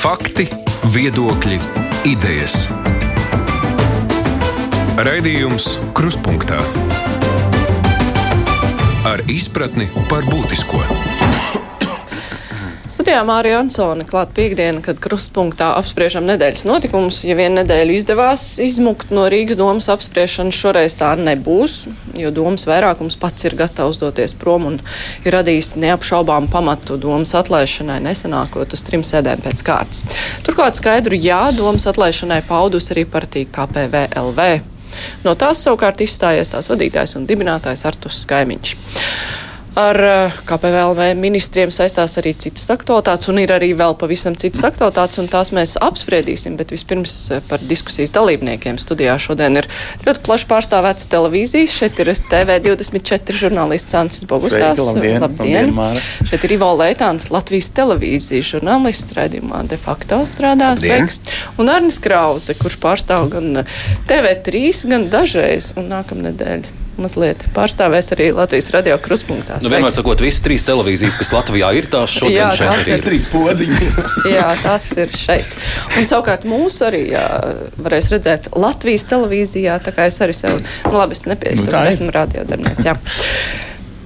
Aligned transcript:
Fakti, 0.00 0.46
viedokļi, 0.94 1.58
idejas. 2.08 2.54
Raidījums 4.96 5.74
Kruspunkta 5.92 6.56
ar 9.04 9.20
izpratni 9.28 9.90
par 10.08 10.24
būtisko. 10.24 10.80
Studijā 12.88 13.20
Mārija 13.28 13.60
Ansone 13.60 14.08
klāt 14.08 14.32
piekdiena, 14.32 14.80
kad 14.80 14.98
krustpunktā 15.04 15.74
apspriežam 15.76 16.24
nedēļas 16.32 16.64
notikumus. 16.64 17.20
Ja 17.28 17.36
vien 17.36 17.60
nedēļu 17.60 18.00
izdevās 18.00 18.54
izmukt 18.64 19.12
no 19.12 19.28
Rīgas 19.28 19.60
domas 19.60 19.92
apspriešanas, 19.92 20.56
šoreiz 20.56 20.96
tā 20.96 21.12
nebūs, 21.20 21.82
jo 22.20 22.32
domas 22.34 22.66
vairākums 22.68 23.18
pats 23.20 23.46
ir 23.48 23.56
gatavs 23.58 24.00
doties 24.00 24.34
prom 24.38 24.66
un 24.70 24.78
ir 25.24 25.34
radījis 25.36 25.74
neapšaubām 25.80 26.48
pamatu 26.52 26.98
domas 27.00 27.34
atlaišanai, 27.38 28.00
nesanākot 28.04 28.76
uz 28.76 28.84
trim 28.86 29.04
sēdēm 29.06 29.44
pēc 29.44 29.64
kārtas. 29.66 30.04
Turklāt 30.46 30.80
skaidru 30.80 31.18
jā 31.18 31.42
domas 31.56 31.88
atlaišanai 31.90 32.42
paudus 32.48 32.90
arī 32.94 33.06
partija 33.08 33.50
KPVLV. 33.56 34.50
No 35.24 35.36
tās 35.38 35.62
savukārt 35.64 36.02
izstājies 36.04 36.50
tās 36.50 36.68
vadītājs 36.70 37.16
un 37.18 37.28
dibinātājs 37.28 37.86
Artus 37.88 38.24
Skaimiņš. 38.24 38.74
Ar 39.80 39.96
eh, 40.04 40.32
KPVLV 40.44 41.14
ministriem 41.16 41.70
saistās 41.72 42.16
arī 42.20 42.32
citas 42.36 42.66
aktualitātes, 42.72 43.30
un 43.32 43.38
ir 43.40 43.52
arī 43.54 43.70
vēl 43.78 43.94
pavisam 44.00 44.34
citas 44.38 44.64
aktualitātes, 44.68 45.20
un 45.22 45.28
tās 45.30 45.52
mēs 45.56 45.76
apspriedīsim. 45.80 46.58
Bet 46.58 46.74
vispirms 46.74 47.14
eh, 47.32 47.44
par 47.48 47.62
diskusijas 47.64 48.12
dalībniekiem 48.16 48.80
studijā 48.82 49.14
šodien 49.22 49.56
ir 49.60 49.68
ļoti 50.04 50.24
plaši 50.26 50.48
pārstāvēts 50.50 51.08
televīzijas. 51.12 51.76
Šeit 51.80 52.02
ir 52.02 52.12
TV24 52.12 53.38
žurnālists 53.44 53.96
Ancis 53.96 54.26
Bogustās. 54.28 54.82
Labdien! 54.90 55.22
labdien. 55.24 55.72
labdien 55.72 56.28
Šeit 56.28 56.44
ir 56.44 56.56
Ivo 56.58 56.72
Leitāns, 56.80 57.30
Latvijas 57.32 57.70
televīzijas 57.76 58.52
žurnālists, 58.56 59.14
raidījumā 59.16 59.62
de 59.70 59.80
facto 59.80 60.20
strādā. 60.28 60.74
Sveiks! 60.80 61.22
Un 61.60 61.72
Arnis 61.72 62.00
Krause, 62.02 62.58
kurš 62.60 62.76
pārstāv 62.82 63.30
gan 63.32 63.64
TV3, 64.10 64.66
gan 64.92 65.08
dažreiz, 65.14 65.72
un 65.80 65.88
nākamnedēļ 65.94 66.79
mazliet 67.02 67.42
pārstāvēs 67.56 68.12
arī 68.14 68.30
Latvijas 68.36 68.70
radio 68.74 68.96
kruspunktā. 69.02 69.58
Nu, 69.64 69.70
vienmēr 69.72 69.92
sakot, 69.94 70.22
visas 70.24 70.44
trīs 70.44 70.64
televīzijas, 70.68 71.16
kas 71.18 71.32
Latvijā 71.34 71.70
ir, 71.78 71.88
tās 71.92 72.14
šodien 72.14 72.38
jā, 72.38 72.50
šeit 72.58 72.86
ir. 72.86 72.92
Ir 72.94 73.04
trīs 73.06 73.26
podziņas. 73.30 73.90
jā, 74.36 74.46
tas 74.62 74.88
ir 75.00 75.14
šeit. 75.16 75.56
Un 75.98 76.08
savukārt 76.10 76.46
mūs 76.48 76.80
arī 76.86 77.06
jā, 77.14 77.24
varēs 77.80 78.12
redzēt 78.14 78.50
Latvijas 78.56 79.06
televīzijā, 79.10 79.80
tā 79.84 79.94
kā 79.96 80.08
es 80.10 80.20
arī 80.24 80.36
sev, 80.36 80.60
nu 80.86 80.94
labi, 80.96 81.18
es 81.18 81.26
nepiestu, 81.28 81.68
nu, 81.70 81.82
esmu 81.90 82.12
radiodarbnieks, 82.14 82.88
jā. 82.90 82.96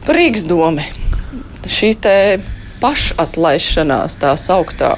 Par 0.04 0.20
Rīgas 0.20 0.46
domi. 0.48 0.86
Šī 1.70 1.94
te 1.96 2.16
pašatlaišanās 2.82 4.18
tā 4.20 4.34
sauktā, 4.36 4.96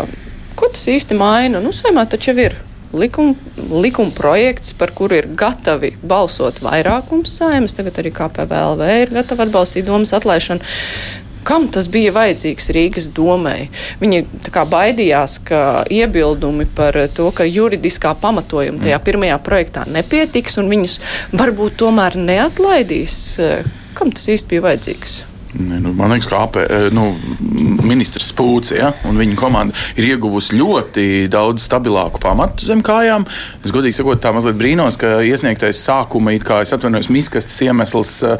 ko 0.58 0.70
tas 0.72 0.88
īsti 0.90 1.18
maina? 1.18 1.60
Nu, 1.62 1.74
saimā 1.76 2.06
taču 2.10 2.34
ir 2.42 2.56
likuma, 2.92 3.34
likuma 3.70 4.14
projekts, 4.14 4.72
par 4.78 4.92
kuru 4.96 5.20
ir 5.20 5.28
gatavi 5.38 5.94
balsot 6.06 6.62
vairākums 6.64 7.36
saimas. 7.38 7.76
Tagad 7.76 8.00
arī 8.02 8.12
KPVLV 8.14 8.90
ir 9.02 9.14
gatava 9.16 9.46
atbalstīt 9.46 9.86
domas 9.88 10.14
atlaišanu. 10.16 10.64
Kam 11.46 11.68
tas 11.70 11.86
bija 11.86 12.10
vajadzīgs 12.10 12.72
Rīgas 12.74 13.04
domai? 13.14 13.68
Viņi 14.00 14.24
baidījās, 14.72 15.36
ka 15.46 15.60
iebildumi 15.94 16.66
par 16.74 16.98
to, 17.14 17.28
ka 17.30 17.46
juridiskā 17.46 18.16
pamatojuma 18.18 18.82
tajā 18.82 18.98
pirmajā 19.06 19.38
projektā 19.46 19.86
nepietiks 19.86 20.58
un 20.58 20.72
viņus 20.74 20.98
varbūt 21.38 21.78
tomēr 21.84 22.18
neatlaidīs. 22.18 23.20
Kam 23.94 24.10
tas 24.10 24.26
īsti 24.34 24.56
bija 24.56 24.66
vajadzīgs? 24.72 25.20
Nu, 25.58 25.92
man 25.96 26.12
liekas, 26.12 26.28
ka 26.28 26.42
AP, 26.44 26.56
eh, 26.56 26.88
nu, 26.92 27.06
ministrs 27.86 28.28
Pūcis 28.36 28.76
ja, 28.76 28.90
un 29.08 29.16
viņa 29.16 29.36
komanda 29.38 29.76
ir 29.96 30.10
ieguvusi 30.10 30.56
ļoti 30.58 31.04
daudz 31.32 31.64
stabilāku 31.64 32.20
pamatu 32.20 32.66
zem 32.68 32.82
kājām. 32.84 33.24
Es 33.64 33.72
godīgi 33.74 33.96
sakot, 33.96 34.20
tā 34.20 34.32
mazliet 34.36 34.58
brīnos, 34.60 34.98
ka 35.00 35.20
iesniegtais 35.24 35.80
sākuma, 35.80 36.34
kā 36.44 36.60
es 36.64 36.74
atvainojos, 36.76 37.08
miskastes 37.14 37.56
iemesls 37.64 38.12
uh, 38.26 38.36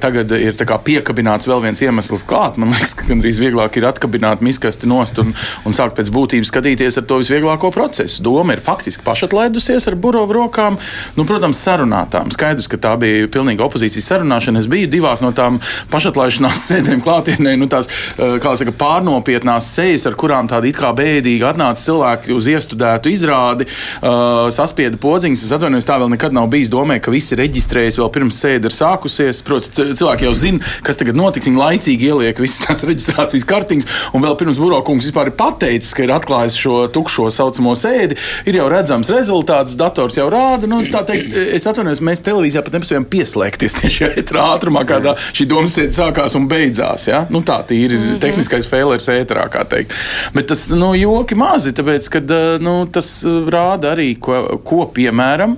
tagad 0.00 0.32
ir 0.38 0.56
piekabināts 0.56 1.50
vēl 1.50 1.62
viens 1.66 1.82
iemesls 1.84 2.24
klāt. 2.28 2.56
Man 2.60 2.72
liekas, 2.72 2.94
ka 2.96 3.08
gandrīz 3.10 3.40
vieglāk 3.42 3.76
ir 3.76 3.88
atkabināt 3.90 4.44
miskasti 4.44 4.88
nost 4.90 5.20
un, 5.20 5.34
un 5.68 5.76
sākt 5.76 5.98
pēc 5.98 6.12
būtības 6.14 6.52
skatīties 6.52 7.00
ar 7.02 7.06
to 7.10 7.20
visvieglāko 7.20 7.72
procesu. 7.74 8.22
Doma 8.24 8.56
ir 8.56 8.64
faktiski 8.64 9.04
pašatlaidusies 9.06 9.90
ar 9.90 9.98
burovu 10.00 10.38
rokām, 10.38 10.78
nu, 11.18 11.26
protams, 11.28 11.60
sarunātām. 11.60 12.32
Skaidrs, 12.32 12.70
ka 12.72 12.80
tā 12.80 12.96
bija 13.00 13.28
pilnīga 13.32 13.66
opozīcijas 13.66 14.12
sarunāšana. 14.14 14.62
Es 14.62 14.70
biju 14.70 14.90
divās 14.92 15.22
no 15.24 15.34
tām 15.36 15.60
pašatlaidušām 15.92 16.21
atklāšanās 16.22 16.62
sēdēm 16.70 17.02
klātienē, 17.02 17.56
nu, 17.58 17.68
tās 17.70 17.88
eh, 18.16 18.38
saka, 18.42 18.74
pārnopietnās 18.78 19.68
sejas, 19.74 20.06
ar 20.06 20.16
kurām 20.18 20.48
tādi 20.50 20.70
it 20.70 20.78
kā 20.78 20.92
bēdīgi 20.96 21.46
atnāca 21.46 21.82
cilvēki 21.82 22.34
uz 22.36 22.48
iestudētu 22.52 23.10
izrādi, 23.12 23.66
uh, 23.66 24.48
saspieda 24.52 24.98
podziņas. 25.00 25.44
Es 25.46 25.54
atvainojos, 25.54 25.86
tā 25.88 25.98
vēl 26.00 26.12
nekad 26.14 26.34
nav 26.36 26.48
bijis 26.52 26.70
domē, 26.72 26.98
ka 27.02 27.12
visi 27.12 27.36
reģistrējas 27.38 27.98
vēl 28.00 28.10
pirms 28.14 28.38
sēde 28.42 28.68
ir 28.70 28.76
sākusies. 28.76 29.42
Protams, 29.46 29.98
cilvēki 29.98 30.26
jau 30.26 30.34
zina, 30.38 30.72
kas 30.86 31.00
tagad 31.00 31.18
notiks. 31.18 31.48
Viņi 31.48 31.60
laicīgi 31.60 32.10
ieliek 32.10 32.42
visas 32.42 32.62
tās 32.66 32.84
reģistrācijas 32.88 33.46
kartiņas, 33.48 33.88
un 34.16 34.26
vēl 34.26 34.36
pirms 34.40 34.60
Burokungs 34.62 35.08
vispār 35.08 35.32
ir 35.32 35.36
pateicis, 35.38 35.94
ka 35.96 36.06
ir 36.06 36.14
atklājis 36.16 36.58
šo 36.62 36.76
tukšo 36.94 37.28
saucamo 37.34 37.74
sēdi. 37.78 38.18
Ir 38.48 38.60
jau 38.60 38.68
redzams 38.72 39.10
rezultāts, 39.12 39.76
dators 39.78 40.18
jau 40.18 40.28
rāda. 40.32 40.70
Nu, 40.70 40.82
teikt, 40.92 41.34
es 41.56 41.66
atvainojos, 41.70 42.02
mēs 42.04 42.24
televīzijā 42.26 42.64
pat 42.66 42.78
nespējam 42.78 43.08
pieslēgties 43.12 43.78
tieši 43.80 44.10
šajā 44.12 44.46
ātrumā, 44.52 44.84
kādā 44.88 45.16
šī 45.32 45.48
domas 45.50 45.76
sēde 45.76 45.96
sāk 45.96 46.11
sākās 46.12 46.36
un 46.36 46.48
beidzās. 46.50 47.06
Ja? 47.08 47.24
Nu, 47.30 47.42
tā 47.42 47.60
ir 47.72 47.92
mm 47.92 48.02
-hmm. 48.02 48.20
tehniskais 48.20 48.68
failers 48.68 49.08
ēterā, 49.08 49.48
kā 49.48 49.64
teikt. 49.64 49.92
Bet 50.34 50.46
tas 50.46 50.68
nu, 50.70 50.94
joki 50.94 51.34
mazi, 51.34 51.72
tāpēc 51.72 52.08
ka 52.10 52.18
eh, 52.18 52.58
nu, 52.60 52.86
tas 52.86 53.24
rāda 53.24 53.92
arī, 53.94 54.18
ko, 54.18 54.60
ko 54.64 54.86
piemēram 54.94 55.56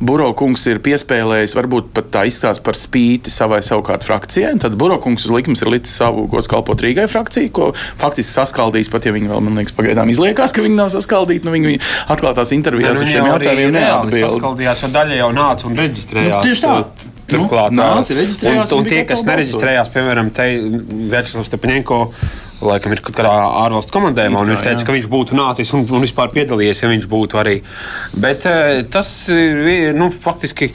Burokungs 0.00 0.66
ir 0.66 0.78
piespēlējis, 0.78 1.56
varbūt 1.56 1.92
pat 1.92 2.10
tā 2.10 2.26
izstāsta 2.26 2.62
par 2.62 2.74
spīti 2.74 3.30
savai 3.30 3.62
savukārt 3.62 4.04
frakcijai. 4.04 4.58
Tad 4.58 4.76
Burokungs 4.76 5.24
uz 5.24 5.30
likums 5.30 5.62
ir 5.62 5.68
licis 5.68 5.96
savu 5.96 6.26
gods 6.26 6.48
kalpot 6.48 6.80
Rīgai 6.80 7.08
frakciju, 7.08 7.50
ko 7.50 7.72
faktiski 7.74 8.32
saskaldīs, 8.32 8.90
pat 8.90 9.06
ja 9.06 9.12
viņi 9.12 9.28
vēl, 9.28 9.40
man 9.40 9.56
liekas, 9.56 9.74
pagaidām 9.76 10.10
izliekās, 10.10 10.52
ka 10.52 10.62
viņi 10.62 10.76
nav 10.76 10.88
saskaldīti. 10.94 11.44
Nu, 11.44 11.52
viņi 11.52 11.80
atklātās 12.08 12.52
intervijās 12.52 13.00
ar 13.00 13.06
šiem 13.06 13.26
jautājumiem 13.26 13.72
neatbild. 13.72 14.30
Saskaldījās, 14.30 14.82
jo 14.82 14.88
daļa 14.88 15.20
jau 15.22 15.32
nāca 15.32 15.66
un 15.66 15.76
reģistrējās. 15.76 16.36
Nu, 16.36 16.42
tieši 16.42 16.62
tā. 16.62 17.14
Turklāt, 17.30 17.74
nu, 17.74 17.82
nāca, 17.82 18.16
un, 18.50 18.60
un, 18.78 18.88
tie, 18.88 19.00
kas 19.08 19.24
nereģistrējās, 19.26 19.90
piemēram, 19.94 20.28
te 20.34 20.46
Vērčslavs 21.12 21.48
Stepaņenko, 21.50 22.00
laikam 22.66 22.94
ir 22.94 23.02
kaut 23.04 23.16
kādā 23.18 23.32
ārvalstu 23.64 23.96
komandējumā, 23.96 24.42
un 24.44 24.52
viņš 24.52 24.62
teica, 24.62 24.82
jā. 24.82 24.86
ka 24.86 24.94
viņš 24.94 25.08
būtu 25.12 25.38
nācis 25.38 25.72
un, 25.76 25.82
un 25.90 26.06
vispār 26.06 26.30
piedalījies, 26.34 26.84
ja 26.84 26.92
viņš 26.92 27.08
būtu 27.10 27.42
arī. 27.42 27.56
Bet 28.14 28.46
tas 28.94 29.16
ir, 29.32 29.90
nu, 29.98 30.12
faktiski. 30.14 30.72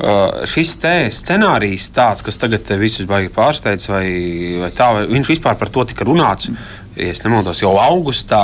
Uh, 0.00 0.46
šis 0.48 0.78
scenārijs, 1.12 1.90
tāds, 1.92 2.22
kas 2.24 2.38
tagad 2.40 2.64
visus 2.80 3.04
baigi 3.04 3.28
pārsteidz, 3.34 3.84
vai, 3.90 4.06
vai 4.62 4.70
tā, 4.72 4.86
vai 4.96 5.02
viņš 5.10 5.32
vispār 5.34 5.58
par 5.60 5.68
to 5.68 5.84
tika 5.90 6.06
runāts. 6.08 6.48
Ja 6.48 6.80
es 6.96 7.22
nemaldos, 7.24 7.60
jau 7.62 7.74
augustā 7.80 8.40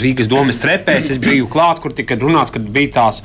Rīgas 0.00 0.28
domas 0.30 0.58
trepēs 0.60 1.10
es 1.14 1.20
biju 1.22 1.46
klāt, 1.52 1.80
kur 1.82 1.94
tika 1.96 2.16
runāts, 2.18 2.52
kad 2.54 2.64
bija 2.72 2.92
tās 2.98 3.22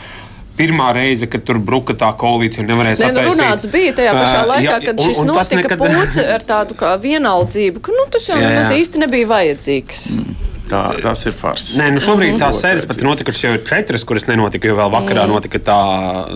pirmā 0.62 0.92
reize, 0.98 1.28
kad 1.32 1.44
tur 1.48 1.60
bruka 1.62 1.98
tā 1.98 2.12
koalīcija 2.22 2.68
nevarēja 2.68 3.02
saprast. 3.02 3.26
Nu, 3.26 3.34
runāts 3.34 3.72
bija 3.74 3.98
tajā 3.98 4.14
pašā 4.18 4.46
laikā, 4.54 4.68
jā, 4.68 4.78
kad 4.86 5.04
šis 5.08 5.20
un, 5.24 5.26
un 5.26 5.36
notika 5.36 5.60
nekad... 5.64 5.84
pūce 5.84 6.30
ar 6.38 6.48
tādu 6.54 6.78
kā 6.80 6.94
vienaldzību, 7.02 7.84
ka 7.84 7.98
nu, 7.98 8.08
tas 8.14 8.30
jau 8.30 8.40
nemaz 8.40 8.72
īsti 8.78 9.06
nebija 9.06 9.30
vajadzīgs. 9.34 10.08
Mm. 10.16 10.48
Tā, 10.72 10.82
tas 11.04 11.26
ir 11.28 11.34
fars. 11.36 11.74
Nē, 11.76 11.90
nu 11.92 12.00
šobrīd 12.00 12.38
tās 12.40 12.62
sērijas 12.64 12.86
pat 12.88 13.02
ir 13.02 13.08
notikušas 13.10 13.44
jau 13.44 13.52
četras, 13.68 14.06
kuras 14.08 14.24
nenotika, 14.30 14.70
jo 14.70 14.78
vēl 14.78 14.92
vakarā 14.94 15.26
mm. 15.26 15.34
notika 15.34 15.60
tā, 15.68 15.80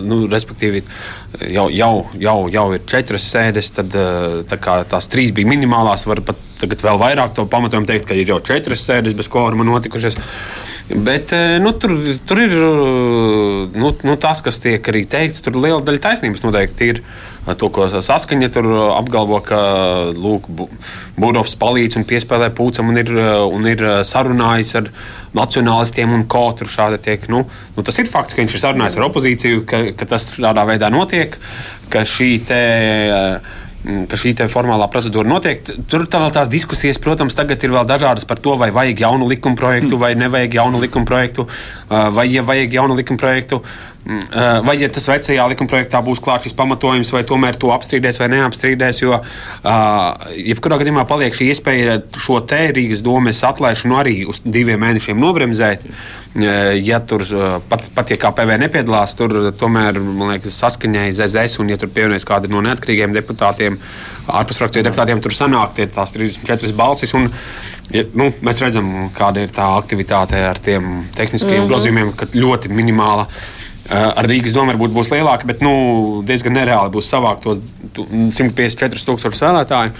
nu, 0.04 0.18
respektīvi, 0.28 0.82
jau, 1.54 1.64
jau, 1.72 1.92
jau, 2.20 2.36
jau 2.52 2.66
ir 2.76 2.84
četras 2.90 3.24
sēdes, 3.32 3.72
tad 3.78 3.96
tā 4.50 4.58
kā 4.60 4.76
tās 4.90 5.08
trīs 5.12 5.32
bija 5.36 5.48
minimālās, 5.48 6.04
var 6.10 6.20
pat 6.26 6.42
tagad 6.60 6.84
vēl 6.84 7.00
vairāk 7.00 7.32
to 7.36 7.46
pamatojumu 7.48 7.88
teikt, 7.88 8.08
ka 8.10 8.18
ir 8.18 8.34
jau 8.34 8.38
četras 8.44 8.84
sēdes 8.84 9.16
bez 9.16 9.32
kvoruma 9.32 9.64
notikušas. 9.68 10.20
Bet 10.86 11.32
eh, 11.34 11.56
nu, 11.58 11.72
tur, 11.74 11.96
tur 12.24 12.38
ir 12.38 12.52
eh, 12.54 13.72
nu, 13.74 13.90
nu, 14.06 14.14
tas, 14.22 14.42
kas 14.44 14.60
tiek 14.62 14.86
arī 14.86 15.02
teikts. 15.10 15.42
Tur 15.42 15.58
liela 15.58 15.82
daļa 15.82 16.02
taisnības 16.04 16.44
noteikti 16.46 16.92
ir. 16.94 17.02
To, 17.46 17.68
ko 17.70 17.84
saskaņa 17.86 18.48
tur 18.50 18.66
apgalvo, 18.96 19.38
ka 19.46 19.58
Burovs 21.14 21.52
palīdz 21.58 22.00
un 22.00 22.06
piespēlē 22.06 22.48
pūcam 22.58 22.90
un 22.90 22.98
ir, 22.98 23.12
un 23.54 23.68
ir 23.70 23.84
sarunājis 24.02 24.72
ar 24.80 24.88
nacionālistiem 25.36 26.10
un 26.10 26.24
tur 26.26 26.70
šādi 26.70 26.98
tiek. 27.04 27.28
Nu, 27.30 27.44
nu, 27.76 27.84
tas 27.86 28.02
ir 28.02 28.10
fakts, 28.10 28.34
ka 28.34 28.42
viņš 28.42 28.56
ir 28.56 28.64
sarunājis 28.64 28.98
ar 28.98 29.06
opozīciju, 29.06 29.62
ka, 29.62 29.84
ka 29.94 30.10
tas 30.10 30.26
šādā 30.34 30.66
veidā 30.66 30.90
notiek, 30.90 31.38
ka 31.90 32.02
šī 32.02 32.32
te. 32.50 32.64
Uh, 33.06 33.62
ka 34.10 34.18
šī 34.18 34.34
formālā 34.50 34.88
procedūra 34.90 35.28
notiek. 35.30 35.62
Tur 35.90 36.06
tā 36.10 36.20
vēl 36.22 36.32
tās 36.34 36.50
diskusijas, 36.52 36.98
protams, 37.02 37.36
tagad 37.38 37.62
ir 37.62 37.74
vēl 37.74 37.86
dažādas 37.88 38.26
par 38.28 38.40
to, 38.42 38.56
vai 38.58 38.72
vajag 38.74 39.04
jaunu 39.06 39.28
likuma 39.30 39.58
projektu, 39.58 39.94
mm. 39.94 40.00
vai 40.02 40.14
nevajag 40.18 40.58
jaunu 40.58 40.80
likuma 40.82 41.08
projektu, 41.08 41.46
vai 41.88 42.26
ja 42.32 42.42
vajag 42.46 42.80
jaunu 42.80 42.98
likuma 42.98 43.22
projektu. 43.22 43.62
Mm, 44.06 44.26
vai 44.62 44.76
ja 44.78 44.86
tas 44.92 45.08
vecajā 45.10 45.44
likumprojektā 45.50 45.98
būs 46.06 46.20
klāts 46.22 46.46
šis 46.46 46.54
pamatojums, 46.54 47.10
vai 47.10 47.24
tomēr 47.26 47.56
to 47.58 47.72
apstrīdēs 47.74 48.20
vai 48.20 48.28
neapstrīdēs, 48.36 49.00
jo 49.02 49.16
jebkurā 50.36 50.78
gadījumā 50.78 51.02
paliek 51.10 51.34
šī 51.34 51.48
iespēja 51.50 51.96
šo 52.22 52.38
te 52.46 52.60
Rīgas 52.76 53.02
domes 53.02 53.42
atlaišanu 53.48 53.98
arī 53.98 54.20
uz 54.30 54.38
diviem 54.44 54.78
mēnešiem 54.84 55.18
nobremzēt. 55.18 55.88
Ja 56.84 57.00
tur 57.00 57.24
pat, 57.66 57.88
pat 57.96 58.12
ja 58.12 58.18
kā 58.20 58.30
PV 58.36 58.60
nepiedalās, 58.60 59.16
tur 59.18 59.50
tomēr 59.58 59.98
liekas, 59.98 60.60
saskaņai 60.60 61.08
ZZS, 61.16 61.58
un 61.64 61.72
ja 61.72 61.80
tur 61.80 61.90
pievienojas 61.90 62.28
kāda 62.28 62.52
no 62.52 62.62
neatkarīgiem 62.62 63.16
deputātiem, 63.16 63.80
ārpus 64.28 64.60
frakciju 64.60 64.86
deputātiem, 64.86 65.24
tur 65.24 65.34
sanāk 65.34 65.74
tie 65.74 65.88
tās 65.90 66.14
34 66.14 66.76
balsis. 66.78 67.16
Un, 67.18 67.32
Ja, 67.94 68.02
nu, 68.18 68.32
mēs 68.42 68.58
redzam, 68.58 68.88
kāda 69.14 69.44
ir 69.46 69.52
tā 69.54 69.62
aktivitāte 69.78 70.40
ar 70.42 70.58
tiem 70.58 71.04
tehniskajiem 71.14 71.60
mm 71.60 71.62
-hmm. 71.62 71.70
grozījumiem, 71.70 72.08
ka 72.18 72.26
ļoti 72.34 72.72
minimāla 72.74 73.28
uh, 73.28 73.55
Ar 73.90 74.26
Rīgas 74.26 74.54
domu 74.54 74.72
varbūt 74.72 74.94
būs 74.94 75.10
lielāka, 75.12 75.46
bet 75.46 75.60
nu, 75.62 75.72
diezgan 76.26 76.56
nereāli 76.58 76.90
būs 76.94 77.10
savākt 77.12 77.44
tos 77.46 77.60
154,000 77.94 79.44
vēlētāju. 79.44 79.92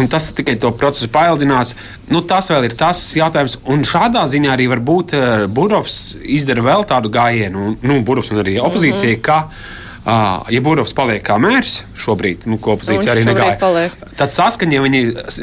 Un 0.00 0.08
tas 0.12 0.30
tikai 0.36 0.54
to 0.60 0.70
procesu 0.76 1.10
paildzinās. 1.12 1.74
Nu, 2.12 2.22
tas 2.24 2.48
vēl 2.52 2.68
ir 2.68 2.76
tas 2.80 3.02
jautājums. 3.16 3.58
Un 3.68 3.84
šādā 3.88 4.24
ziņā 4.32 4.54
arī 4.54 4.70
varbūt 4.72 5.16
Burovs 5.52 6.16
izdara 6.24 6.64
vēl 6.64 6.88
tādu 6.88 7.12
gājienu, 7.12 7.74
nu, 7.80 8.00
Burovs 8.06 8.32
un 8.32 8.42
arī 8.44 8.58
opozīcija. 8.60 9.16
Mm 9.16 9.22
-hmm. 9.28 9.78
Uh, 10.00 10.46
ja 10.48 10.62
Burovs 10.64 10.94
paliek 10.96 11.20
kā 11.20 11.34
mērs 11.36 11.82
šobrīd, 12.00 12.46
nu, 12.48 12.56
ko 12.56 12.72
opozīcija 12.72 13.12
arī 13.12 13.24
negāja, 13.28 13.90
tad 14.16 14.32
saskaņa, 14.32 14.72
ja 14.78 14.84
viņi, 14.86 15.00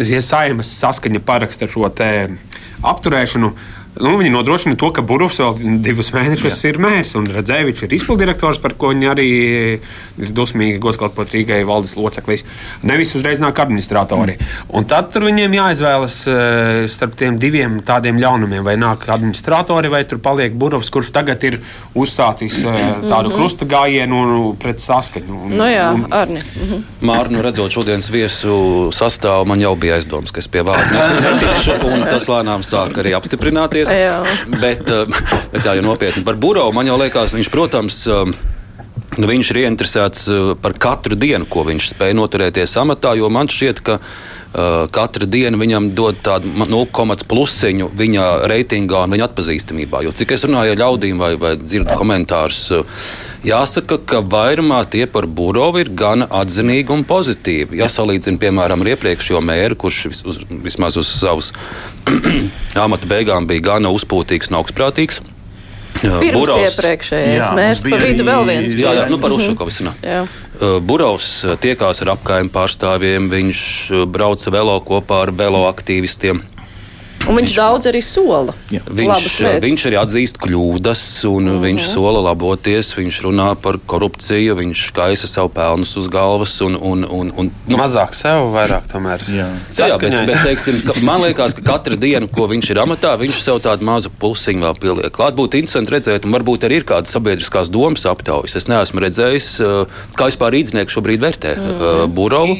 ja 0.09 0.21
saimas 0.25 0.71
saskaņa 0.79 1.21
paraksta 1.27 1.67
šo 1.69 1.85
apturēšanu, 2.81 3.51
Nu, 3.97 4.13
viņi 4.19 4.31
nodrošina 4.33 4.77
to, 4.79 4.91
ka 4.93 5.01
Burbuļs 5.05 5.39
vēl 5.41 5.79
divus 5.85 6.11
mēnešus 6.13 6.59
Jā. 6.61 6.71
ir 6.71 6.79
mērs, 6.81 7.15
un 7.17 7.25
Redzēvičs 7.31 7.85
ir 7.87 7.95
izpildirektors, 7.97 8.59
par 8.61 8.75
ko 8.77 8.91
viņi 8.91 9.09
arī 9.09 9.27
ir 10.21 10.33
dusmīgi 10.37 10.77
godkalpot 10.83 11.31
Rīgai 11.33 11.63
valdes 11.67 11.95
loceklis. 11.97 12.45
Nevis 12.87 13.15
uzreiz 13.17 13.41
nāk 13.41 13.59
administratori. 13.63 14.37
Mm. 14.37 14.75
Un 14.77 14.87
tad 14.89 15.17
viņiem 15.17 15.55
jāizvēlas 15.57 16.17
uh, 16.29 16.83
starp 16.91 17.17
tiem 17.17 17.39
diviem 17.41 17.79
tādiem 17.85 18.19
ļaunumiem. 18.21 18.65
Vai 18.67 18.75
nāk 18.79 19.07
administratori, 19.13 19.91
vai 19.93 20.03
tur 20.09 20.21
paliek 20.23 20.53
Burbuļs, 20.53 20.91
kurš 20.93 21.11
tagad 21.15 21.43
ir 21.47 21.59
uzsācis 21.97 22.59
uh, 22.63 22.77
tādu 23.07 23.07
mm 23.07 23.09
-hmm. 23.09 23.35
krusta 23.35 23.65
gājienu 23.65 24.55
pret 24.61 24.83
saskaņu. 24.83 25.41
Un, 25.47 25.57
nu 25.57 25.69
jā, 25.71 25.89
un, 25.93 26.05
Arni. 26.11 26.39
Mm 26.39 26.69
-hmm. 26.69 26.83
Mārnu 27.01 27.37
nu, 27.37 27.41
redzot 27.41 27.71
šodienas 27.71 28.09
viesu 28.09 28.89
sastāvu, 28.93 29.45
man 29.45 29.61
jau 29.61 29.75
bija 29.75 29.95
aizdoms, 29.95 30.31
ka 30.31 30.39
es 30.39 30.47
pie 30.47 30.61
vārda 30.61 31.09
netikšu, 31.21 31.79
un 31.87 32.05
tas 32.09 32.27
lēnām 32.27 32.61
sāk 32.61 32.97
arī 33.01 33.15
apstiprināties 33.17 33.86
klausies. 33.87 34.45
bet, 34.61 34.89
eh, 34.91 35.05
bet 35.53 35.65
jā, 35.65 35.77
ja 35.79 35.85
nopietni 35.85 36.25
par 36.27 36.35
Burovu, 36.35 36.75
man 36.75 36.89
jau 36.89 36.99
liekas, 36.99 37.35
viņš, 37.37 37.51
protams, 37.53 38.03
Nu, 39.17 39.25
viņš 39.25 39.49
ir 39.53 39.61
ieinteresēts 39.63 40.27
eh, 40.29 40.49
par 40.61 40.75
katru 40.77 41.17
dienu, 41.17 41.47
ko 41.49 41.63
viņš 41.67 41.93
spēj 41.93 42.13
noturēties 42.17 42.75
amatā, 42.81 43.15
jo 43.17 43.29
man 43.33 43.49
šķiet, 43.49 43.81
ka 43.85 43.97
katra 44.91 45.27
diena 45.29 45.59
viņam 45.59 45.91
dod 45.97 46.17
tādu 46.25 46.49
0,5 46.57 47.27
plusiņu 47.29 47.91
viņa 47.97 48.27
reitingā 48.49 49.03
un 49.05 49.13
viņa 49.13 49.29
atpazīstamībā. 49.29 50.01
Jo 50.07 50.13
cik 50.17 50.33
es 50.33 50.47
runāju 50.47 50.73
ar 50.73 50.81
ļaudīm 50.81 51.21
vai, 51.21 51.35
vai 51.37 51.53
dzirdu 51.61 51.97
komentārus, 51.99 52.63
uh, 52.73 53.05
jāsaka, 53.45 53.99
ka 54.01 54.21
vairumā 54.25 54.81
tie 54.89 55.05
par 55.09 55.27
Burovu 55.27 55.81
ir 55.83 55.91
gan 55.93 56.25
atzinīgi 56.25 56.93
un 56.93 57.05
pozitīvi. 57.07 57.79
Ja 57.81 57.89
salīdzina, 57.91 58.39
piemēram, 58.41 58.83
ar 58.83 58.93
iepriekšējo 58.95 59.41
mēru, 59.45 59.79
kurš 59.83 60.03
vis, 60.11 60.23
uz, 60.27 60.41
vismaz 60.65 60.97
uz 60.99 61.11
savas 61.11 61.53
amata 62.85 63.09
beigām 63.09 63.47
bija 63.49 63.69
gana 63.73 63.93
uzpūtīgs 63.93 64.51
un 64.51 64.61
augstprātīgs. 64.61 65.21
Pirms 66.01 66.51
iepriekšējais 66.63 67.47
mēs 67.57 67.83
pa 67.85 68.01
vidu 68.01 68.27
vēl 68.27 68.45
viens. 68.49 68.75
Jā, 68.77 68.93
jā, 68.97 69.07
nu 69.11 69.19
par 69.21 69.33
Ušakovu 69.35 69.73
es 69.73 69.79
runāju. 69.83 70.27
Burovs 70.89 71.31
tiekās 71.63 72.01
ar 72.05 72.15
apkaimē 72.15 72.53
pārstāvjiem, 72.53 73.29
viņš 73.31 73.63
brauca 74.09 74.53
velo 74.53 74.77
kopā 74.85 75.23
ar 75.27 75.33
velo 75.37 75.65
aktīvistiem. 75.69 76.41
Un 77.27 77.35
viņš 77.35 77.53
daudz 77.57 77.89
arī 77.89 78.01
sola. 78.05 78.53
Jā. 78.71 78.81
Viņš, 78.87 79.27
viņš 79.63 79.85
arī 79.89 79.97
atzīst 79.99 80.39
kļūdas, 80.41 81.01
un 81.27 81.43
mm 81.43 81.49
-hmm. 81.49 81.65
viņš 81.65 81.87
sola 81.91 82.21
laboties. 82.29 82.93
Viņš 82.97 83.19
runā 83.25 83.49
par 83.61 83.79
korupciju, 83.85 84.55
viņš 84.61 84.83
kaisa 84.95 85.27
sev 85.27 85.49
pelnus 85.55 85.95
uz 85.99 86.07
galvas. 86.07 86.55
Un, 86.61 86.77
un, 86.79 87.03
un, 87.03 87.31
un, 87.35 87.51
nu, 87.67 87.77
Mazāk 87.77 88.15
sev, 88.15 88.47
vairāk 88.55 88.87
tomēr. 88.91 89.25
Jā, 89.27 89.49
jā 89.77 89.97
bet, 89.99 90.17
bet 90.29 90.43
teiksim, 90.47 90.81
ka, 90.87 90.97
man 91.03 91.21
liekas, 91.27 91.57
ka 91.57 91.65
katra 91.73 91.99
diena, 91.99 92.27
ko 92.27 92.47
viņš 92.47 92.71
ir 92.71 92.81
amatā, 92.83 93.17
viņš 93.19 93.43
sev 93.43 93.61
tādu 93.65 93.85
mazu 93.87 94.11
pusiņu 94.19 94.67
vēl 94.67 94.81
pieliek. 94.81 95.11
Klāt 95.13 95.37
būtu 95.37 95.59
interesanti 95.59 95.97
redzēt, 95.97 96.25
un 96.25 96.35
varbūt 96.35 96.67
arī 96.67 96.81
ir 96.81 96.87
kādas 96.87 97.11
sabiedriskās 97.11 97.71
domas 97.73 98.07
aptaujas. 98.09 98.55
Es 98.55 98.67
neesmu 98.71 99.03
redzējis, 99.03 99.53
kā 100.17 100.31
vispār 100.31 100.55
rīdznieki 100.55 100.93
šobrīd 100.93 101.23
vērtē 101.23 101.55
mm 101.57 101.71
-hmm. 101.71 102.13
Burovu. 102.17 102.57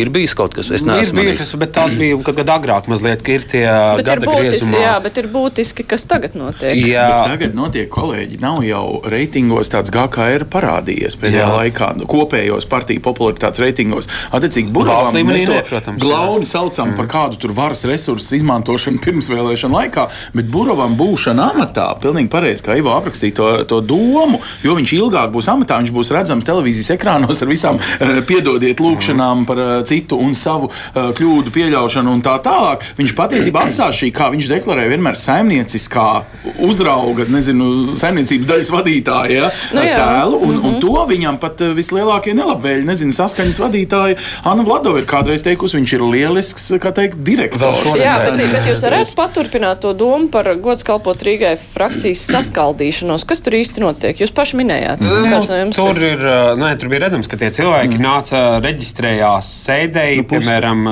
Ir 0.00 0.10
bijis 0.14 0.34
kaut 0.34 0.54
kas, 0.56 0.68
kas 0.72 0.82
ir 0.82 1.14
bijušas, 1.14 1.52
bet 1.60 1.74
tās 1.76 1.94
bija 1.98 2.16
kaut 2.26 2.38
kad 2.40 2.50
agrāk, 2.56 2.88
mazliet, 2.90 3.22
ka 3.24 3.36
ir 3.36 3.44
tie 3.46 3.64
bet 3.98 4.06
gada 4.08 4.26
ir 4.26 4.30
būtiski, 4.30 4.48
griezumā. 4.50 4.80
Jā, 4.82 4.94
bet 5.04 5.20
ir 5.20 5.28
būtiski, 5.30 5.86
kas 5.88 6.06
tagad 6.10 6.34
notiek. 6.38 6.74
Jā, 6.78 7.06
bet 7.10 7.34
tagad 7.34 7.56
notiek, 7.58 7.88
kolēģi, 7.94 8.40
nav 8.42 8.62
jau 8.66 8.84
reitingos 9.12 9.70
tāds 9.72 9.92
GKR 9.94 10.46
parādījies 10.50 11.18
pēdējā 11.20 11.44
jā. 11.44 11.50
laikā, 11.60 11.90
nu, 12.00 12.08
kopējos 12.10 12.66
partiju 12.70 13.04
popularitātes 13.04 13.62
reitingos. 13.62 14.10
Attiecīgi, 14.34 14.72
Burovam 14.74 15.18
mēs 15.28 15.46
to 15.46 15.60
protams, 15.68 16.02
glauni 16.02 16.48
saucam 16.48 16.90
mm. 16.90 16.98
par 16.98 17.10
kādu 17.12 17.40
tur 17.44 17.54
varas 17.56 17.84
resursu 17.88 18.38
izmantošanu 18.40 19.02
pirmsvēlēšanu 19.04 19.78
laikā, 19.78 20.08
bet 20.34 20.50
Burovam 20.50 20.98
būšana 20.98 21.50
amatā, 21.54 21.86
pilnīgi 22.02 22.32
pareizi, 22.32 22.64
kā 22.66 22.78
Ivo 22.80 22.94
aprakstīja 22.96 23.38
to, 23.38 23.48
to 23.70 23.80
domu, 23.84 24.40
jo 24.64 24.74
viņš 24.78 24.96
ilgāk 24.98 25.32
būs 25.34 25.50
amatā, 25.52 25.78
viņš 25.82 25.94
būs 25.94 26.12
redzams 26.16 26.46
televīzijas 26.48 26.94
ekrānos 26.96 27.42
ar 27.44 27.50
visām 27.50 27.78
uh, 27.78 28.18
piedodiet 28.26 28.82
lūkšanām 28.82 29.46
par 29.48 29.62
uh, 29.62 29.72
citu 29.88 30.18
un 30.20 30.34
savu 30.38 30.70
uh, 30.70 31.10
kļūdu 31.16 31.52
pieļaušanu 31.54 32.12
un 32.14 32.22
tā 32.24 32.36
tālāk. 32.44 32.84
Viņš 32.98 33.14
patiesībā 33.18 33.66
atstās 33.68 34.00
šī, 34.00 34.10
kā 34.14 34.30
viņš 34.34 34.50
deklarēja, 34.54 34.92
vienmēr 34.94 35.18
saimnieciskā 35.18 36.08
uzrauga, 36.64 37.26
nezinu, 37.32 37.96
saimniecības 38.00 38.50
daļas 38.50 38.72
vadītāja 38.74 39.34
ja, 39.34 39.50
nu, 39.76 39.84
jā. 39.84 39.96
tēlu, 39.98 40.40
un, 40.40 40.54
mm 40.54 40.60
-hmm. 40.60 40.68
un 40.68 40.80
to 40.82 41.06
viņam 41.10 41.40
pat 41.42 41.64
uh, 41.64 41.74
vislielākie 41.76 42.34
nelabvēļi, 42.36 42.86
nezinu, 42.88 43.12
saskaņas 43.16 43.60
vadītāja 43.62 44.18
Anna 44.44 44.64
Vladova 44.66 45.00
ir 45.00 45.06
kādreiz 45.08 45.44
teikusi, 45.44 45.78
viņš 45.78 45.94
ir 45.96 46.04
lielisks, 46.08 46.66
kā 46.82 46.92
teikt, 46.94 47.20
direktors. 47.26 47.84
Jā, 48.00 48.16
bet, 48.24 48.42
bet 48.52 48.68
jūs 48.68 48.82
varētu 48.84 49.16
paturpināt 49.18 49.80
to 49.84 49.92
domu 49.96 50.28
par 50.32 50.48
gods 50.60 50.86
kalpot 50.86 51.22
Rīgai 51.24 51.54
frakcijas 51.60 52.24
saskaldīšanos. 52.30 53.26
Kas 53.28 53.42
tur 53.44 53.56
īsti 53.58 53.82
notiek? 53.84 54.20
Jūs 54.20 54.32
paši 54.34 54.60
minējāt. 54.60 55.02
Mm. 55.04 55.32
No 55.34 55.72
tur, 55.74 56.00
ir, 56.02 56.20
uh, 56.20 56.52
nē, 56.60 56.74
tur 56.80 56.92
bija 56.92 57.06
redzams, 57.06 57.28
ka 57.30 57.38
tie 57.40 57.50
cilvēki 57.54 57.98
mm. 57.98 58.04
nāca 58.04 58.42
reģistrējās 58.64 59.50
sēdēji, 59.74 60.22
nu, 60.22 60.28
piemēram, 60.32 60.84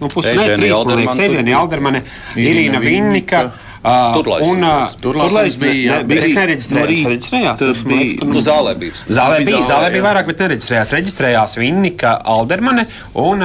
nu, 0.00 0.12
ne, 0.26 0.60
liekas, 0.64 1.24
Ežēni 1.28 1.56
Aldermane, 1.56 2.04
Irīna 2.36 2.82
Vinnika. 2.82 3.50
Uh, 3.80 4.12
Turlais. 4.12 4.46
Un, 4.46 4.62
uh, 4.62 4.90
turlais 5.00 5.54
bija. 5.56 6.02
bija 6.04 6.20
es 6.20 6.34
nereģistrējos. 6.36 6.98
No 7.00 7.10
reģistrējās. 7.14 7.60
Tas 7.62 7.78
bija. 7.88 8.26
Nu, 8.28 8.42
zālē 8.44 8.74
bija. 8.76 8.92
Zālē 9.08 9.38
bija, 9.40 9.60
zālē 9.70 9.86
bija 9.94 10.04
vairāk, 10.04 10.26
bet 10.28 10.42
nereģistrējās. 10.44 10.92
Reģistrējās 10.98 11.56
Vinnika 11.56 12.10
Aldermane 12.28 12.84
un, 13.16 13.40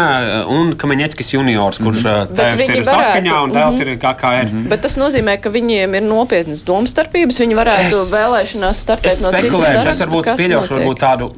un 0.51 0.74
Kameņeckis 0.75 1.31
juniors, 1.38 1.79
kurš 1.79 2.01
mm 2.03 2.10
-hmm. 2.10 2.36
tēvs 2.36 2.65
ir 2.65 2.81
varētu, 2.81 2.89
saskaņā 2.89 3.38
un 3.46 3.55
dēls 3.55 3.79
mm 3.79 3.86
-hmm. 3.86 3.93
ir 3.96 4.01
KKR. 4.03 4.50
Mm 4.50 4.58
-hmm. 4.58 4.74
Bet 4.74 4.84
tas 4.84 5.00
nozīmē, 5.00 5.38
ka 5.39 5.53
viņiem 5.55 5.96
ir 6.01 6.03
nopietnas 6.03 6.65
domstarpības. 6.67 7.39
Viņi 7.46 7.55
varētu 7.55 8.01
es, 8.01 8.12
vēlēšanās 8.12 8.84
startēt 8.84 9.24
no 9.24 9.31
citas 9.31 9.63
saraksta. 9.72 10.03
Es 10.03 10.03
varbūt 10.03 10.36
pieļaušu 10.36 10.79
varbūt 10.79 11.00
tādu 11.00 11.31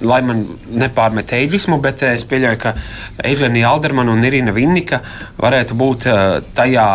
lai 0.00 0.18
man 0.26 0.42
nepārmet 0.80 1.32
eidžismu, 1.38 1.78
bet 1.82 2.02
es 2.08 2.24
pieļauju, 2.28 2.60
ka 2.62 2.74
Eidžēnija 3.28 3.70
Aldermana 3.70 4.14
un 4.14 4.26
Irina 4.26 4.54
Vinnika 4.56 5.00
varētu 5.38 5.78
būt 5.78 6.08
eh, 6.10 6.24
tajā 6.58 6.88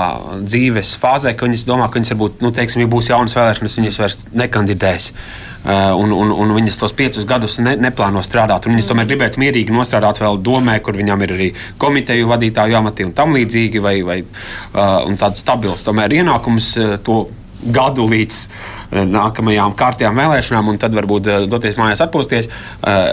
dzīves 0.44 0.96
fāzē, 1.02 1.36
ka 1.38 1.48
viņas 1.48 1.66
domā, 1.70 1.90
ka 1.90 2.00
viņas 2.00 2.14
varbūt, 2.16 2.44
nu, 2.44 2.52
teiksim, 2.56 2.84
ja 2.84 2.92
būs 2.92 3.10
jaunas 3.14 3.38
vēlēšanas, 3.40 3.80
viņas 3.80 4.04
vairs 4.04 4.22
nekandidēs. 4.44 5.12
Uh, 5.14 5.54
un, 5.96 6.12
un, 6.12 6.32
un 6.32 6.50
viņas 6.58 6.78
tos 6.80 6.94
piecus 6.96 7.28
gadus 7.28 7.56
ne, 7.64 7.76
neplāno 7.80 8.20
strādāt. 8.26 8.68
Viņas 8.68 8.90
tomēr 8.90 9.08
gribētu 9.08 9.40
mierīgi 9.40 9.76
nostrādāt 9.76 10.20
vēl 10.20 10.42
domē, 10.44 10.80
kur 10.84 10.98
viņam 11.00 11.24
ir 11.24 11.36
arī 11.38 11.50
komiteju 11.80 12.28
vadītāju 12.28 12.80
amati 12.80 13.08
un 13.08 13.14
tam 13.16 13.36
līdzīgi, 13.38 13.84
vai, 13.84 13.96
vai 14.04 14.20
tāds 15.20 15.44
stabils 15.44 15.86
tomēr 15.88 16.20
ienākums 16.20 16.74
to 17.08 17.24
gadu 17.64 18.08
līdz 18.12 18.40
nākamajām 18.94 19.74
kārtējām 19.80 20.20
vēlēšanām, 20.22 20.70
un 20.74 20.82
tad 20.82 20.96
varbūt 20.98 21.30
uh, 21.30 21.48
doties 21.50 21.80
mājās 21.80 22.04
atpūsties. 22.06 22.50
Uh, 22.82 23.10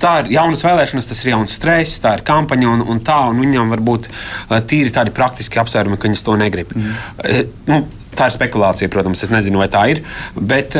tā 0.00 0.16
ir 0.22 0.34
jaunas 0.34 0.64
vēlēšanas, 0.64 1.08
tas 1.10 1.22
ir 1.24 1.32
jauns 1.34 1.54
stress, 1.58 2.00
tā 2.02 2.14
ir 2.16 2.24
kampaņa 2.26 2.68
un, 2.74 2.84
un 2.94 3.00
tā, 3.04 3.18
un 3.30 3.40
viņam 3.42 3.72
var 3.74 3.82
būt 3.84 4.08
tīri 4.70 4.92
tādi 4.94 5.12
praktiski 5.16 5.60
apsvērumi, 5.60 5.98
ka 6.00 6.08
viņas 6.08 6.24
to 6.24 6.36
negrib. 6.40 6.72
Mm. 6.72 7.50
Nu, 7.68 7.82
tā 8.16 8.30
ir 8.30 8.36
spekulācija, 8.36 8.92
protams, 8.92 9.20
es 9.26 9.32
nezinu, 9.32 9.60
vai 9.60 9.68
tā 9.72 9.84
ir. 9.92 10.00
Bet, 10.36 10.76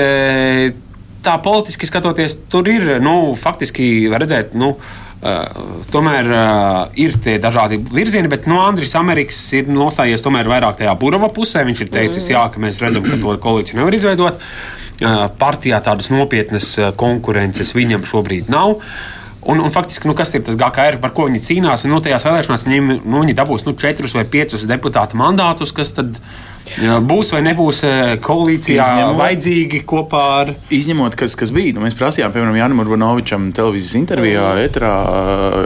tā 1.26 1.36
politiski 1.44 1.88
skatoties, 1.88 2.38
tur 2.52 2.68
ir 2.72 2.96
nu, 3.04 3.34
faktiski 3.40 4.08
redzēt. 4.12 4.56
Nu, 4.58 4.74
Uh, 5.20 5.84
tomēr 5.92 6.28
uh, 6.32 6.86
ir 6.96 7.18
tie 7.20 7.34
dažādi 7.36 7.76
virzieni, 7.92 8.30
bet 8.32 8.46
no 8.48 8.62
Andris 8.64 8.94
Amerikas 8.96 9.36
ir 9.52 9.68
nostājies 9.68 10.24
tomēr 10.24 10.48
vairāk 10.48 10.78
tajā 10.78 10.94
burva 10.96 11.28
pusē. 11.28 11.60
Viņš 11.68 11.82
ir 11.84 11.90
teicis, 11.92 12.24
mm. 12.24 12.32
jā, 12.32 12.44
ka 12.48 12.62
mēs 12.62 12.80
redzam, 12.80 13.04
ka 13.04 13.18
to 13.20 13.34
koalīciju 13.44 13.82
nevar 13.82 13.96
izveidot. 13.98 14.40
Uh, 14.40 15.26
partijā 15.40 15.82
tādas 15.84 16.08
nopietnas 16.12 16.72
konkurences 17.00 17.74
viņam 17.76 18.08
šobrīd 18.08 18.48
nav. 18.52 18.78
Un, 19.40 19.60
un 19.60 19.72
faktiski, 19.72 20.08
nu, 20.08 20.16
kas 20.16 20.34
ir 20.36 20.42
tas 20.44 20.56
GKR, 20.60 20.98
par 21.00 21.12
ko 21.16 21.24
viņi 21.28 21.40
cīnās? 21.44 21.86
Nu, 21.88 22.00
tajās 22.04 22.26
vēlēšanās 22.28 22.64
viņiem, 22.66 22.90
nu, 23.04 23.20
viņi 23.22 23.36
dabūs 23.36 23.64
nu, 23.68 23.72
četrus 23.76 24.12
vai 24.16 24.26
piecus 24.28 24.66
deputātu 24.68 25.16
mandātus, 25.20 25.72
kas 25.76 25.94
tad 25.96 26.16
ir 26.16 26.59
Būs 26.78 27.32
vai 27.34 27.42
nebūs 27.44 27.82
e, 27.86 27.92
koalīcijā 28.22 28.84
izņemot, 28.84 29.18
vajadzīgi 29.18 29.82
kopā 29.88 30.22
ar. 30.40 30.52
Izņemot, 30.74 31.16
kas, 31.18 31.34
kas 31.38 31.52
bija. 31.54 31.74
Nu, 31.76 31.84
mēs 31.84 31.96
prasījām, 31.98 32.32
piemēram, 32.34 32.58
Jānis 32.58 32.84
Urbanovičam 32.84 33.48
televīzijas 33.56 33.96
intervijā, 33.98 34.46
etrā, 34.64 34.92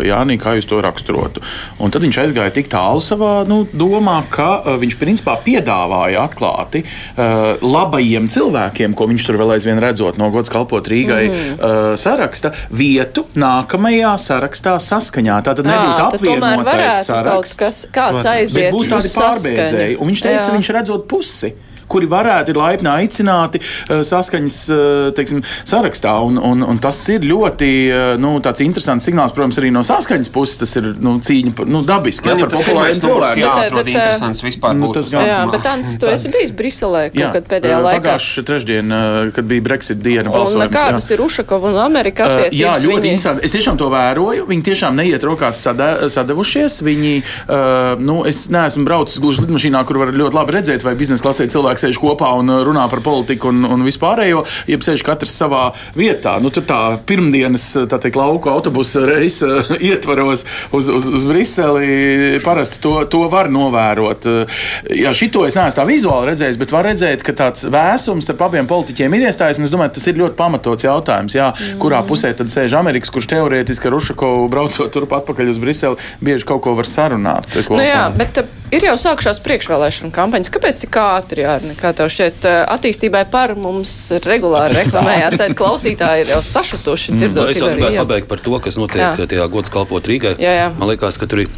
Jānī, 0.06 0.38
kā 0.40 0.56
jūs 0.58 0.68
to 0.70 0.80
raksturotu. 0.84 1.42
Un 1.82 1.92
tad 1.94 2.04
viņš 2.04 2.20
aizgāja 2.24 2.54
tik 2.54 2.70
tālu 2.72 3.02
savā 3.04 3.32
nu, 3.48 3.62
domā, 3.72 4.20
ka 4.32 4.48
uh, 4.62 4.78
viņš 4.80 4.98
principā 5.00 5.36
piedāvāja 5.44 6.24
atklāti 6.24 6.84
uh, 6.84 7.60
labajiem 7.62 8.30
cilvēkiem, 8.32 8.96
ko 8.96 9.08
viņš 9.10 9.28
tur 9.28 9.40
vēl 9.42 9.56
aizvien 9.58 9.80
redzot 9.82 10.18
no 10.20 10.30
gods 10.34 10.52
kalpot 10.52 10.88
Rīgai 10.90 11.22
mm. 11.28 11.54
uh, 11.58 11.90
saraksta, 12.00 12.54
vietu 12.74 13.26
nākamajā 13.38 14.14
sarakstā 14.20 14.76
saskaņā. 14.82 15.40
Tā 15.44 15.56
tad 15.58 15.68
nebūs 15.68 16.00
apvienotais 16.06 17.04
saraksts. 17.08 17.58
Kas, 17.60 17.84
kāds 17.94 18.26
aiziet? 18.28 18.70
Būs 18.74 18.90
tādi 18.90 19.10
pārbēdzēji. 19.14 19.98
Un 20.00 20.10
viņš 20.10 20.24
teica, 20.24 20.48
Jā. 20.48 20.54
viņš 20.54 20.70
redzot 20.74 20.93
redzot 20.94 21.08
pusi 21.08 21.54
kuri 21.90 22.08
varētu 22.10 22.54
ir 22.54 22.60
laipni 22.60 22.90
aicināti 22.92 23.60
uh, 23.60 24.02
saskaņas 24.06 24.58
uh, 24.72 25.10
teiksim, 25.16 25.42
sarakstā. 25.66 26.16
Un, 26.24 26.38
un, 26.38 26.64
un 26.66 26.80
tas 26.82 26.98
ir 27.12 27.26
ļoti 27.26 27.70
uh, 27.88 28.04
nu, 28.20 28.36
interesants 28.64 29.08
signāls, 29.08 29.34
protams, 29.36 29.58
arī 29.60 29.72
no 29.74 29.84
saskaņas 29.86 30.32
puses. 30.34 30.60
Tas 30.64 30.76
ir 30.80 30.90
nu, 31.02 31.16
cīņa 31.24 31.66
nu, 31.68 31.82
dabiski, 31.86 32.30
jā, 32.30 32.38
par 32.40 32.52
populāriem 32.54 33.00
cilvēkiem. 33.02 33.42
Jā, 33.44 33.54
atrod 33.66 33.90
interesants 33.92 34.44
vispār. 34.44 34.76
Nu, 34.78 34.90
tas 34.94 35.10
gan, 35.12 35.26
jā, 35.28 35.40
bet 35.52 35.68
Ants, 35.70 35.96
tu 36.00 36.10
esi 36.10 36.30
bijis 36.32 36.54
Briselē 36.56 37.08
kaut 37.10 37.20
jā, 37.20 37.30
kad 37.34 37.48
pēdējā 37.50 37.80
laikā. 37.84 38.02
Pagājušā 38.04 38.44
trešdien, 38.48 38.94
kad 39.34 39.48
bija 39.50 39.64
Brexit 39.64 40.00
diena 40.04 40.32
balsojums. 40.32 40.68
Un 40.68 40.74
kādas 40.74 41.08
ir 41.14 41.22
Ušakova 41.24 41.72
un 41.72 41.80
Amerika 41.82 42.28
attiecības? 42.28 42.60
Jā, 42.60 42.74
ļoti 42.84 43.00
viņi... 43.00 43.12
interesanti. 43.14 43.44
Es 43.48 43.54
tiešām 43.56 43.78
to 43.80 43.88
vēroju. 43.92 44.46
Viņi 44.50 44.66
tiešām 44.70 44.98
neiet 44.98 45.26
rokās 45.26 45.60
sada, 45.66 45.90
sadavušies. 46.12 46.80
Viņi, 46.84 47.14
uh, 47.20 47.94
nu, 48.00 48.20
es 48.28 48.44
neesmu 48.52 48.86
braucis 48.86 49.20
gluži 49.22 49.44
lidmašīnā, 49.44 49.82
kur 49.88 50.00
var 50.02 50.14
ļoti 50.14 50.38
labi 50.38 50.56
redzēt, 50.58 50.86
vai 50.86 50.94
biznesa 50.98 51.24
klasē 51.26 51.48
cilvēki 51.52 51.73
sēž 51.80 52.00
kopā 52.02 52.30
un 52.38 52.52
uh, 52.52 52.62
runā 52.66 52.86
par 52.90 53.02
politiku 53.04 53.50
un, 53.52 53.64
un 53.68 53.84
vispārējo, 53.86 54.44
jeb 54.70 54.84
sēž 54.84 55.04
katrs 55.06 55.34
savā 55.38 55.66
vietā. 55.98 56.36
Nu, 56.42 56.52
tur 56.54 56.66
tā 56.68 56.80
pirmdienas 57.06 57.66
tā 57.90 58.00
teikt, 58.02 58.18
lauku 58.20 58.52
autobusa 58.52 59.04
reisa 59.08 59.50
uh, 59.60 59.72
ietvaros 59.78 60.44
uz, 60.72 60.90
uz, 60.92 61.10
uz 61.18 61.28
Briseli 61.28 62.40
parasti 62.44 62.80
to, 62.84 62.96
to 63.10 63.24
var 63.32 63.50
novērot. 63.52 64.28
Uh, 64.30 64.60
jā, 64.90 65.14
šito 65.16 65.44
es 65.48 65.58
neesmu 65.58 65.78
tā 65.78 65.86
vizuāli 65.88 66.32
redzējis, 66.32 66.60
bet 66.60 66.74
var 66.74 66.88
redzēt, 66.90 67.24
ka 67.26 67.36
tāds 67.36 67.66
vēsums 67.72 68.28
starp 68.28 68.46
abiem 68.48 68.68
politiķiem 68.70 69.18
ir 69.18 69.28
iestājies. 69.28 69.60
Es 69.64 69.72
domāju, 69.72 69.94
tas 69.96 70.08
ir 70.10 70.18
ļoti 70.20 70.38
pamatots 70.38 70.86
jautājums. 70.86 71.36
Jā, 71.36 71.50
mm. 71.52 71.78
Kurā 71.82 72.02
pusē 72.06 72.34
tad 72.36 72.52
sēž 72.52 72.76
Amerikas, 72.78 73.12
kurš 73.14 73.30
teorētiski 73.32 73.88
ar 73.88 73.98
Ušakovu 73.98 74.50
braucot 74.52 74.92
turp 74.94 75.16
atpakaļ 75.20 75.54
uz 75.54 75.62
Briseli, 75.62 76.10
bieži 76.24 76.48
kaut 76.48 76.64
ko 76.66 76.76
var 76.78 76.88
sarunāt. 76.88 77.48
Kopā. 77.54 77.80
Nu 77.80 77.86
jā, 77.86 78.04
bet 78.16 78.42
ir 78.74 78.86
jau 78.88 78.94
sākušās 79.00 79.40
priekšvēlēšana 79.44 80.14
kampaņas. 80.14 80.52
Kāpēc 80.54 80.80
tik 80.84 80.98
ātri, 81.00 81.44
Jārni, 81.44 81.76
kā 81.78 81.92
tev 81.96 82.10
šķiet, 82.12 82.46
attīstībai 82.74 83.24
par 83.32 83.54
mums 83.58 83.94
regulāri 84.24 84.78
reklamējās, 84.82 85.38
tad 85.40 85.56
klausītāji 85.58 86.26
ir 86.26 86.34
jau 86.36 86.40
sašutuši 86.44 87.18
dzirdot. 87.18 87.46
Mm, 87.46 87.54
es 87.54 87.62
vēl 87.62 87.78
gribētu 87.78 88.02
pabeigt 88.02 88.32
par 88.32 88.42
to, 88.44 88.58
kas 88.64 88.80
notiek 88.80 89.04
jā. 89.04 89.28
tajā 89.30 89.46
gods 89.52 89.72
kalpot 89.74 90.10
Rīgai. 90.10 90.36
Jā, 90.42 90.58
jā. 90.62 90.72
Man 90.78 90.92
liekas, 90.92 91.20
ka 91.20 91.30
tur 91.30 91.46
ir 91.46 91.52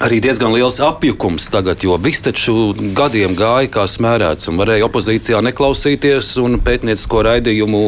arī 0.00 0.20
diezgan 0.24 0.54
liels 0.54 0.80
apjukums 0.84 1.50
tagad, 1.52 1.82
jo 1.84 1.96
viss 2.00 2.24
taču 2.24 2.72
gadiem 2.96 3.36
gāja 3.38 3.70
kā 3.74 3.86
smērēts, 3.88 4.48
un 4.50 4.60
varēja 4.60 4.88
opozīcijā 4.88 5.42
neklausīties, 5.50 6.32
un 6.42 6.58
pētniecisko 6.64 7.22
raidījumu 7.28 7.82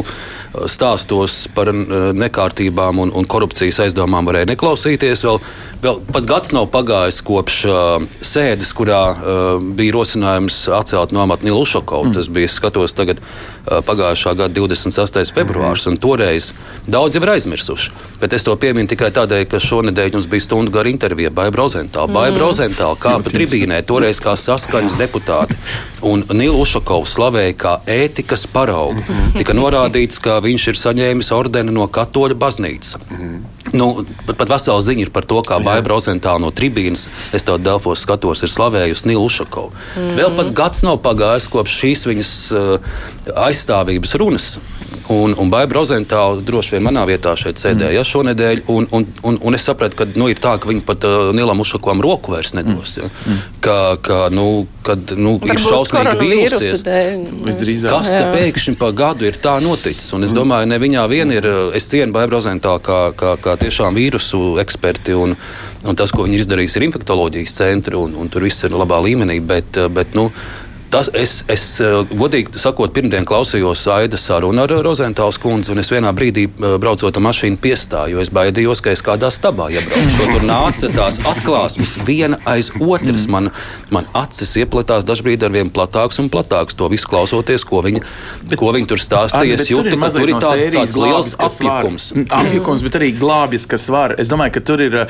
stāstos 0.68 1.46
par 1.56 1.72
nekārtībām 1.72 3.00
un, 3.06 3.12
un 3.16 3.28
korupcijas 3.28 3.80
aizdomām 3.86 4.28
varēja 4.28 4.52
neklausīties. 4.52 5.24
Vēl 5.28 5.40
Vēl 5.82 5.96
pat 6.14 6.26
gads 6.30 6.52
nav 6.54 6.68
pagājis 6.70 7.16
kopš 7.26 7.54
uh, 7.66 8.04
sēdes, 8.22 8.70
kurā 8.78 9.00
uh, 9.10 9.64
bija 9.74 9.96
rosinājums 9.96 10.60
atcelt 10.70 11.10
no 11.10 11.24
amata 11.24 11.42
Nilu 11.42 11.64
Ušakovu. 11.64 12.06
Mm. 12.06 12.14
Tas 12.14 12.28
bija 12.30 12.50
skatos 12.54 12.94
tagad 12.94 13.18
uh, 13.18 13.61
pagājušā 13.66 14.34
gada 14.38 14.54
26. 14.54 15.32
februārs, 15.34 15.86
mm. 15.86 15.92
un 15.92 16.00
toreiz 16.02 16.50
daudz 16.90 17.16
jau 17.16 17.22
ir 17.22 17.32
aizmirsuši. 17.36 17.92
Bet 18.20 18.34
es 18.34 18.46
to 18.46 18.54
pieminu 18.58 18.90
tikai 18.90 19.12
tādēļ, 19.14 19.44
ka 19.50 19.60
šonadēļ 19.62 20.16
mums 20.16 20.28
bija 20.30 20.46
stundu 20.46 20.74
gara 20.74 20.90
intervija 20.90 21.30
Baija 21.30 21.54
Brozentāla. 21.54 22.10
Mm. 22.10 22.18
Baija 22.18 22.34
Brozentāla 22.36 22.98
kāpa 22.98 23.32
tribīnē 23.32 23.82
toreiz 23.86 24.20
kā 24.22 24.34
saskaņas 24.38 24.98
deputāte, 24.98 25.58
un 26.02 26.24
Nilu 26.34 26.58
Ušakovu 26.64 27.06
slavēja 27.06 27.56
kā 27.58 27.76
ētikas 27.86 28.48
paraugu. 28.50 29.02
Mm. 29.06 29.32
Tika 29.38 29.54
norādīts, 29.54 30.18
ka 30.22 30.40
viņš 30.42 30.68
ir 30.72 30.82
saņēmis 30.82 31.32
ordeni 31.36 31.74
no 31.74 31.86
katoļa 31.86 32.38
baznīcas. 32.42 32.98
Mm. 33.10 33.42
Nu, 33.72 33.86
pat, 34.26 34.36
pat 34.36 34.50
vesela 34.50 34.82
ziņa 34.82 35.06
ir 35.06 35.12
par 35.14 35.24
to, 35.28 35.38
kā 35.46 35.56
Baija 35.62 35.84
Brozentāla 35.86 36.42
no 36.42 36.50
tribīnas, 36.52 37.06
es 37.32 37.46
tev 37.46 37.60
Delfos 37.62 38.02
skatos, 38.02 38.42
ir 38.42 38.50
slavējusi 38.50 39.06
Nilu 39.08 39.28
Ušakovu. 39.30 39.70
Mm. 39.94 40.16
Vēl 40.18 40.34
pat 40.36 40.50
gads 40.58 40.82
nav 40.84 40.98
pagājis 41.04 41.46
kopš 41.52 41.76
šīs 41.78 42.04
viņas 42.10 42.32
uh, 42.58 42.98
aizstāvības 43.52 44.16
runas. 44.20 44.56
Un, 45.12 45.34
un 45.38 45.50
Baija 45.50 45.66
Brozentāla 45.66 46.40
droši 46.46 46.76
vien 46.76 46.84
manā 46.86 47.02
vietā 47.08 47.34
šeit 47.36 47.58
sēdēja 47.60 48.00
mm. 48.00 48.08
šonadēļ, 48.08 48.60
un, 48.72 48.86
un, 48.94 49.06
un, 49.28 49.38
un 49.48 49.56
es 49.56 49.64
sapratu, 49.66 49.98
ka 49.98 50.06
nu, 50.14 50.28
ir 50.30 50.38
tā, 50.40 50.54
ka 50.62 50.70
viņi 50.70 50.84
pat 50.86 51.04
uh, 51.08 51.32
Nilam 51.34 51.60
Ušakovam 51.64 52.00
roku 52.04 52.32
vairs 52.36 52.54
nedos. 52.56 52.94
Ja? 53.00 53.08
Mm. 53.10 53.40
Ka, 53.64 53.76
ka, 54.04 54.20
nu, 54.32 54.46
kad 54.86 55.12
nu, 55.18 55.34
ir 55.42 55.60
šausmīgi 55.60 56.14
vīrusies. 56.22 56.84
Kas 57.90 58.14
te 58.14 58.22
pēkšņi 58.30 58.76
pa 58.80 58.92
gadu 59.02 59.26
ir 59.28 59.38
tā 59.42 59.58
noticis? 59.64 60.08
Un 60.16 60.28
es 60.28 60.32
mm. 60.32 60.38
domāju, 60.38 60.70
ne 60.70 60.80
viņā 60.82 61.04
vien 61.10 61.34
ir, 61.34 61.50
es 61.76 61.90
cienu 61.90 62.14
Baija 62.14 62.30
Brozentālu 62.30 62.84
kā, 62.86 63.02
kā, 63.18 63.34
kā 63.42 63.58
tiešām 63.60 63.98
vīrusu 63.98 64.56
eksperti. 64.62 65.18
Un, 65.18 65.36
un 65.82 65.98
tas, 65.98 66.14
ko 66.14 66.28
viņi 66.28 66.38
ir 66.38 66.46
izdarījuši, 66.46 66.78
ir 66.78 66.88
infektuoloģijas 66.88 67.58
centri, 67.58 67.98
un, 67.98 68.14
un 68.16 68.30
tur 68.32 68.46
viss 68.46 68.64
ir 68.68 68.78
labā 68.78 69.02
līmenī. 69.02 69.40
Bet, 69.44 69.82
bet, 69.92 70.14
nu, 70.18 70.30
Tas, 70.92 71.08
es, 71.16 71.38
es 71.48 71.62
eh, 71.80 72.02
godīgi 72.12 72.60
sakot, 72.60 72.92
pirmdien 72.92 73.24
klausījos 73.24 73.86
Aidas 73.94 74.26
sarunu 74.28 74.60
ar 74.66 74.72
Rozentāls 74.84 75.38
kundzi, 75.40 75.70
un 75.72 75.80
es 75.80 75.88
vienā 75.88 76.10
brīdī 76.12 76.42
eh, 76.50 76.74
braucot 76.82 77.16
ar 77.16 77.24
mašīnu 77.24 77.56
piestāju, 77.64 78.18
jo 78.18 78.20
es 78.20 78.28
baidījos, 78.28 78.82
ka 78.84 78.92
es 78.92 79.00
kādā 79.04 79.30
stabā 79.32 79.70
iebraukšu. 79.72 80.26
Tur 80.34 80.44
nāca 80.44 80.90
tās 80.92 81.16
atklāsmes 81.30 81.94
viena 82.04 82.36
aiz 82.44 82.68
otras. 82.76 83.24
Man, 83.32 83.48
man 83.94 84.10
acis 84.20 84.52
ieplatās 84.60 85.06
dažbrīd 85.08 85.46
ar 85.48 85.54
vien 85.54 85.70
platāks 85.72 86.20
un 86.20 86.28
platāks. 86.32 86.76
To 86.76 86.90
visu 86.92 87.08
klausoties, 87.08 87.64
ko 87.64 87.80
viņi, 87.88 88.04
bet, 88.50 88.58
ko 88.60 88.74
viņi 88.76 88.92
tur 88.92 89.00
stāstīja. 89.00 89.56
Es 89.56 89.72
jūtu, 89.72 89.96
ka 89.96 90.12
tur 90.12 90.28
ir 90.28 90.36
no 90.36 90.44
tāds, 90.44 90.98
liels 91.00 91.32
apjukums. 91.40 92.10
Apjukums, 92.42 92.84
bet 92.84 93.00
arī 93.00 93.10
glābjas, 93.16 93.64
kas 93.72 93.88
var. 93.92 94.18
Es 94.20 94.28
domāju, 94.28 94.58
ka 94.58 94.64
tur 94.72 94.84
ir 94.84 95.00
uh, 95.00 95.08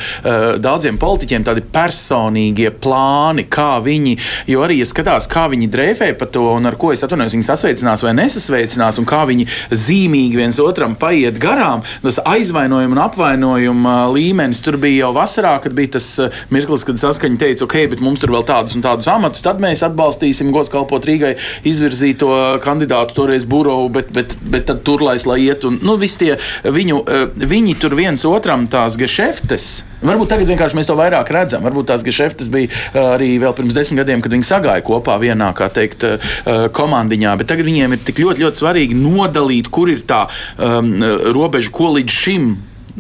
daudziem 0.63 1.03
politiķiem 1.03 1.51
tādi 1.51 1.67
personīgie 1.75 2.71
plāni, 2.71 3.49
kā 3.51 3.73
viņi, 3.83 4.15
jo 4.55 4.63
arī 4.63 4.79
skatās, 4.87 5.27
kā 5.27 5.49
viņi 5.51 5.72
dreifē 5.73 6.13
par 6.19 6.31
to, 6.35 6.45
un 6.57 6.69
ar 6.69 6.77
ko 6.81 6.93
es 6.95 7.03
atvainojos, 7.05 7.37
viņi 7.37 7.47
sasveicinās 7.49 8.05
vai 8.05 8.15
nesasveicinās, 8.19 9.01
un 9.01 9.09
kā 9.09 9.23
viņi 9.29 9.47
zīmīgi 9.71 10.39
viens 10.39 10.61
otram 10.63 10.97
paiet 10.99 11.39
garām. 11.43 11.85
Tas 12.05 12.21
aizvainojuma 12.29 12.97
un 12.97 13.03
apvainojuma 13.05 13.97
līmenis 14.13 14.63
tur 14.65 14.79
bija 14.83 15.07
jau 15.07 15.13
vasarā, 15.17 15.55
kad 15.63 15.77
bija 15.77 15.97
tas 15.99 16.09
uh, 16.23 16.43
mirklis, 16.55 16.87
kad 16.89 17.01
saskaņa 17.01 17.41
teica, 17.41 17.67
ok, 17.67 17.79
bet 17.95 18.05
mums 18.05 18.23
tur 18.23 18.35
vēl 18.35 18.47
tādus 18.49 18.77
un 18.79 18.85
tādus 18.85 19.09
amatus, 19.13 19.45
tad 19.45 19.63
mēs 19.63 19.85
atbalstīsim 19.87 20.53
gods 20.55 20.73
kalpot 20.73 21.07
Rīgai 21.09 21.35
izvirzīto 21.69 22.33
kandidātu 22.65 23.17
toreiz 23.23 23.47
Burovu, 23.49 23.89
bet, 23.97 24.13
bet, 24.15 24.37
bet 24.53 24.69
tad 24.71 24.85
turlais, 24.87 25.27
lai 25.29 25.41
iet 25.47 25.67
un, 25.69 25.81
nu, 25.85 25.97
visi 26.01 26.25
tie 26.25 26.37
viņu, 26.67 27.03
uh, 27.03 27.49
viņi 27.55 27.79
tur 27.83 27.97
viens 27.99 28.29
otram 28.29 28.69
tās 28.71 28.99
gešeftes. 29.01 29.73
Varbūt 30.03 30.33
tagad 30.35 30.51
vienkārši 30.51 30.79
mēs 30.79 30.91
to 30.91 30.97
vairāk 30.99 31.31
redzam. 31.35 31.63
Varbūt 31.67 31.91
tās 31.93 32.07
gešeftes 32.07 32.51
bija 32.53 32.71
uh, 32.71 33.15
arī 33.15 33.35
vēl 33.43 33.55
pirms 33.59 33.77
desmit 33.77 34.03
gadiem, 34.03 34.25
kad 34.25 34.35
viņi 34.35 34.49
sagāja 34.49 34.85
kopā 34.87 35.19
vienā 35.23 35.53
kā 35.57 35.69
teikt, 35.73 36.05
eh, 36.07 36.67
komandiņā. 36.75 37.37
Bet 37.41 37.51
tagad 37.53 37.69
viņiem 37.69 37.95
ir 37.95 38.03
tik 38.07 38.21
ļoti, 38.23 38.45
ļoti 38.45 38.63
svarīgi 38.63 38.99
nodalīt, 38.99 39.71
kur 39.73 39.91
ir 39.93 40.05
tā 40.09 40.25
um, 40.59 40.93
robeža, 41.35 41.73
ko 41.75 41.95
līdz 41.97 42.21
šim 42.25 42.53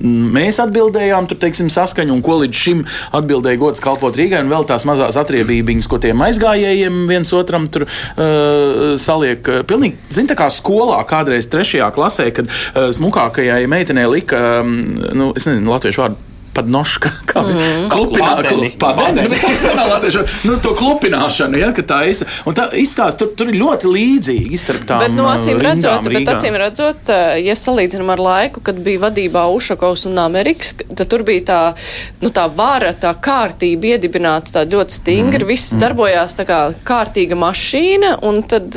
Mēs 0.02 0.56
atbildējām, 0.62 1.26
tur 1.28 1.36
teiksim, 1.42 1.68
saskaņu, 1.72 2.14
un 2.16 2.22
ko 2.24 2.38
līdz 2.40 2.56
šim 2.56 2.80
atbildēja 3.18 3.60
gods 3.60 3.82
kalpot 3.84 4.16
Rīgai, 4.16 4.40
un 4.40 4.48
vēl 4.52 4.64
tās 4.68 4.86
mazās 4.88 5.18
atriebības, 5.20 5.88
ko 5.90 6.00
tiem 6.00 6.22
aizgājējiem 6.24 7.04
viens 7.10 7.32
otram 7.36 7.68
tur 7.72 7.84
uh, 7.84 8.96
saliek. 9.00 9.52
Pilnīgi, 9.68 10.00
zin, 10.16 10.30
tā 10.30 10.38
kā 10.38 10.48
skolā 10.52 11.02
kādreiz 11.08 11.50
trešajā 11.52 11.92
klasē, 11.92 12.30
kad 12.32 12.48
uh, 12.48 12.88
smukākajai 12.96 13.66
meitenei 13.70 14.08
lika, 14.08 14.62
um, 14.62 14.76
nu, 15.12 15.32
es 15.36 15.48
nezinu, 15.48 15.76
latviešu 15.76 16.06
vārdu 16.06 16.31
padnoška, 16.54 17.12
kā 17.30 17.42
mm. 17.44 17.86
klupinā, 17.92 18.30
padeni, 18.36 18.70
klupinā, 19.40 20.24
nu, 20.48 20.56
to 20.62 20.74
klupināšanu, 20.78 21.60
ja, 21.60 21.72
ka 21.76 21.84
tā 21.86 22.02
ir. 22.10 22.22
Un 22.48 22.56
tā 22.56 22.68
izstāst, 22.78 23.20
tur, 23.20 23.32
tur 23.38 23.52
ir 23.52 23.58
ļoti 23.60 23.90
līdzīgi 23.92 24.60
starp 24.60 24.86
tām. 24.88 25.04
Bet, 25.04 25.14
no 25.16 25.26
uh, 25.28 25.34
acīm 25.36 25.60
redzot, 25.62 26.08
rindām 26.08 26.18
bet 26.18 26.32
acīm 26.34 26.58
redzot, 26.60 27.12
ja 27.42 27.56
salīdzinām 27.58 28.12
ar 28.14 28.22
laiku, 28.22 28.64
kad 28.64 28.80
bija 28.84 29.04
vadībā 29.06 29.46
Ušakovs 29.56 30.06
un 30.10 30.20
Amerikas, 30.22 30.74
tad 30.82 31.06
tur 31.12 31.24
bija 31.28 31.46
tā, 31.48 31.60
nu, 32.22 32.32
tā 32.34 32.48
vara, 32.52 32.92
tā 32.96 33.14
kārtība 33.22 33.94
iedibināta 33.94 34.58
tā 34.58 34.66
ļoti 34.68 35.00
stingri, 35.00 35.44
mm. 35.44 35.48
viss 35.48 35.72
mm. 35.74 35.82
darbojās 35.82 36.38
tā 36.40 36.48
kā 36.48 36.60
kārtīga 36.86 37.38
mašīna, 37.38 38.18
un 38.28 38.44
tad 38.48 38.76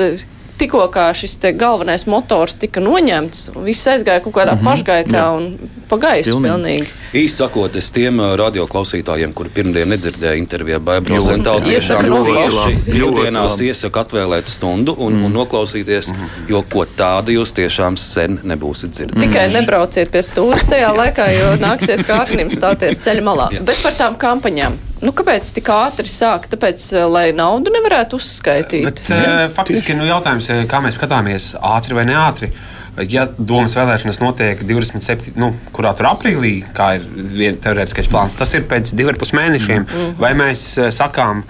tikko 0.58 0.90
šis 1.14 1.38
galvenais 1.54 2.06
motors 2.06 2.56
tika 2.60 2.82
noņemts, 2.84 3.50
viss 3.66 3.88
aizgāja 3.88 4.24
kaut 4.24 4.34
kādā 4.36 4.56
mm 4.56 4.60
-hmm. 4.60 4.70
pašgaitā 4.70 5.18
Jā. 5.18 5.32
un 5.38 5.58
pa 5.90 5.98
gaisu 5.98 6.40
pilnīgi. 6.42 6.88
Īsi 7.14 7.36
sakot, 7.36 7.76
es 7.76 7.92
tiem 7.92 8.20
radioklausītājiem, 8.20 9.34
kuri 9.34 9.50
pirmdien 9.50 9.90
nedzirdēja 9.90 10.36
interviju 10.36 10.76
ar 10.76 10.82
Bābu 10.82 11.22
Zentālu, 11.22 11.68
tiešām 11.68 12.10
cieši 12.26 12.78
brīvdienās 12.88 13.62
iesaku 13.62 14.00
atvēlēt 14.00 14.48
stundu 14.48 14.96
un, 14.98 15.14
mm. 15.14 15.26
un 15.26 15.34
noklausīties, 15.34 16.12
mm. 16.12 16.50
jo 16.50 16.64
ko 16.74 16.86
tādu 16.86 17.32
jūs 17.32 17.54
tiešām 17.54 17.98
sen 17.98 18.40
nebūsiet 18.44 18.92
dzirdējuši. 18.92 19.28
Tikai 19.28 19.48
nebrauciet 19.54 20.12
pie 20.12 20.22
stūres 20.22 20.68
tajā 20.70 20.92
laikā, 20.96 21.30
jo 21.40 21.56
nāksies 21.62 22.04
kārnim 22.08 22.52
stāties 22.52 23.00
ceļa 23.06 23.22
malā. 23.22 23.50
Bet 23.62 23.82
par 23.84 23.94
tām 23.94 24.20
kampaņām. 24.20 24.78
Nu, 25.06 25.14
kāpēc 25.16 25.52
tik 25.58 25.70
ātri 25.70 26.10
sāk? 26.10 26.48
Tāpēc, 26.52 26.88
lai 27.12 27.28
naudu 27.36 27.74
nevarētu 27.76 28.18
uzskaitīt. 28.18 28.88
Bet, 28.88 29.04
uh, 29.14 29.46
faktiski, 29.54 29.98
nu, 29.98 30.08
jautājums, 30.10 30.50
kā 30.72 30.82
mēs 30.82 30.98
skatāmies, 31.00 31.52
ātri 31.76 31.98
vai 31.98 32.08
neātri. 32.10 32.50
Uh, 32.50 32.75
ja 33.04 33.26
domas 33.38 33.76
vēlēšanas 33.76 34.20
notiek 34.22 34.62
27. 34.64 35.36
Nu, 35.40 35.52
kurā 35.76 35.92
tur 35.98 36.10
aprīlī, 36.14 36.58
kā 36.76 36.96
ir 37.00 37.58
teorētiskais 37.64 38.10
plāns, 38.12 38.38
tas 38.40 38.54
ir 38.56 38.68
pēc 38.70 38.94
diviem 38.96 39.18
pus 39.20 39.34
mēnešiem. 39.36 39.84
Mm 39.84 39.88
-hmm. 39.96 40.14
Vai 40.20 40.34
mēs 40.34 40.78
eh, 40.80 40.92
sakām, 40.92 41.44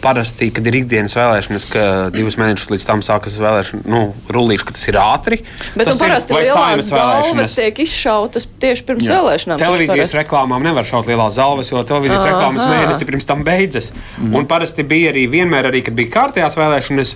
parasti, 0.00 0.48
kad 0.54 0.66
ir 0.66 0.78
ikdienas 0.80 1.12
vēlēšanas, 1.16 1.66
ka 1.68 1.82
divus 2.14 2.38
mēnešus 2.40 2.70
līdz 2.72 2.86
tam 2.88 3.02
sākas 3.04 3.36
vēlēšana 3.36 3.82
nu, 3.84 4.14
rullīši, 4.32 4.64
ka 4.64 4.72
tas 4.72 4.88
ir 4.88 4.98
ātri? 5.00 5.40
Bet 5.74 5.88
tas 5.90 5.98
nu, 5.98 6.06
parasti 6.06 6.32
ir 6.32 6.40
lielās 6.40 6.88
zāles 6.88 7.54
tiek 7.54 7.78
izšautas 7.84 8.48
tieši 8.60 8.86
pirms 8.88 9.04
Jā. 9.04 9.18
vēlēšanām. 9.18 9.58
Televīzijas 9.60 10.14
reklāmām 10.16 10.64
nevar 10.64 10.88
šaut 10.88 11.06
lielās 11.10 11.36
zāles, 11.36 11.72
jo 11.72 11.82
televīzijas 11.82 12.24
Aha. 12.24 12.30
reklāmas 12.32 12.64
mēnesi 12.70 13.04
pirms 13.04 13.28
tam 13.28 13.44
beidzas. 13.44 13.92
Mm. 14.18 14.34
Un 14.38 14.48
parasti 14.48 14.86
bija 14.88 15.12
arī 15.12 15.26
vienmēr, 15.30 15.68
arī, 15.68 15.84
kad 15.84 15.94
bija 15.94 16.12
kārtējās 16.16 16.56
vēlēšanas, 16.56 17.14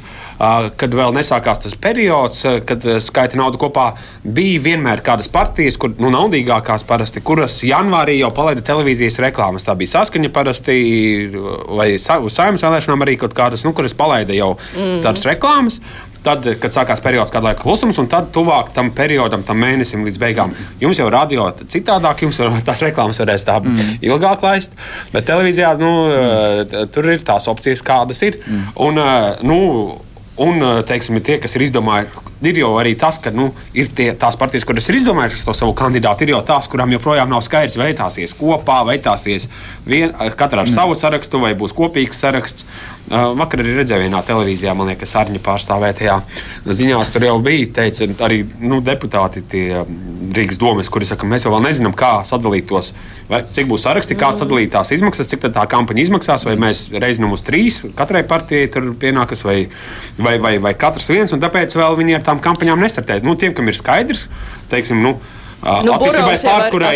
kad 0.77 0.99
vēl 1.01 1.17
nesākās 1.17 1.63
tas 1.65 1.75
periods, 1.81 2.45
kad 2.69 2.85
skaita 3.01 3.41
naudu 3.41 3.59
kopā 3.59 3.68
bija 4.25 4.63
vienmēr 4.65 5.03
kādas 5.05 5.31
partijas, 5.33 5.79
kur 5.81 5.95
nu, 6.01 6.11
naudīgākās 6.15 6.85
parasti, 6.89 7.23
kuras 7.25 7.61
janvārī 7.67 8.19
jau 8.19 8.31
palaida 8.35 8.65
televīzijas 8.65 9.21
reklāmas. 9.25 9.67
Tā 9.67 9.77
bija 9.79 9.97
saskaņa 9.97 10.33
parasti, 10.35 10.77
vai 11.79 11.93
uz 11.97 12.37
saimnes 12.37 12.65
vēlēšanām 12.65 13.07
arī 13.07 13.19
kaut 13.21 13.37
kādas, 13.39 13.65
nu, 13.67 13.75
kuras 13.77 13.97
palaida 13.99 14.37
jau 14.37 14.55
mm. 14.57 15.01
tādas 15.07 15.27
reklāmas. 15.29 15.81
Tad, 16.19 16.43
kad 16.59 16.75
sākās 16.75 16.99
periods, 17.01 17.31
kad 17.31 17.45
laika 17.47 17.63
klusums, 17.63 17.99
un 18.03 18.09
tad 18.11 18.33
tuvāk 18.35 18.73
tam 18.75 18.91
periodam, 18.93 19.45
tam 19.47 19.61
mēnesim 19.63 20.03
līdz 20.05 20.19
beigām, 20.19 20.51
jums 20.83 20.99
jau 20.99 21.07
radio 21.15 21.47
citādāk, 21.63 22.25
jums 22.27 22.41
jau 22.43 22.51
tās 22.67 22.83
reklāmas 22.85 23.23
varēs 23.23 23.47
tā 23.47 23.61
mm. 23.63 23.95
ilgāk 24.05 24.43
laist. 24.43 24.75
Bet 25.15 25.29
televīzijā 25.31 25.71
nu, 25.79 25.93
mm. 26.11 26.91
tur 26.95 27.09
ir 27.15 27.23
tās 27.25 27.47
opcijas, 27.49 27.85
kādas 27.87 28.25
ir. 28.27 28.41
Mm. 28.43 28.67
Un, 28.89 29.01
nu, 29.47 29.61
Un, 30.39 30.63
teiksim, 30.87 31.19
tie, 31.25 31.39
kas 31.43 31.57
ir 31.59 31.65
izdomājuši, 31.67 32.23
ir 32.47 32.61
jau 32.61 32.71
arī 32.79 32.93
tas, 32.99 33.17
ka 33.19 33.33
nu, 33.35 33.49
ir 33.75 33.91
tie, 33.91 34.13
tās 34.19 34.37
partijas, 34.39 34.67
kuras 34.69 34.87
ir 34.91 35.01
izdomājušas 35.01 35.43
to 35.49 35.55
savu 35.57 35.75
kandidātu, 35.79 36.23
ir 36.27 36.37
jau 36.37 36.43
tās, 36.47 36.69
kurām 36.71 36.93
joprojām 36.95 37.31
nav 37.33 37.43
skaidrs, 37.43 37.79
vai 37.81 37.91
tās 37.99 38.21
ies 38.23 38.37
kopā, 38.39 38.81
vai 38.87 39.01
tās 39.03 39.27
ies 39.27 39.49
vien, 39.87 40.15
katrā 40.39 40.63
ar 40.63 40.71
mm. 40.71 40.75
savu 40.77 40.95
sarakstu, 40.99 41.43
vai 41.43 41.57
būs 41.59 41.75
kopīgs 41.75 42.23
saraksts. 42.23 42.69
Uh, 43.09 43.31
vakar 43.39 43.63
arī 43.63 43.73
redzēju 43.79 44.05
vienā 44.05 44.19
televīzijā, 44.27 44.75
man 44.77 44.91
liekas, 44.91 45.15
Arņa 45.17 45.41
pārstāvētajā 45.41 46.17
ziņās 46.69 47.09
tur 47.15 47.25
jau 47.25 47.39
bija. 47.41 47.71
Teica, 47.79 48.05
arī 48.27 48.43
nu, 48.61 48.83
deputāti 48.85 49.41
tie 49.49 49.81
Rīgas 50.37 50.59
domas, 50.61 50.91
kuri 50.93 51.09
saka, 51.09 51.25
mēs 51.29 51.47
jau 51.47 51.55
nezinām, 51.65 51.95
kā 51.97 52.19
sadalīt 52.29 52.67
tos, 52.69 52.93
vai, 53.31 53.41
cik 53.57 53.71
būs 53.71 53.87
saraksti, 53.87 54.19
kā 54.19 54.29
mm. 54.29 54.39
sadalīt 54.43 54.75
tās 54.75 54.93
izmaksas, 54.93 55.31
cik 55.31 55.47
tā 55.55 55.65
kampaņa 55.73 56.05
izmaksās, 56.05 56.45
vai 56.45 56.59
mēs 56.61 56.85
reiz 57.01 57.23
numurs 57.23 57.47
trīs 57.47 57.81
katrai 57.97 58.27
partijai 58.29 58.69
tur 58.75 58.93
pienākas, 59.01 59.41
vai, 59.47 59.57
vai, 60.21 60.37
vai, 60.45 60.59
vai 60.61 60.75
katrs 60.77 61.09
viens, 61.09 61.33
un 61.33 61.41
tāpēc 61.41 61.79
vēl 61.81 61.97
viņi 62.03 62.19
ar 62.19 62.29
tām 62.29 62.45
kampaņām 62.45 62.85
nestartē. 62.85 63.23
Nu, 63.25 63.39
tiem, 63.41 63.57
kam 63.57 63.73
ir 63.73 63.79
skaidrs, 63.79 64.27
teiksim, 64.69 65.01
nu, 65.01 65.17
Nu, 65.59 65.93
attīstībai 65.97 66.37
pār, 66.39 66.65
kurai, 66.71 66.93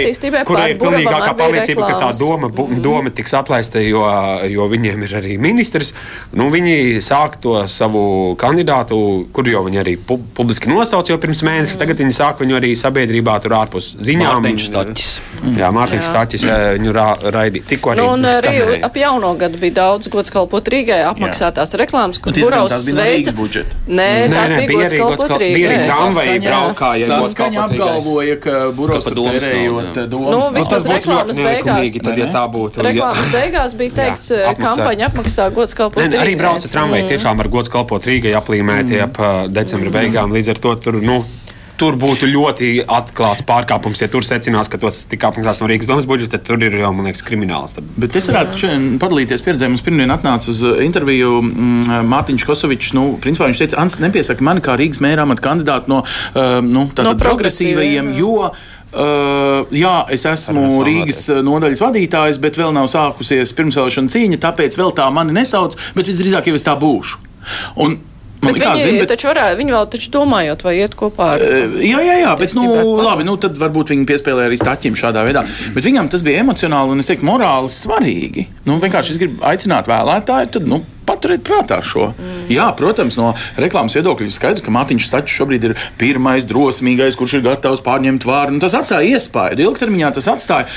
kurai 0.46 0.66
ir 0.70 0.78
pilnīgākā 0.78 1.32
pārliecība, 1.38 1.86
ka 1.88 1.96
tā 1.98 2.10
doma, 2.14 2.46
mm. 2.46 2.78
doma 2.84 3.10
tiks 3.10 3.34
atlaista, 3.34 3.80
jo, 3.82 4.04
jo 4.46 4.66
viņiem 4.70 5.02
ir 5.08 5.14
arī 5.18 5.38
ministrs. 5.42 5.90
Nu, 6.38 6.46
viņi 6.52 7.00
sāk 7.02 7.40
to 7.42 7.56
savu 7.66 8.04
kandidātu, 8.38 8.98
kur 9.34 9.50
jau 9.50 9.64
viņi 9.66 9.82
arī 9.82 9.96
pu 9.98 10.20
publiski 10.36 10.70
nosauca 10.70 11.10
jau 11.10 11.18
pirms 11.22 11.42
mēneša. 11.42 11.74
Mm. 11.74 11.80
Tagad 11.82 12.04
viņi 12.04 12.16
sāk 12.16 12.42
viņu 12.44 12.58
arī 12.60 12.70
sabiedrībā 12.78 13.34
tur 13.42 13.56
ārpus 13.58 13.92
ziņām. 13.98 14.38
Mārtiņš 14.46 14.68
Staķis. 14.70 15.10
Mm. 15.40 15.58
Jā, 15.58 15.72
Mārtiņš 15.74 16.06
Staķis 16.12 16.46
viņu 16.78 16.94
ra 16.94 17.08
raidīja. 17.18 17.66
Tikko 17.74 17.96
arī. 17.96 18.04
Nu, 18.04 18.14
un 18.14 18.30
arī 18.30 18.78
ap 18.86 19.00
jauno 19.00 19.34
gadu 19.42 19.58
bija 19.58 19.78
daudz 19.80 20.06
gods 20.12 20.30
kalpot 20.34 20.70
Rīgai 20.70 21.02
apmaksātās 21.10 21.74
jā. 21.74 21.82
reklāmas, 21.82 22.22
kur 22.22 22.38
Buraus 22.38 22.78
sveica. 22.86 23.34
Nē, 23.90 24.08
tās 24.30 24.56
bija 24.70 24.78
gods 24.78 24.96
kalpot 25.02 25.36
Rīgai. 25.42 25.52
Bija 25.58 25.74
arī 25.74 25.90
tramvaji 25.90 26.40
braukāja. 26.46 27.10
Saskaņa 27.12 27.66
apgalvoja, 27.66 28.38
ka 28.42 28.51
buros 28.76 29.06
tērējot 29.06 30.00
domas. 30.12 30.32
Nu, 30.36 30.54
vismaz 30.56 30.88
reklāmas 30.90 31.38
beigās. 31.38 31.98
Tad, 32.02 32.20
ja 32.20 32.30
tā 32.32 32.44
būtu. 32.52 32.84
Reklāmas 32.86 33.28
beigās 33.34 33.76
bija 33.78 33.96
teikts, 33.98 34.32
jā, 34.36 34.54
kampaņa 34.58 35.10
apmaksā 35.10 35.50
gods 35.54 35.76
kalpot 35.78 36.02
Rīgai. 36.02 36.22
Arī 36.24 36.38
brauca 36.40 36.70
tramvaji 36.72 37.06
mm. 37.06 37.12
tiešām 37.14 37.44
ar 37.44 37.52
gods 37.52 37.72
kalpot 37.72 38.08
Rīgai 38.08 38.34
aplīmēti 38.38 38.98
mm. 38.98 39.06
ap 39.06 39.52
decembra 39.52 39.94
beigām. 40.00 40.34
Līdz 40.34 40.54
ar 40.54 40.62
to 40.66 40.74
tur, 40.86 41.00
nu, 41.04 41.22
tur 41.80 41.96
būtu 42.00 42.28
ļoti 42.30 42.70
atklāts 42.84 43.44
pārkāpums. 43.48 44.02
Ja 44.02 44.08
tur 44.12 44.26
secinās, 44.26 44.70
ka 44.72 44.80
tas 44.82 45.04
tika 45.10 45.30
apmaksāts 45.30 45.62
no 45.62 45.70
Rīgas 45.70 45.88
domas 45.90 46.08
budžeta, 46.08 46.36
tad 46.36 46.46
tur 46.48 46.62
ir 46.62 46.76
jau, 46.80 46.92
man 46.96 47.08
liekas, 47.08 47.24
krimināls. 47.26 47.76
Tad... 47.76 47.88
Bet 48.00 48.18
es 48.18 48.28
varētu 48.30 48.60
šodien 48.64 48.84
padalīties 49.02 49.44
pieredzē. 49.44 49.70
Mums 49.72 49.84
pirmdien 49.86 50.12
atnāca 50.14 50.50
uz 50.52 50.62
interviju 50.84 51.40
mm, 51.40 52.04
Mārtiņš 52.12 52.46
Kosovičs. 52.48 52.92
Nu, 52.98 53.06
principā 53.22 53.48
viņš 53.50 53.64
teica, 53.64 53.80
Ants, 53.82 53.98
nepiesaka 54.02 54.46
mani 54.46 54.64
kā 54.64 54.76
Rīgas 54.78 55.02
mēra 55.04 55.26
amata 55.26 55.44
kandidātu 55.48 55.92
no, 55.92 56.02
uh, 56.04 56.60
nu, 56.66 56.86
no 56.92 57.16
progresīvajiem, 57.22 58.14
jo 58.20 58.52
Uh, 58.92 59.70
jā, 59.72 60.02
es 60.12 60.26
esmu 60.28 60.82
Rīgas 60.84 61.22
nodaļas 61.40 61.80
vadītājs, 61.80 62.36
bet 62.44 62.58
vēl 62.60 62.74
nav 62.76 62.90
sākusies 62.92 63.54
pirmsvēlēšana 63.56 64.12
cīņa, 64.12 64.38
tāpēc 64.42 64.76
vēl 64.76 64.92
tā 64.98 65.06
mani 65.16 65.32
nesauc, 65.32 65.78
bet 65.96 66.10
visdrīzāk 66.10 66.50
jau 66.50 66.58
es 66.58 66.66
tā 66.66 66.74
būšu. 66.76 67.22
Un 67.80 67.96
Man 68.42 68.56
bet 68.56 68.64
viņi 68.64 68.82
zin, 68.82 68.96
bet... 68.98 69.10
taču 69.12 69.28
varētu, 69.30 69.58
viņi 69.60 69.74
vēl 69.76 69.88
taču 69.92 70.08
domājot, 70.16 70.64
vai 70.66 70.72
iet 70.80 70.96
kopā 70.98 71.28
ar. 71.36 71.44
Uh, 71.46 71.76
jā, 71.78 72.00
jā, 72.02 72.16
jā 72.24 72.32
bet, 72.40 72.56
nu, 72.58 72.64
labi, 72.98 73.26
nu, 73.28 73.36
tad 73.42 73.58
varbūt 73.60 73.92
viņi 73.94 74.06
piespēlēja 74.08 74.50
arī 74.50 74.58
staķim 74.58 74.98
šādā 74.98 75.22
veidā. 75.28 75.44
Bet 75.76 75.86
viņam 75.86 76.10
tas 76.10 76.24
bija 76.26 76.42
emocionāli 76.42 76.96
un, 76.96 77.02
es 77.04 77.10
teiktu, 77.10 77.28
morāli 77.28 77.70
svarīgi. 77.70 78.48
Nu, 78.66 78.80
vienkārši 78.82 79.14
es 79.14 79.22
gribu 79.22 79.46
aicināt 79.46 79.90
vēlētāju, 79.90 80.50
tad, 80.58 80.66
nu, 80.70 80.80
paturiet 81.06 81.44
prātā 81.46 81.80
šo. 81.84 82.10
Mm. 82.12 82.46
Jā, 82.52 82.68
protams, 82.76 83.16
no 83.20 83.32
reklāmas 83.60 83.96
viedokļa 83.98 84.28
ir 84.28 84.34
skaidrs, 84.34 84.64
ka 84.64 84.74
Mārtiņš 84.74 85.08
Stačs 85.08 85.36
šobrīd 85.38 85.68
ir 85.68 85.76
pirmais 86.00 86.46
drosmīgais, 86.48 87.16
kurš 87.18 87.38
ir 87.38 87.46
gatavs 87.46 87.82
pārņemt 87.84 88.26
vārdu. 88.28 88.56
Nu, 88.56 88.62
tas 88.62 88.76
atstāja 88.78 89.16
iespēju. 89.16 89.60
Ilgtermiņā 89.62 90.12
tas 90.16 90.28
atstāja 90.32 90.68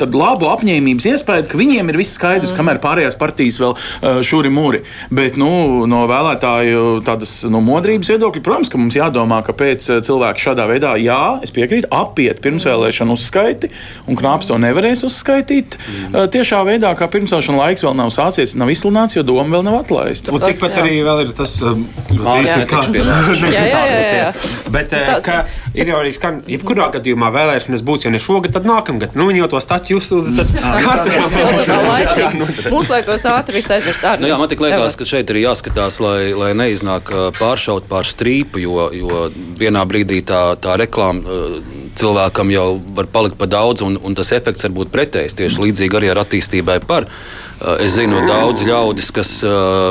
tādu 0.00 0.20
labu 0.20 0.48
apņēmības 0.50 1.06
iespēju, 1.12 1.46
ka 1.50 1.58
viņiem 1.60 1.90
ir 1.92 1.98
viss 2.00 2.16
skaidrs, 2.16 2.52
mm. 2.52 2.58
kamēr 2.58 2.80
pārējās 2.82 3.18
partijas 3.20 3.60
vēl 3.60 3.74
uh, 3.74 4.20
šuri 4.24 4.52
mūri. 4.52 4.82
Bet 5.14 5.38
nu, 5.40 5.86
no 5.90 6.02
vēlētāju 6.10 7.00
tādas 7.06 7.34
no 7.50 7.62
modrības 7.64 8.12
viedokļa, 8.12 8.44
protams, 8.44 8.72
ka 8.72 8.80
mums 8.80 8.98
jādomā, 8.98 9.42
ka 9.46 9.54
pēc 9.56 9.88
uh, 9.90 10.00
cilvēka 10.04 10.44
šādā 10.46 10.66
veidā, 10.70 10.94
jā, 11.00 11.20
es 11.44 11.54
piekrītu, 11.54 11.90
apiet 11.94 12.42
pirmsvēlēšanu 12.44 13.16
uzskaiti, 13.16 13.70
un 14.08 14.18
knāps 14.18 14.50
to 14.50 14.58
nevarēs 14.60 15.04
uzskaitīt 15.08 15.76
mm. 15.76 16.14
uh, 16.14 16.26
tiešā 16.32 16.62
veidā, 16.68 16.92
kā 16.98 17.10
pirmsvēlēšana 17.12 17.62
laiks 17.64 17.86
vēl 17.86 17.96
nav 17.98 18.12
sācies, 18.14 18.56
nav 18.58 18.72
izsludināts, 18.72 19.18
jo 19.18 19.26
doma 19.26 19.58
vēl 19.58 19.59
vēl 19.60 19.68
nav 19.68 19.76
atlaista. 19.84 20.32
Un 20.34 20.40
tikpat 20.42 20.72
jā. 20.74 20.80
arī 20.82 20.92
ir 21.04 21.30
tas 21.36 21.52
mākslinieks, 21.60 22.66
kas 22.72 22.86
Bet 24.70 24.90
ka 25.24 25.46
ir 25.76 25.88
jau 25.92 25.98
arī 26.00 26.12
skan, 26.16 26.34
jebkurā 26.50 26.86
gadījumā 26.96 27.28
vēlēšanas 27.34 27.82
būs, 27.86 28.04
ja 28.06 28.10
ne 28.14 28.20
šogad, 28.22 28.52
tad 28.56 28.64
nākamgad. 28.68 29.10
Nu, 29.18 29.22
viņi 29.30 29.40
jau 29.44 29.50
to 29.54 29.60
staķi 29.62 29.92
uzsūta. 29.98 30.30
Mūsu 32.74 32.88
laikos 32.94 33.22
ātri 33.30 33.52
viss 33.60 33.74
aizmirst. 33.76 34.02
Nu, 34.22 34.26
jā, 34.30 34.36
man 34.40 34.48
tik 34.50 34.60
liekas, 34.64 34.94
ka 34.98 35.04
šeit 35.08 35.26
ir 35.34 35.38
jāskatās, 35.44 35.94
lai, 36.02 36.20
lai 36.36 36.50
neiznāk 36.58 37.04
pāršaut 37.38 37.84
pār 37.90 38.04
strīpu, 38.08 38.56
jo, 38.62 38.74
jo 38.94 39.08
vienā 39.60 39.82
brīdī 39.88 40.18
tā, 40.26 40.42
tā 40.62 40.72
reklāma 40.80 41.20
cilvēkam 42.00 42.48
jau 42.54 42.68
var 42.96 43.06
palikt 43.12 43.36
par 43.38 43.48
daudz, 43.50 43.78
un, 43.84 43.92
un 44.00 44.12
tas 44.16 44.30
efekts 44.36 44.64
var 44.66 44.72
būt 44.80 44.88
pretējs. 44.94 45.36
Tieši 45.38 45.62
līdzīgi 45.66 45.94
arī 46.00 46.08
ar 46.12 46.18
attīstībai 46.24 46.78
par. 46.86 47.02
Es 47.60 47.92
zinu 47.92 48.22
daudz 48.24 48.62
ļaudis, 48.64 49.10
kas, 49.12 49.30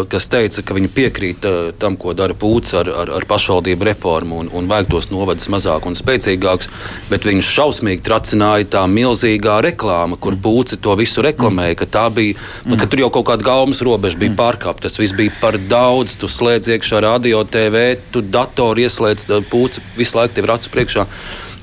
kas 0.10 0.28
teica, 0.32 0.64
ka 0.66 0.74
viņi 0.74 0.90
piekrīt 0.90 1.44
tam, 1.78 2.00
ko 2.02 2.16
dara 2.18 2.34
Pūts 2.34 2.74
ar, 2.80 2.90
ar, 2.90 3.12
ar 3.20 3.26
pašvaldību 3.30 3.86
reformu 3.92 4.40
un, 4.42 4.48
un 4.58 4.70
vajag 4.70 4.90
tos 4.90 5.10
novadus 5.12 5.46
mazāk 5.54 5.86
un 5.86 5.98
spēcīgākus, 5.98 6.72
bet 7.12 7.28
viņš 7.30 7.52
šausmīgi 7.54 8.02
tracināja 8.08 8.66
tā 8.74 8.86
milzīgā 8.90 9.60
reklāma, 9.68 10.18
kur 10.18 10.38
Pūci 10.40 10.80
to 10.82 10.96
visu 10.98 11.22
reklamēja, 11.26 11.78
ka 11.84 11.90
tā 11.94 12.08
bija, 12.16 12.40
mm. 12.66 12.80
ka 12.82 12.90
tur 12.90 13.04
jau 13.04 13.12
kaut 13.20 13.28
kāda 13.30 13.46
gaumas 13.46 13.84
robeža 13.86 14.18
bija 14.18 14.34
mm. 14.34 14.40
pārkāpta. 14.40 14.88
Tas 14.88 14.98
viss 14.98 15.14
bija 15.14 15.36
par 15.38 15.60
daudz, 15.70 16.18
tu 16.18 16.32
slēdz 16.32 16.72
iekšā 16.74 17.04
radio, 17.06 17.44
TV, 17.46 17.92
tu 18.10 18.26
datoru 18.26 18.88
ieslēdz, 18.88 19.30
Pūci 19.52 19.86
visu 20.00 20.18
laiku 20.18 20.40
tev 20.40 20.50
ir 20.50 20.56
acu 20.58 20.74
priekšā. 20.74 21.06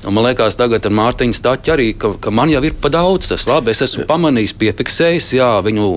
Un 0.07 0.15
man 0.15 0.23
liekas, 0.23 0.55
tagad 0.55 0.85
ar 0.87 0.93
Mārtiņu 0.95 1.35
Stāķu 1.35 1.73
arī, 1.73 1.87
ka, 1.99 2.13
ka 2.23 2.31
man 2.31 2.47
jau 2.47 2.61
ir 2.63 2.77
pa 2.79 2.87
daudz. 2.93 3.27
Tas 3.33 3.43
labi, 3.49 3.73
es 3.73 3.83
esmu 3.83 4.05
pamanījis, 4.07 4.53
piefiksējis, 4.61 5.27
jā, 5.35 5.49
viņu 5.65 5.87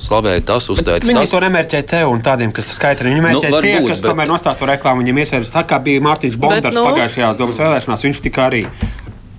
slavēja 0.00 0.46
tas, 0.48 0.70
uzteicis. 0.72 1.10
Viņi 1.10 1.26
tas. 1.26 1.34
to 1.34 1.42
nemērķē 1.44 1.82
tev 1.90 2.14
un 2.14 2.24
tādiem, 2.24 2.54
kas 2.56 2.70
skaita. 2.72 3.04
Viņi 3.04 3.20
mērķē 3.26 3.50
nu, 3.52 3.60
tie, 3.60 3.74
būt, 3.76 3.90
kas 3.92 4.00
bet... 4.00 4.08
tomēr 4.14 4.32
nostāst 4.32 4.62
to 4.62 4.70
reklāmu, 4.70 5.04
viņiem 5.04 5.20
iesēras 5.26 5.52
tā, 5.52 5.66
kā 5.68 5.76
bija 5.84 6.00
Mārtiņš 6.08 6.40
Bondars 6.40 6.70
bet, 6.70 6.78
nu... 6.78 6.86
pagājušajās 6.88 7.40
domas 7.42 7.60
vēlēšanās. 7.60 8.06
Viņš 8.08 8.22
tika 8.30 8.46
arī 8.48 8.64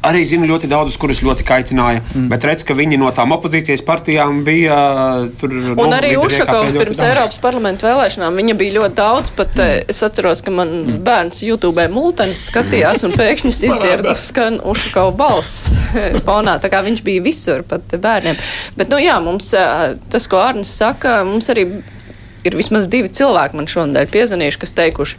arī 0.05 0.23
zinu 0.27 0.47
ļoti 0.49 0.69
daudzus, 0.71 0.97
kurus 1.01 1.21
ļoti 1.25 1.45
kaitināja. 1.47 2.01
Mm. 2.13 2.27
Bet 2.31 2.45
redz, 2.47 2.65
ka 2.67 2.75
viņi 2.77 2.99
no 3.01 3.11
tām 3.15 3.33
opozīcijas 3.35 3.83
partijām 3.85 4.41
bija 4.47 4.77
tur. 5.41 5.53
Un 5.53 5.77
nu, 5.77 5.87
arī 5.97 6.15
Ušakovs 6.19 6.73
pirms 6.75 6.97
daudz. 6.97 7.05
Eiropas 7.09 7.41
parlamenta 7.43 7.89
vēlēšanām 7.89 8.41
viņa 8.41 8.57
bija 8.59 8.77
ļoti 8.79 8.97
daudz. 8.97 9.33
Pat 9.37 9.55
mm. 9.57 9.85
es 9.93 10.01
atceros, 10.07 10.43
ka 10.45 10.53
man 10.55 10.73
mm. 10.81 10.99
bērns 11.05 11.43
YouTube 11.45 11.87
multenis 11.93 12.47
skatījās 12.49 13.05
un 13.07 13.15
pēkšņi 13.17 13.53
izdzirdu 13.69 14.17
skan 14.19 14.59
Ušakova 14.73 15.15
balss 15.23 15.71
fonā. 16.27 16.57
Tā 16.61 16.73
kā 16.73 16.83
viņš 16.85 17.05
bija 17.05 17.25
visur, 17.25 17.65
pat 17.67 17.97
bērniem. 18.01 18.37
Bet, 18.77 18.89
nu 18.91 19.01
jā, 19.01 19.17
mums 19.23 19.53
tas, 19.53 20.29
ko 20.31 20.41
Arnis 20.41 20.73
saka, 20.81 21.21
mums 21.27 21.49
arī 21.53 21.67
ir 22.47 22.57
vismaz 22.57 22.87
divi 22.89 23.11
cilvēki 23.13 23.57
man 23.57 23.69
šonadēļ 23.69 24.07
piezvanījuši, 24.13 24.61
kas 24.63 24.73
teikuši, 24.77 25.17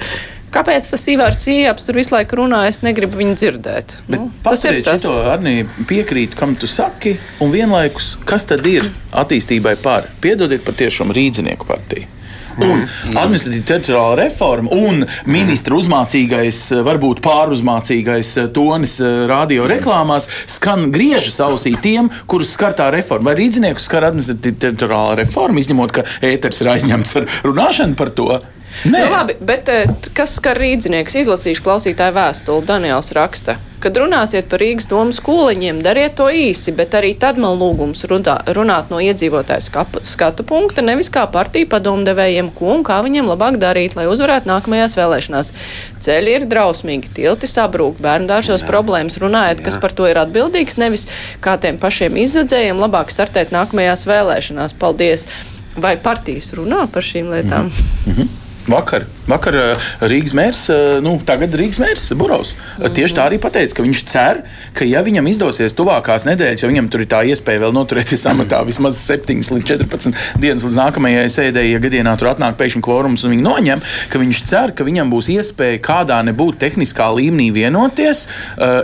Kāpēc 0.53 0.91
tas 0.93 1.07
Ivars 1.09 1.47
Ieps 1.49 1.87
tur 1.87 1.97
visu 1.97 2.13
laiku 2.13 2.43
runā? 2.43 2.67
Es 2.69 2.83
negribu 2.85 3.17
viņu 3.23 3.37
dzirdēt. 3.41 3.95
Bet 4.05 4.21
nu, 4.21 4.31
tas 4.45 4.65
ir 4.69 4.83
tas, 4.85 5.01
kas 5.01 5.33
arī 5.33 5.63
piekrīt, 5.89 6.37
kam 6.37 6.53
tu 6.61 6.69
saki, 6.69 7.17
un 7.41 7.55
vienlaikus, 7.55 8.19
kas 8.29 8.45
tad 8.51 8.67
ir 8.69 8.91
attīstībai 9.17 9.79
par? 9.81 10.11
Piedodiet 10.21 10.67
par 10.67 10.77
tiešām 10.77 11.15
rīdzinieku 11.17 11.69
partiju. 11.69 12.11
Un 12.61 12.83
mm. 12.83 13.17
administratīva 13.17 13.65
teritoriāla 13.71 14.17
reforma 14.19 14.77
un 14.77 15.07
ministra 15.33 15.79
uzmācīgais, 15.79 16.59
varbūt 16.85 17.23
pāruzmācīgais 17.25 18.35
tonis 18.53 18.99
eh, 19.01 19.23
radio 19.31 19.65
reklāmās 19.71 20.29
skan 20.53 20.91
griežas 20.93 21.41
ausī 21.47 21.73
tiem, 21.81 22.11
kurus 22.29 22.53
skar 22.59 22.77
tā 22.77 22.91
reforma. 22.93 23.31
Vai 23.31 23.39
rīzniekus 23.41 23.89
skar 23.89 24.11
administratīva 24.11 24.67
teritoriāla 24.67 25.21
reforma, 25.25 25.65
izņemot, 25.65 25.97
ka 25.97 26.05
ēters 26.29 26.61
ir 26.61 26.75
aizņemts 26.75 27.23
ar 27.23 27.31
runāšanu 27.49 27.97
par 27.97 28.13
to? 28.13 28.35
Nē. 28.85 28.99
Nu, 28.99 29.11
labi, 29.13 29.37
bet 29.41 29.69
eh, 29.69 29.91
kas 30.17 30.39
skar 30.39 30.59
rīznieks? 30.59 31.19
Izlasīšu 31.23 31.63
klausītāju 31.65 32.17
vēstuli. 32.17 32.65
Daniels 32.67 33.13
raksta, 33.15 33.59
kad 33.83 33.99
runāsiet 33.99 34.49
par 34.51 34.63
Rīgas 34.63 34.89
domu 34.91 35.15
skoliņiem, 35.15 35.83
dariet 35.85 36.17
to 36.19 36.29
īsi, 36.33 36.73
bet 36.75 36.97
arī 36.99 37.13
tad 37.19 37.39
man 37.43 37.59
lūgums 37.61 38.05
runā, 38.11 38.39
runāt 38.57 38.91
no 38.91 38.99
iedzīvotāju 39.03 39.87
skatu 40.09 40.47
punkta, 40.49 40.85
nevis 40.85 41.13
kā 41.13 41.25
partiju 41.31 41.69
padomdevējiem, 41.73 42.51
ko 42.57 42.73
un 42.77 42.85
kā 42.87 43.01
viņiem 43.05 43.31
labāk 43.31 43.61
darīt, 43.63 43.97
lai 43.99 44.09
uzvarētu 44.11 44.51
nākamajās 44.51 44.99
vēlēšanās. 44.99 45.53
Ceļi 46.03 46.37
ir 46.39 46.51
drausmīgi, 46.51 47.13
tilti 47.21 47.51
sabrūk, 47.51 48.01
bērnu 48.03 48.31
dāršos 48.31 48.67
problēmas 48.67 49.21
runājot, 49.23 49.63
Jā. 49.63 49.69
kas 49.69 49.81
par 49.83 49.95
to 49.95 50.11
ir 50.11 50.19
atbildīgs, 50.25 50.79
nevis 50.83 51.07
kā 51.45 51.59
tiem 51.63 51.79
pašiem 51.83 52.19
izzadzējiem 52.25 52.83
labāk 52.83 53.15
startēt 53.15 53.55
nākamajās 53.55 54.07
vēlēšanās. 54.11 54.79
Paldies! 54.81 55.29
Vai 55.73 55.95
partijas 55.97 56.51
runā 56.53 56.83
par 56.93 57.07
šīm 57.07 57.31
lietām? 57.33 57.71
Mm 58.07 58.13
-hmm. 58.13 58.42
Vakar, 58.69 59.07
vakar 59.29 59.57
eh, 59.57 59.91
Rīgas 60.11 60.35
mērs, 60.37 60.63
eh, 60.73 60.99
nu, 61.05 61.15
tagad 61.27 61.55
Rīgas 61.59 61.79
mērs 61.83 62.09
Burovs, 62.19 62.55
mm. 62.57 62.93
tieši 62.97 63.17
tā 63.19 63.27
arī 63.29 63.39
pateica, 63.43 63.77
ka 63.79 63.85
viņš 63.87 64.03
cer, 64.11 64.43
ka, 64.77 64.87
ja 64.89 65.03
viņam 65.07 65.29
izdosies 65.31 65.77
tuvākās 65.79 66.27
nedēļas, 66.29 66.65
jo 66.65 66.71
viņam 66.71 66.91
tur 66.93 67.05
ir 67.05 67.11
tā 67.13 67.23
iespēja 67.31 67.63
vēl 67.65 67.75
noturēties 67.77 68.27
amatā 68.33 68.63
vismaz 68.71 68.99
7 69.07 69.43
līdz 69.43 69.69
14 69.71 70.41
dienas 70.43 70.67
līdz 70.67 70.81
nākamajai 70.81 71.27
sēdēji, 71.33 71.75
ja 71.77 71.83
gadienā 71.83 72.17
tur 72.19 72.33
atnāk 72.33 72.59
pēkšņi 72.59 72.85
kvorums 72.85 73.27
un 73.27 73.37
viņi 73.37 73.47
noņem, 73.47 73.85
ka 74.13 74.23
viņš 74.23 74.43
cer, 74.51 74.75
ka 74.77 74.87
viņam 74.87 75.13
būs 75.13 75.31
iespēja 75.37 75.83
kādā 75.85 76.19
nebūt 76.27 76.59
tehniskā 76.63 77.09
līmenī 77.17 77.51
vienoties. 77.55 78.25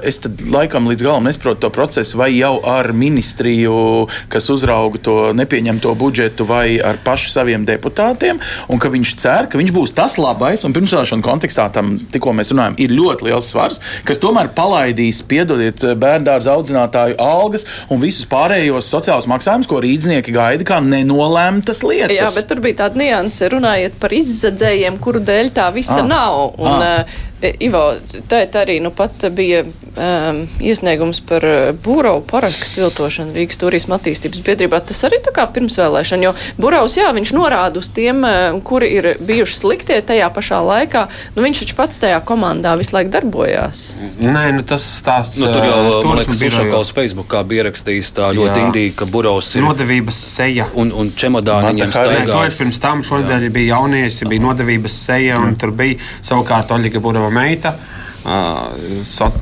Es 0.07 0.20
tad 0.22 0.40
laikam 0.53 0.88
līdz 0.90 1.05
galam 1.07 1.27
nesaprotu 1.27 1.64
to 1.64 1.70
procesu, 1.74 2.18
vai 2.20 2.31
jau 2.35 2.59
ar 2.68 2.90
ministriju, 2.96 4.07
kas 4.33 4.48
uzrauga 4.53 5.01
to 5.03 5.16
nepieņemto 5.37 5.92
budžetu, 5.98 6.46
vai 6.48 6.79
ar 6.83 7.01
pašu 7.05 7.33
saviem 7.33 7.66
deputātiem, 7.68 8.40
un 8.72 8.83
ka 8.83 8.90
viņš 8.92 9.14
cer, 9.20 9.48
ka 9.51 9.61
viņš 9.61 9.74
būs 9.74 9.94
tas 9.96 10.18
labais, 10.28 10.64
un 10.66 10.74
pirmsvēlēšana 10.76 11.24
kontekstā 11.24 11.68
tam 11.74 11.96
tikko 12.12 12.34
mēs 12.36 12.52
runājam, 12.54 12.78
ir 12.82 12.94
ļoti 12.96 13.28
liels 13.28 13.50
svars, 13.52 13.80
kas 14.08 14.20
tomēr 14.22 14.52
palaidīs, 14.56 15.22
piedodiet, 15.28 15.84
bērnu 15.98 16.36
audzinātāju 16.38 17.18
algas 17.22 17.66
un 17.92 18.02
visus 18.02 18.26
pārējos 18.28 18.88
sociālus 18.92 19.28
maksājumus, 19.30 19.68
ko 19.70 19.80
rīznieki 19.84 20.34
gaida 20.34 20.66
kā 20.68 20.80
nenolēmtas 20.84 21.82
lietas. 21.86 22.16
Jā, 22.16 22.28
bet 22.34 22.50
tur 22.50 22.62
bija 22.64 22.84
tāda 22.84 23.00
nianse, 23.02 23.48
runājot 23.52 23.98
par 24.02 24.14
izzadzējiem, 24.16 25.00
kuru 25.02 25.22
dēļ 25.24 25.54
tā 25.56 25.70
visa 25.74 26.02
ah. 26.02 26.08
nav. 26.08 26.44
Un, 26.58 26.84
ah. 26.84 27.18
E, 27.38 27.53
Ivo, 27.62 27.92
tā 28.27 28.40
arī 28.59 28.81
nu 28.83 28.90
pat 28.90 29.29
bija 29.31 29.61
um, 29.62 30.40
iesniegums 30.59 31.20
par 31.22 31.44
e, 31.46 31.72
būrovu 31.85 32.24
parakstu 32.27 32.83
viltošanu 32.83 33.37
Rīgas 33.37 33.61
turisma 33.61 33.94
attīstības 33.98 34.42
biedrībā. 34.42 34.81
Tas 34.88 35.05
arī 35.07 35.20
tā 35.22 35.31
kā 35.37 35.44
pirmsvēlēšana, 35.55 36.27
jo 36.27 36.33
būrovs, 36.59 36.96
jā, 36.98 37.12
viņš 37.14 37.33
norāda 37.37 37.79
uz 37.79 37.92
tiem, 37.94 38.24
e, 38.27 38.33
kuri 38.66 38.88
ir 38.96 39.09
bijuši 39.22 39.55
sliktie 39.61 40.01
tajā 40.09 40.27
pašā 40.35 40.59
laikā. 40.66 41.05
Nu, 41.37 41.44
viņš 41.46 41.62
taču 41.62 41.77
pats 41.79 42.03
tajā 42.03 42.18
komandā 42.27 42.72
visu 42.81 42.96
laiku 42.96 43.14
darbojās. 43.14 43.85
Nē, 44.18 44.48
nu 44.59 44.66
tas 44.66 44.83
stāsts. 44.98 45.38
Nu, 45.38 45.53
tur 45.55 45.68
jau, 45.68 45.79
man 46.09 46.18
liekas, 46.18 46.42
Sušakovs 46.42 46.90
Facebookā 46.96 47.44
bija 47.46 47.68
rakstījis 47.68 48.12
tā 48.18 48.33
ļoti 48.35 48.66
indīgi, 48.66 48.96
ka 48.98 49.07
būrovs 49.07 49.53
ir. 49.55 49.66
Nodevības 49.68 50.20
seja. 50.35 50.66
Un, 50.79 50.90
un 50.90 51.14
čemodāni 51.14 51.77
viņam 51.77 51.94
staigās. 51.94 52.18
Nē, 52.18 52.35
to 52.35 52.42
ir 52.51 52.59
pirms 52.59 52.83
tam 52.83 53.07
šodien 53.07 53.46
bija 53.55 53.77
jaunieši, 53.77 54.27
bija 54.31 54.46
nodevības 54.48 54.98
seja, 55.07 55.38
un 55.38 55.55
tur 55.61 55.70
bija 55.79 56.03
savukārt 56.27 56.74
Oļiga 56.74 57.03
Burova 57.05 57.27
sava 57.28 57.34
meita. 57.34 57.76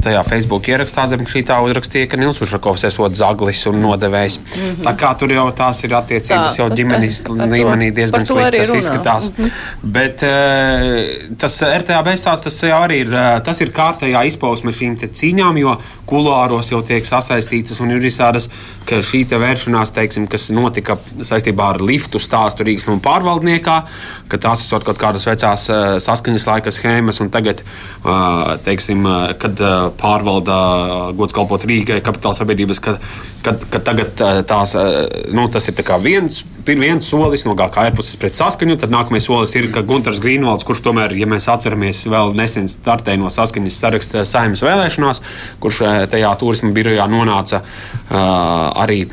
Tajā 0.05 0.21
Facebook 0.29 0.69
ierakstā 0.69 1.07
zem 1.11 1.25
šī 1.27 1.41
tā 1.49 1.57
uzrakstīja, 1.65 2.07
ka 2.13 2.19
Nils 2.21 2.39
Ušakovs 2.45 2.85
esot 2.87 3.17
zaglis 3.19 3.65
un 3.67 3.81
nodevējs. 3.83 4.37
Mm 4.39 4.53
-hmm. 4.53 4.85
Tā 4.85 4.93
kā 5.01 5.11
tur 5.19 5.33
jau 5.33 5.47
tās 5.51 5.83
ir 5.85 5.95
attiecības 5.97 6.55
tā, 6.55 6.59
jau 6.61 6.69
ģimenes 6.71 7.23
līmenī 7.27 7.91
diezgan 7.97 8.27
slikti 8.27 8.59
tas 8.59 8.75
izskatās. 8.75 9.31
Mm 9.31 9.45
-hmm. 9.45 9.51
Bet 9.83 10.23
tas 11.39 11.63
RTAB 11.63 12.09
stāsts 12.15 12.45
tas 12.45 12.63
jau 12.63 12.81
arī 12.83 13.01
ir, 13.07 13.11
tas 13.45 13.61
ir 13.61 13.73
kārtējā 13.73 14.27
izpausme 14.27 14.71
šīm 14.73 14.97
cīņām, 15.01 15.59
jo 15.59 15.79
kuluāros 16.07 16.71
jau 16.73 16.83
tiek 16.87 17.07
sasaistītas 17.07 17.81
un 17.83 17.93
ir 17.95 18.03
visādas, 18.03 18.49
ka 18.89 19.01
šī 19.05 19.25
vēršanās, 19.27 19.93
teiksim, 19.97 20.27
kas 20.31 20.49
notika 20.55 20.97
saistībā 21.27 21.71
ar 21.75 21.83
liftu 21.83 22.21
stāstu 22.23 22.67
Rīgas 22.67 22.87
no 22.89 22.99
pārvaldniekā, 23.03 23.77
ka 24.31 24.41
tās 24.43 24.65
ir 24.65 24.87
kaut 24.87 25.01
kādas 25.01 25.27
vecās 25.29 25.67
saskaņas 26.05 26.49
laika 26.49 26.75
schēmas 26.75 27.21
un 27.25 27.33
tagad 27.35 27.63
teiksim, 28.67 29.07
kad 29.43 29.63
pārvalda 30.01 30.59
gods 31.19 31.37
kalpot 31.37 31.67
Rīgai, 31.67 32.03
kapitāla 32.05 32.39
sabiedrības, 32.39 32.83
kad, 32.83 33.01
kad, 33.47 33.67
kad 33.73 33.87
tagad 33.87 34.27
tās, 34.47 34.77
nu, 35.35 35.49
tas 35.53 35.69
ir 35.69 35.79
viens, 36.03 36.45
viens 36.75 37.07
solis 37.07 37.45
no 37.47 37.55
GKR 37.59 37.95
puses 37.97 38.19
pret 38.19 38.35
saskaņu, 38.35 38.79
tad 38.83 38.91
nākamais 38.91 39.29
solis 39.29 39.55
ir, 39.59 39.69
Gunārs 39.71 40.19
Grīnvalds, 40.23 40.67
kurš 40.67 40.83
tomēr, 40.89 41.15
ja 41.15 41.29
mēs 41.31 41.47
atceramies, 41.53 42.03
vēl 42.11 42.35
nesen 42.39 42.67
startēja 42.71 43.21
no 43.23 43.31
saskaņas 43.31 43.79
saraksta 43.85 44.25
saimnes 44.27 44.65
vēlēšanās, 44.67 45.23
kurš 45.63 45.83
tajā 46.11 46.33
turisma 46.41 46.73
birojā 46.75 47.07
nonāca 47.13 47.63
arī 48.11 49.05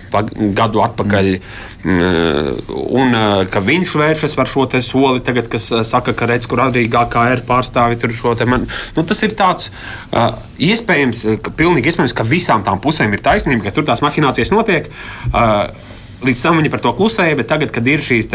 gadu 0.58 0.82
atpakaļ. 0.88 1.34
Mm 1.38 1.74
un 1.84 3.16
ka 3.52 3.62
viņš 3.64 3.94
vēršas 4.00 4.36
par 4.38 4.48
šo 4.48 4.66
soli, 4.82 5.22
tagad, 5.26 5.50
kas 5.52 5.68
saka, 5.88 6.14
ka 6.16 6.28
redz, 6.30 6.48
kur 6.48 6.62
arī 6.64 6.86
GKR 6.92 7.44
pārstāvi 7.48 8.00
tur 8.00 8.14
šo 8.16 8.36
te 8.40 8.48
man. 8.48 8.68
Nu, 8.96 9.04
tas 9.04 9.20
ir 9.26 9.36
tāds 9.36 9.70
iespējams, 10.64 11.26
ka 11.44 11.52
pilnīgi 11.58 11.92
iespējams, 11.92 12.16
ka 12.16 12.28
visām 12.28 12.64
tām 12.64 12.80
pusēm 12.84 13.14
ir 13.14 13.24
taisnība, 13.24 13.68
ka 13.68 13.76
tur 13.76 13.88
tās 13.90 14.04
mahinācijas 14.06 14.54
notiek. 14.56 14.88
Līdz 16.24 16.44
tam 16.44 16.60
viņi 16.60 16.72
par 16.74 16.84
to 16.84 16.94
klusēja, 16.98 17.38
bet 17.40 17.50
tagad, 17.52 17.72
kad 17.76 17.88
ir 17.88 18.04
šīs 18.04 18.30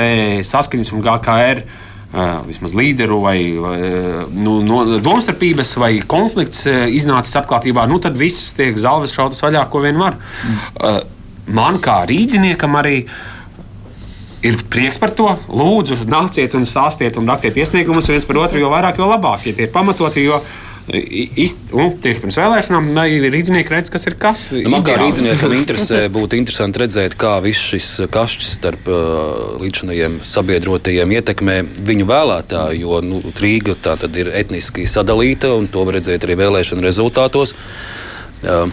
saskaņas 0.48 0.94
un 0.96 1.05
GKR 1.07 1.62
Uh, 2.09 2.38
vismaz 2.48 2.72
līderu 2.72 3.18
vai, 3.20 3.37
vai 3.61 3.74
nu, 4.33 4.55
no, 4.64 4.79
domstarpības 5.05 5.74
vai 5.77 5.90
konflikts 6.09 6.62
uh, 6.64 6.87
iznācis 6.88 7.37
atklātībā, 7.37 7.83
nu, 7.85 7.98
tad 8.01 8.16
viss 8.16 8.55
tiek 8.57 8.79
zāles 8.81 9.12
šautas 9.12 9.44
vaļā, 9.44 9.66
ko 9.68 9.83
vien 9.85 10.01
var. 10.01 10.16
Mm. 10.16 10.62
Uh, 10.81 10.96
man 11.53 11.77
kā 11.85 11.98
rīzniekam 12.09 12.79
arī 12.81 13.03
ir 14.40 14.57
prieks 14.72 14.96
par 15.03 15.12
to. 15.18 15.29
Lūdzu, 15.53 15.98
nāciet 16.09 16.57
un 16.57 16.64
stāstiet 16.68 17.20
un 17.20 17.29
rakstiet 17.29 17.61
iesniegumus 17.61 18.09
viens 18.09 18.24
par 18.24 18.40
otru, 18.46 18.62
jo 18.62 18.72
vairāk, 18.72 18.96
jo 18.96 19.11
labāk, 19.12 19.44
ja 19.51 19.59
tie 19.59 19.68
ir 19.68 19.74
pamatoti. 19.77 20.24
Jo 20.24 20.40
Un 20.88 21.90
tieši 22.01 22.22
pirms 22.22 22.38
vēlēšanām 22.40 22.87
rīznieki 23.29 23.74
redz, 23.74 23.90
kas 23.92 24.07
ir 24.09 24.16
kas. 24.20 24.46
Nu, 24.55 24.70
man 24.72 24.85
kā 24.87 24.96
rīzniekam 24.96 25.53
interesē, 25.61 26.01
būtu 26.12 26.38
interesanti 26.38 26.81
redzēt, 26.81 27.16
kā 27.20 27.35
viss 27.44 27.66
šis 27.74 27.88
kašķis 28.14 28.55
starp 28.57 28.88
uh, 28.88 29.59
līdzinājiem 29.61 30.20
sabiedrotajiem 30.24 31.12
ietekmē 31.18 31.59
viņu 31.90 32.09
vēlētāju, 32.09 32.81
jo 32.81 33.03
nu, 33.05 33.20
Rīga 33.38 33.77
tā 33.85 33.98
tad 34.01 34.16
ir 34.16 34.33
etniski 34.33 34.88
sadalīta, 34.88 35.53
un 35.59 35.68
to 35.68 35.85
var 35.85 35.98
redzēt 35.98 36.24
arī 36.24 36.38
vēlēšanu 36.40 36.87
rezultātos. 36.88 37.53
Uh, 38.40 38.72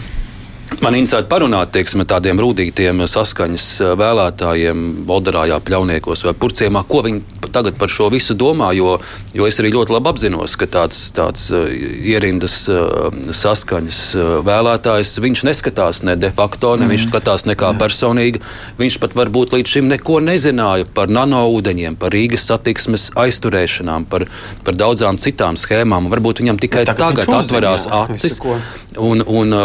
Man 0.82 0.95
interesē 0.97 1.23
parunāt 1.30 1.71
teiksim, 1.75 2.01
tādiem 2.10 2.39
rūtītiem 2.41 3.04
saskaņas 3.10 3.65
vēlētājiem, 3.99 4.82
Bolderājā, 5.08 5.60
Pļauniekos 5.63 6.25
vai 6.25 6.34
Purciemā, 6.38 6.82
ko 6.89 7.04
viņi 7.06 7.51
tagad 7.54 7.78
par 7.80 7.91
šo 7.91 8.10
visu 8.13 8.36
domā. 8.38 8.71
Jo, 8.75 8.97
jo 9.36 9.47
es 9.47 9.60
arī 9.62 9.71
ļoti 9.75 9.95
labi 9.95 10.12
apzinos, 10.12 10.56
ka 10.60 10.67
tāds, 10.71 10.99
tāds 11.15 11.47
ierindas 11.54 12.58
saskaņas 13.39 14.01
vēlētājs 14.45 15.15
viņš 15.23 15.45
neskatās 15.47 16.01
ne 16.08 16.17
de 16.19 16.32
facto, 16.36 16.75
ne 16.75 16.88
mm. 16.88 16.93
viņš 16.95 17.08
skatās 17.08 17.47
nekā 17.49 17.71
Jā. 17.71 17.80
personīgi. 17.80 18.43
Viņš 18.82 18.99
pat 19.04 19.15
varbūt 19.17 19.56
līdz 19.56 19.75
šim 19.78 19.89
neko 19.93 20.19
nezināja 20.25 20.89
par 20.97 21.13
nanoūdeņiem, 21.13 21.99
par 22.01 22.13
Rīgas 22.15 22.49
satiksmes 22.49 23.12
aizturēšanām, 23.21 24.10
par, 24.12 24.28
par 24.65 24.78
daudzām 24.82 25.21
citām 25.21 25.60
schēmām. 25.62 26.10
Varbūt 26.12 26.43
viņam 26.43 26.62
tikai 26.62 26.86
ja, 26.88 26.97
tagad 26.97 27.32
atverās 27.39 27.88
acis. 28.04 28.41
Un, 29.02 29.24
un, 29.28 29.56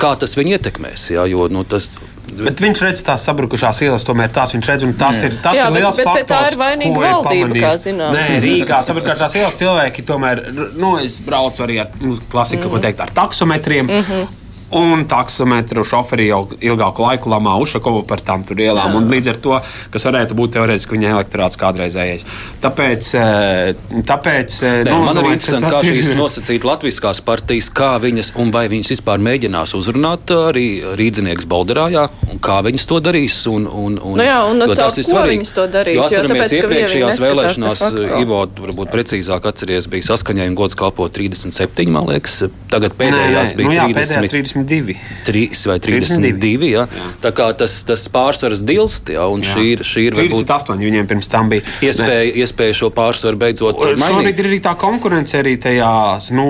kā 0.00 0.14
tas 0.20 0.36
viņu 0.38 0.56
ietekmēs. 0.56 1.10
Jā, 1.14 1.26
jo, 1.30 1.48
nu, 1.52 1.64
tas, 1.68 1.90
Bet 2.30 2.60
viņš 2.62 2.80
redz 2.84 3.00
tās 3.04 3.24
sabrukušās 3.26 3.80
ielas, 3.84 4.04
tomēr 4.06 4.30
tās 4.32 4.52
viņš 4.54 4.68
redz, 4.70 4.84
un 4.86 4.92
tas 4.98 5.18
jā. 5.18 5.30
ir, 5.30 5.36
tas 5.42 5.56
jā, 5.58 5.66
ir 5.66 5.74
liels 5.74 5.98
bet, 5.98 6.06
faktors. 6.06 6.28
Bet 6.28 6.30
tā 6.30 6.52
ir 6.52 6.58
vainīga 6.60 7.00
valdība, 7.02 7.48
kā 7.58 7.72
zinām. 7.82 8.14
Nē, 8.14 8.36
Rīgā 8.44 8.78
sabrukušās 8.86 9.34
ielas 9.40 9.56
cilvēki 9.58 10.04
tomēr, 10.06 10.44
nu, 10.78 10.92
es 11.02 11.18
braucu 11.26 11.66
arī 11.66 11.80
ar, 11.82 11.90
nu, 12.02 12.18
klasika, 12.30 12.68
mm. 12.68 12.70
ko 12.70 12.82
teikt, 12.84 13.02
ar 13.02 13.14
taksometriem. 13.18 13.90
Mm 13.90 14.04
-hmm. 14.06 14.39
Un 14.70 15.02
taksometru 15.10 15.82
šoferi 15.82 16.28
jau 16.28 16.44
ilgāku 16.62 17.02
laiku 17.02 17.30
lamā 17.32 17.56
Ušakovu 17.58 18.04
par 18.06 18.20
tām 18.22 18.44
ielām. 18.54 18.94
Līdz 19.10 19.30
ar 19.32 19.38
to, 19.42 19.56
kas 19.90 20.04
varētu 20.06 20.36
būt 20.38 20.54
teorētiski 20.54 20.94
viņa 20.94 21.10
elektorāts 21.16 21.58
kādreizējais. 21.58 22.22
Tāpēc, 22.62 23.08
eh, 23.18 24.02
tāpēc 24.06 24.56
eh, 24.62 24.76
Nē, 24.86 24.92
nu, 24.94 25.08
man 25.08 25.18
ir 25.18 25.30
interesanti, 25.32 25.72
kā 25.74 25.80
šīs 25.88 26.12
nosacīt 26.18 26.66
latviskās 26.66 27.22
partijas, 27.26 27.70
kā 27.74 27.96
viņas 28.02 28.30
un 28.38 28.52
vai 28.54 28.68
viņas 28.70 28.92
vispār 28.94 29.18
mēģinās 29.26 29.74
uzrunāt 29.74 30.30
arī 30.30 30.68
rīdzinieks 31.00 31.50
Balderājā, 31.50 32.06
un 32.30 32.38
kā 32.38 32.60
viņas 32.62 32.86
to 32.86 33.00
darīs. 33.02 33.40
Un, 33.50 33.66
un, 33.66 33.98
un, 33.98 34.18
nu 34.20 34.28
jā, 34.28 34.38
un 34.46 34.62
tas 34.70 35.00
ir 35.02 35.08
svarīgi. 35.08 35.50
Darīs, 35.70 35.98
jo 35.98 36.06
atceramies, 36.06 36.38
jo 36.38 36.46
tāpēc, 36.46 36.56
iepriekšējās 36.60 37.20
vēlēšanās, 37.24 37.84
Ivo, 38.20 38.44
varbūt 38.60 38.94
precīzāk 38.94 39.50
atceries, 39.50 39.90
bija 39.90 40.12
saskaņojuma 40.12 40.58
gods 40.58 40.78
kalpo 40.78 41.08
37, 41.10 41.90
man 41.90 42.06
liekas. 42.10 42.38
Tagad 42.70 42.94
pēdējās 42.98 43.52
nē, 43.52 43.56
nē. 43.56 43.58
bija 43.58 43.68
nu, 43.68 43.76
jā, 43.76 43.86
30. 43.98 44.30
30 44.30 44.59
32. 44.66 44.96
3 45.26 45.66
vai 45.70 45.78
32. 45.80 46.40
32 46.40 46.70
ja? 46.72 46.86
jā. 46.86 47.08
Tā 47.22 47.32
kā 47.36 47.50
tas, 47.56 47.74
tas 47.88 48.06
pārsvars 48.12 48.64
dilst, 48.66 49.12
ja? 49.14 49.26
un 49.30 49.44
jā. 49.44 49.54
šī 49.54 49.66
ir. 49.74 49.84
Šī 49.90 50.06
ir 50.08 50.18
38 50.18 50.70
varbūt, 50.74 50.84
viņiem 50.90 51.10
pirms 51.10 51.30
tam 51.32 51.50
bija. 51.52 51.64
Iespēja, 51.84 52.28
iespēja 52.44 52.76
šo 52.82 52.92
pārsvaru 52.94 53.40
beidzot. 53.40 53.80
Šobrīd 54.00 54.42
ir 54.42 54.50
arī 54.52 54.60
tā 54.64 54.76
konkurence 54.80 55.38
arī 55.40 55.56
tajās. 55.60 56.30
Nu, 56.36 56.46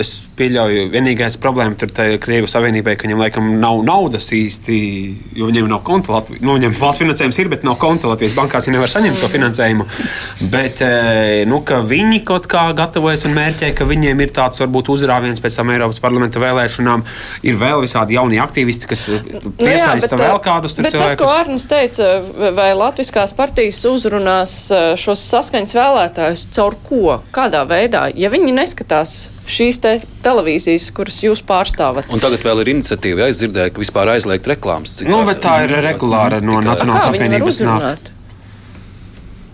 es 0.00 0.18
pieļauju, 0.40 0.88
vienīgais 0.94 1.36
problēma 1.40 1.76
tur 1.78 1.92
Krievijas 1.92 2.54
Savienībai, 2.56 2.96
ka 2.96 3.06
viņiem 3.06 3.20
laikam 3.20 3.50
nav 3.60 3.82
naudas 3.86 4.30
īsti, 4.34 4.78
jo 5.36 5.50
viņiem 5.50 5.68
nav 5.70 5.82
konta 5.86 6.14
Latvijas. 6.14 6.42
Nu, 6.44 6.56
viņiem 6.56 6.76
valsts 6.78 7.02
finansējums 7.02 7.40
ir, 7.42 7.50
bet 7.52 7.66
nav 7.66 7.76
konta 7.80 8.10
Latvijas 8.10 8.36
bankās, 8.36 8.68
viņi 8.68 8.78
nevar 8.78 8.92
saņemt 8.92 9.20
to 9.20 9.30
finansējumu. 9.32 9.86
Bet 10.52 10.80
e, 10.86 11.44
nu, 11.50 11.60
viņi 11.90 12.22
kaut 12.28 12.48
kā 12.50 12.64
gatavojas 12.76 13.26
un 13.28 13.36
mērķē, 13.36 13.72
ka 13.76 13.88
viņiem 13.88 14.24
ir 14.24 14.34
tāds 14.36 14.62
varbūt 14.62 14.92
uzrāviens 14.94 15.42
pēc 15.42 15.60
tam 15.60 15.72
Eiropas 15.74 16.00
parlamenta 16.02 16.42
vēlēšanām. 16.42 17.04
Ir 17.50 17.58
vēl 17.60 17.82
visādi 17.84 18.16
jauni 18.16 18.38
aktīvisti, 18.42 18.88
kas 18.90 19.04
piesaista 19.58 20.16
nu 20.16 20.22
jā, 20.22 20.30
vēl 20.30 20.40
kādus 20.44 20.76
tur 20.76 20.86
cilvēkus. 20.86 21.16
Tas, 21.16 21.18
ko 21.20 21.30
Arnis 21.32 21.66
teica, 21.70 22.10
vai 22.56 22.70
Latviskās 22.78 23.34
partijas 23.36 23.82
uzrunās 23.90 24.54
e, 24.70 24.80
šos 25.00 25.24
saskaņas 25.32 25.76
vēlētājus 25.76 26.46
caur 26.54 26.78
ko, 26.86 27.18
kādā 27.34 27.64
veidā, 27.68 28.06
ja 28.14 28.30
viņi 28.32 28.54
neskatās 28.56 29.18
šīs 29.50 29.80
te 29.82 29.96
televīzijas, 30.24 30.90
kuras 30.94 31.18
jūs 31.24 31.42
pārstāvat. 31.46 32.10
Un 32.14 32.22
tagad 32.22 32.44
vēl 32.46 32.62
ir 32.62 32.72
iniciatīva, 32.76 33.24
ja 33.24 33.34
es 33.34 33.42
dzirdēju, 33.42 33.74
ka 33.74 33.82
vispār 33.82 34.14
aizliegt 34.14 34.46
reklāmas. 34.50 35.00
Nu, 35.06 35.24
bet 35.28 35.42
tā 35.44 35.62
ir 35.66 35.74
regulāra 35.82 36.40
no 36.44 36.62
Nacionālās 36.64 37.10
apvienības 37.10 37.62
nāk. 37.66 38.10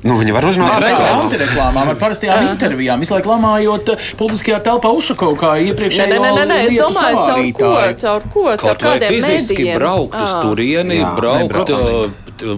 Nu, 0.06 0.16
viņi 0.20 0.34
var 0.36 0.46
uzrunāt 0.46 0.76
ar 0.78 1.16
antireklāmām, 1.22 1.90
ar 1.92 1.98
parastajām 2.00 2.44
Jā. 2.44 2.50
intervijām, 2.52 3.02
visu 3.02 3.16
laiku 3.16 3.32
lamājot 3.32 3.92
eh, 3.94 4.10
publiskajā 4.20 4.60
telpā 4.66 4.92
Ušakovu 4.94 5.38
kā 5.40 5.56
iepriekšējā. 5.66 6.06
Nē, 6.12 6.20
nē, 6.22 6.30
nē, 6.36 6.44
nē, 6.50 6.58
es 6.68 6.78
domāju, 6.78 7.24
caur 7.26 7.42
ko, 7.58 7.72
caur 8.04 8.28
ko, 8.34 8.46
caur 8.62 8.80
kādiem 8.84 9.18
mēdījiem. 9.26 9.74
Braukt 9.80 10.16
uz 10.22 10.36
turieni, 10.44 11.00
braukt, 11.18 11.74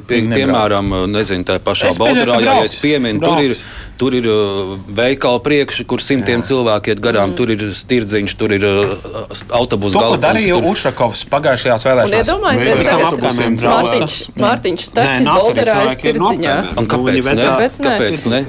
pie, 0.08 0.22
piemēram, 0.28 0.94
nezinu, 1.12 1.46
tā 1.48 1.58
pašā 1.62 1.94
Baltarā, 1.98 2.40
ja 2.44 2.58
es 2.66 2.76
pieminu, 2.82 3.22
tur 3.24 3.44
ir 3.46 3.56
Tur 3.98 4.14
ir 4.14 4.28
uh, 4.30 4.76
veikala 4.94 5.40
priekši, 5.42 5.84
kur 5.90 6.02
simtiem 6.02 6.44
cilvēku 6.46 6.92
iet 6.92 7.00
garām. 7.02 7.32
Mm. 7.32 7.38
Tur 7.38 7.50
ir 7.54 7.64
stirdziņš, 7.74 8.34
tur 8.38 8.54
ir 8.54 8.66
uh, 8.68 8.92
autobusu 9.58 9.98
galva. 9.98 10.14
To 10.14 10.22
darīja 10.22 10.54
tur... 10.54 10.68
Ušakovs 10.70 11.24
pagājušajās 11.32 11.86
vēlēšanās. 11.88 12.30
Iedomājieties, 12.30 12.84
ka 12.86 13.72
Mārtiņš, 13.74 14.18
Mārtiņš 14.38 14.86
Stakis 14.92 15.30
Bolderā 15.32 15.76
ir 15.88 15.94
stirdziņā. 15.96 16.56
Un 16.78 16.90
kāpēc 16.94 17.32
ne? 17.32 17.48
Kāpēc 17.48 17.82
ne? 17.82 17.88
Kāpēc 17.88 18.26
ne? 18.30 18.42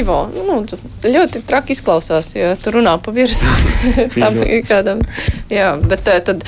Ivo, 0.00 0.18
nu, 0.34 0.58
ļoti 1.06 1.44
traki 1.48 1.76
izklausās, 1.76 2.34
ja 2.36 2.52
tu 2.60 2.74
runā 2.74 2.96
pa 3.00 3.14
virsu 3.14 3.48
tam 4.18 4.42
kādam. 4.68 5.02
Jā, 5.52 5.72
bet 5.80 6.10
eh, 6.10 6.20
tad 6.24 6.44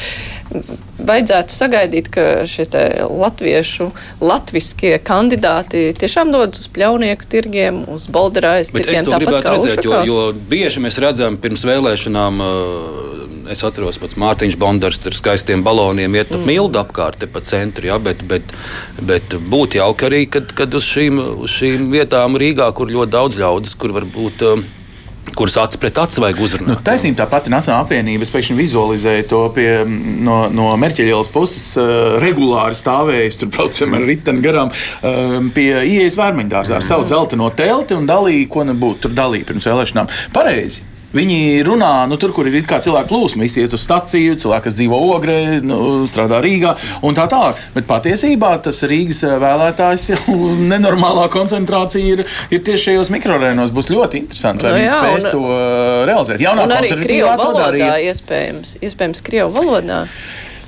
vajadzētu 1.06 1.54
sagaidīt, 1.54 2.10
ka 2.12 2.26
šie 2.48 2.66
latviešu, 3.08 3.90
latviskie 4.22 4.96
kandidāti 5.04 5.88
tiešām 5.98 6.32
dodas 6.34 6.64
uz 6.64 6.70
pļaunieku 6.74 7.28
tirgiem, 7.30 7.84
uz 7.90 8.08
bolderājas 8.12 8.72
tirgiem. 8.74 9.02
Es 9.02 9.08
to 9.08 9.20
gribētu 9.20 9.54
redzēt, 9.54 9.84
jo, 9.86 10.02
jo 10.08 10.26
bieži 10.50 10.82
mēs 10.84 11.00
redzam 11.02 11.38
pirms 11.40 11.64
vēlēšanām. 11.68 12.44
Uh, 12.44 13.06
es 13.50 13.64
atceros, 13.66 13.98
pats 13.98 14.14
Mārtiņš 14.20 14.56
Bondars 14.60 15.00
ar 15.08 15.16
skaistiem 15.16 15.64
baloniem 15.66 16.14
iet 16.20 16.30
mm. 16.30 16.44
mildu 16.46 16.78
apkārt 16.82 17.24
pa 17.32 17.42
centru. 17.46 17.88
Ja, 17.90 17.98
bet, 18.02 18.22
bet, 18.30 18.54
bet 19.06 19.34
būtu 19.50 19.80
jauki 19.80 20.06
arī, 20.06 20.20
kad, 20.30 20.52
kad 20.56 20.74
uz, 20.76 20.86
šīm, 20.86 21.18
uz 21.46 21.56
šīm 21.58 21.88
vietām 21.94 22.38
Rīgā, 22.40 22.70
kur 22.76 22.92
ļoti 22.92 23.16
daudz 23.16 23.40
ļaudis, 23.40 23.78
kur 23.80 23.96
varbūt. 23.96 24.46
Uh, 24.46 24.68
kuras 25.38 25.57
acis 25.62 25.81
pret 25.81 25.99
aci 26.03 26.23
vajag 26.23 26.43
uzrunāt. 26.45 26.71
Nu, 26.71 26.77
taisnība 26.87 27.23
tā 27.23 27.29
pati 27.31 27.53
Nacionāla 27.53 27.85
apvienība. 27.87 28.27
Es 28.27 28.33
pēkšņi 28.35 28.59
vizualizēju 28.59 29.27
to 29.31 29.43
pie, 29.57 29.69
no, 30.27 30.43
no 30.55 30.71
Merķeļielas 30.81 31.33
puses, 31.35 31.66
uh, 31.81 32.19
regulāri 32.23 32.79
stāvējusi 32.79 33.43
tur 33.43 33.53
braucam 33.57 33.99
ar 33.99 34.07
riteni 34.11 34.45
garām 34.45 34.73
uh, 34.75 35.37
pie 35.57 35.69
ieejas 35.79 36.19
vērmeņdārzā 36.21 36.81
ar 36.81 36.87
savu 36.87 37.09
dzelteno 37.09 37.51
telti 37.57 37.99
un 37.99 38.09
dalīja, 38.11 38.49
ko 38.51 38.66
nebūtu 38.69 39.07
tur 39.07 39.19
dalīja 39.23 39.53
pirms 39.53 39.71
vēlēšanām. 39.71 40.16
Pareizi. 40.37 40.89
Viņi 41.11 41.64
runā 41.66 42.07
nu, 42.07 42.14
tur, 42.20 42.31
kur 42.35 42.46
ir 42.46 42.55
cilvēku 42.61 43.11
plūsma. 43.11 43.42
Visi 43.42 43.64
iet 43.64 43.75
uz 43.75 43.83
staciju, 43.83 44.37
cilvēki, 44.38 44.64
kas 44.68 44.77
dzīvo 44.79 45.01
Ogrē, 45.11 45.38
nu, 45.66 45.79
strādā 46.11 46.38
Rīgā 46.44 46.77
un 47.07 47.16
tā 47.18 47.27
tālāk. 47.31 47.59
Bet 47.75 47.88
patiesībā 47.90 48.53
tas 48.62 48.83
Rīgas 48.87 49.25
vēlētājs 49.42 50.07
jau 50.12 50.37
nenormālā 50.73 51.27
koncentrācija 51.33 52.14
ir, 52.14 52.23
ir 52.55 52.62
tieši 52.66 52.90
šajos 52.90 53.11
mikrorēnos. 53.16 53.75
Būs 53.75 53.90
ļoti 53.90 54.23
interesanti, 54.25 54.68
vai 54.68 54.70
no, 54.70 54.77
nu 54.77 54.85
viņi 54.85 54.92
spēs 54.92 55.27
un, 55.27 55.35
to 55.35 55.42
uh, 55.49 56.05
realizēt. 56.11 56.44
Jaunā 56.46 56.68
konservatīvā 56.70 57.35
to 57.42 57.51
darīja. 57.59 57.96
Iespējams, 58.11 58.79
iespējams 58.87 59.27
Krievu 59.27 59.51
valodā. 59.59 60.05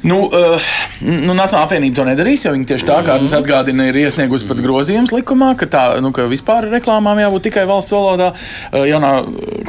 Nu, 0.02 0.18
uh, 0.26 0.70
nu, 1.06 1.34
Nacionālā 1.36 1.62
apvienība 1.66 2.00
to 2.00 2.06
nedarīs, 2.08 2.42
jo 2.42 2.52
viņi 2.56 2.68
tieši 2.72 2.88
tā 2.88 2.98
kā 3.06 3.16
mums 3.20 3.34
atgādina, 3.36 3.86
ir 3.90 4.00
iesniegusi 4.02 4.48
pat 4.48 4.62
grozījums 4.64 5.14
likumā, 5.14 5.52
ka, 5.58 5.68
tā, 5.70 5.84
nu, 6.02 6.10
ka 6.14 6.26
vispār 6.30 6.66
reklāmām 6.72 7.20
jābūt 7.22 7.46
tikai 7.46 7.66
valsts 7.70 7.94
valodā. 7.94 8.32
Uh, 8.72 8.82
jaunā 8.90 9.14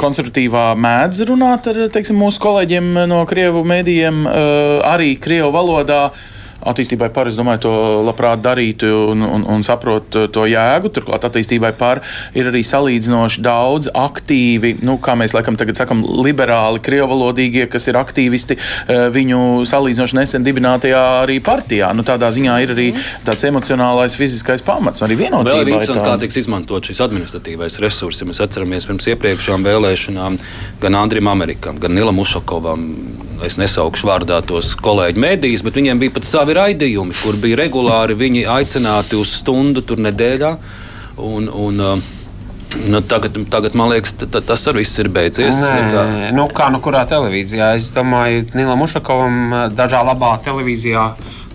konservatīvā 0.02 0.72
mēdz 0.82 1.26
runāt 1.30 1.70
ar 1.70 1.84
teiksim, 1.94 2.18
mūsu 2.18 2.42
kolēģiem 2.44 2.94
no 3.12 3.24
Krievu 3.30 3.62
mēdījiem 3.70 4.24
uh, 4.26 4.38
arī 4.94 5.14
Krievu 5.22 5.54
valodā. 5.54 6.06
Uh, 6.10 6.33
attīstībai 6.70 7.10
par, 7.14 7.30
es 7.30 7.38
domāju, 7.40 7.64
to 7.66 7.74
labprāt 8.08 8.42
darītu 8.44 8.90
un, 9.12 9.24
un, 9.26 9.46
un 9.50 9.66
saprotu 9.66 10.26
to 10.34 10.46
jēgu. 10.50 10.92
Turklāt 10.94 11.26
attīstībai 11.28 11.74
par 11.78 12.04
ir 12.38 12.50
arī 12.52 12.64
salīdzinoši 12.66 13.44
daudz 13.44 13.92
aktīvi, 13.98 14.78
nu, 14.86 14.98
kā 15.04 15.16
mēs 15.20 15.36
laikam 15.36 15.58
tagad 15.60 15.80
sakam, 15.80 16.04
liberāli, 16.24 16.82
krievalodīgie, 16.84 17.68
kas 17.72 17.90
ir 17.92 18.00
aktīvisti 18.00 18.58
eh, 18.58 19.08
viņu 19.14 19.64
salīdzinoši 19.70 20.20
nesen 20.20 20.48
dibinātajā 20.48 21.04
arī 21.24 21.40
partijā. 21.44 21.92
Nu, 21.96 22.06
tādā 22.08 22.32
ziņā 22.36 22.60
ir 22.64 22.76
arī 22.76 22.90
tāds 23.28 23.48
emocionālais, 23.50 24.18
fiziskais 24.20 24.66
pamats. 24.66 25.04
Arī 25.06 25.20
vienotība. 25.26 25.60
Vēl 25.62 25.72
viens, 25.74 25.90
tā... 25.90 26.00
kā 26.04 26.16
tiks 26.22 26.42
izmantot 26.44 26.90
šis 26.90 27.04
administratīvais 27.06 27.80
resurs, 27.84 28.22
ja 28.22 28.30
mēs 28.30 28.42
atceramies 28.44 28.88
pirms 28.90 29.10
iepriekšējām 29.14 29.68
vēlēšanām 29.68 30.40
gan 30.84 31.00
Andrim 31.00 31.30
Amerikam, 31.32 31.80
gan 31.82 31.96
Nilam 31.96 32.20
Ušakovam, 32.24 32.88
es 33.46 33.58
nesaukšu 33.60 34.08
vārdā 34.10 34.40
tos 34.46 34.74
kolēģu 34.80 35.24
mēdījus, 35.24 35.64
bet 35.66 35.80
viņiem 35.80 36.02
bija 36.02 36.16
pat 36.16 36.28
savi 36.30 36.58
raidījumi, 36.58 37.16
kur 37.24 37.38
bija 37.42 37.60
regulāri 37.64 38.18
viņi 38.20 38.48
aicināti 38.54 39.20
uz 39.20 39.38
stundu 39.42 39.84
tur 39.86 40.02
nedēļā. 40.04 40.58
Un, 41.24 41.50
un, 41.50 41.80
uh, 41.80 42.12
Nu, 42.74 43.04
tagad, 43.06 43.36
tagad, 43.54 43.76
man 43.78 43.92
liekas, 43.92 44.16
tas 44.18 44.64
arī 44.72 44.82
viss 44.82 44.98
ir 44.98 45.06
beidzies. 45.14 45.60
Nē, 45.62 46.32
nu, 46.34 46.48
kā 46.50 46.72
nu 46.74 46.80
kurā 46.82 47.04
televīzijā? 47.06 47.68
Es 47.78 47.92
domāju, 47.94 48.48
Nilam 48.58 48.82
Ušakovam 48.82 49.70
dažā 49.78 50.02
labā 50.02 50.32
televīzijā 50.42 51.04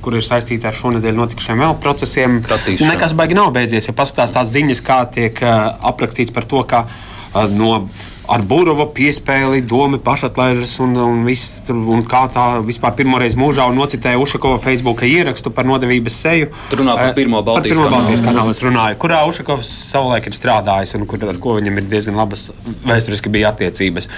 kur 0.02 0.14
ir 0.14 0.24
saistīta 0.24 0.70
ar 0.70 0.76
šonadēļ 0.78 1.16
notikušiem 1.18 1.62
vēl 1.64 1.74
procesiem. 1.82 2.38
Pratīšu. 2.46 2.86
Nekas 2.88 3.14
baigi 3.18 3.36
nav 3.38 3.50
beidzies. 3.56 3.90
Ja 3.90 3.96
pastāstās 3.98 4.34
tās 4.36 4.52
ziņas, 4.54 4.82
kā 4.86 5.00
tiek 5.14 5.42
uh, 5.42 5.72
aprakstīts 5.90 6.34
par 6.34 6.46
to, 6.48 6.62
ka 6.70 6.84
uh, 6.86 7.42
no 7.50 7.88
ar 8.28 8.44
Burbuļsāļu 8.44 8.86
piespēli, 8.94 9.62
domu 9.64 9.98
pašatlaižas 10.04 10.74
un, 10.84 10.94
un, 11.00 11.20
viss, 11.26 11.62
un 11.70 12.02
kā 12.08 12.24
tā 12.32 12.46
vispār 12.66 12.92
pirmoreiz 12.98 13.36
mūžā 13.38 13.68
nocitēja 13.74 14.20
Ušakova 14.20 14.58
Facebook 14.62 15.04
ierakstu 15.06 15.52
par 15.54 15.68
nodevības 15.68 16.18
seju. 16.24 16.50
Tur 16.70 16.82
runā 16.82 16.96
par 16.98 17.14
pirmo 17.16 17.40
Baltijas, 17.46 17.78
par 17.78 17.88
pirmo 17.88 17.96
Baltijas 17.96 18.24
kanālu. 18.26 18.56
Runāju, 18.68 18.98
kurā 19.00 19.22
Ušakovs 19.30 19.70
savulaik 19.92 20.28
ir 20.28 20.36
strādājis 20.36 20.96
un 20.98 21.06
kur, 21.08 21.24
ar 21.30 21.40
ko 21.40 21.56
viņam 21.56 21.80
ir 21.80 21.88
diezgan 21.88 22.18
labas 22.18 22.48
vēsturiski 22.84 23.32
bija 23.32 23.54
attiecības. 23.54 24.10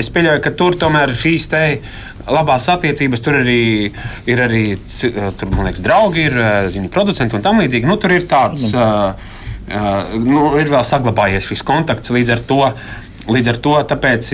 Es 0.00 0.10
pieļauju, 0.14 0.44
ka 0.44 0.54
tur 0.56 0.78
tomēr 0.80 1.12
šīs 1.18 1.46
te 1.52 1.62
labās 2.30 2.70
attiecības. 2.72 3.22
Tur 3.24 3.42
arī 3.42 3.60
ir 4.30 4.44
arī 4.46 4.64
tur, 4.88 5.54
liekas, 5.60 5.84
draugi, 5.84 6.28
ir 6.30 6.40
viņa 6.78 6.90
producenti 6.94 7.36
un 7.36 7.44
tam 7.44 7.60
līdzīgi. 7.62 7.88
Nu, 7.90 8.00
tur 8.00 8.16
ir 8.16 8.28
tāds. 8.30 8.70
Mm. 8.72 9.14
Uh, 9.14 9.32
nu, 10.20 10.40
ir 10.60 10.68
vēl 10.68 10.82
saglabājies 10.84 11.46
šis 11.48 11.62
kontakts 11.64 12.12
līdz 12.12 12.34
ar 12.34 12.42
to. 12.48 12.60
Līdz 13.30 13.54
ar 13.54 13.60
to 13.64 13.78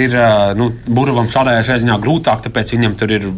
ir 0.03 0.17
nu, 0.59 0.73
Burbuļam 0.87 1.31
šādā 1.31 1.61
ziņā 1.63 2.01
grūtāk, 2.03 2.43
tāpēc 2.47 2.75
viņam 2.75 2.97
tur 2.99 3.15
ir 3.15 3.29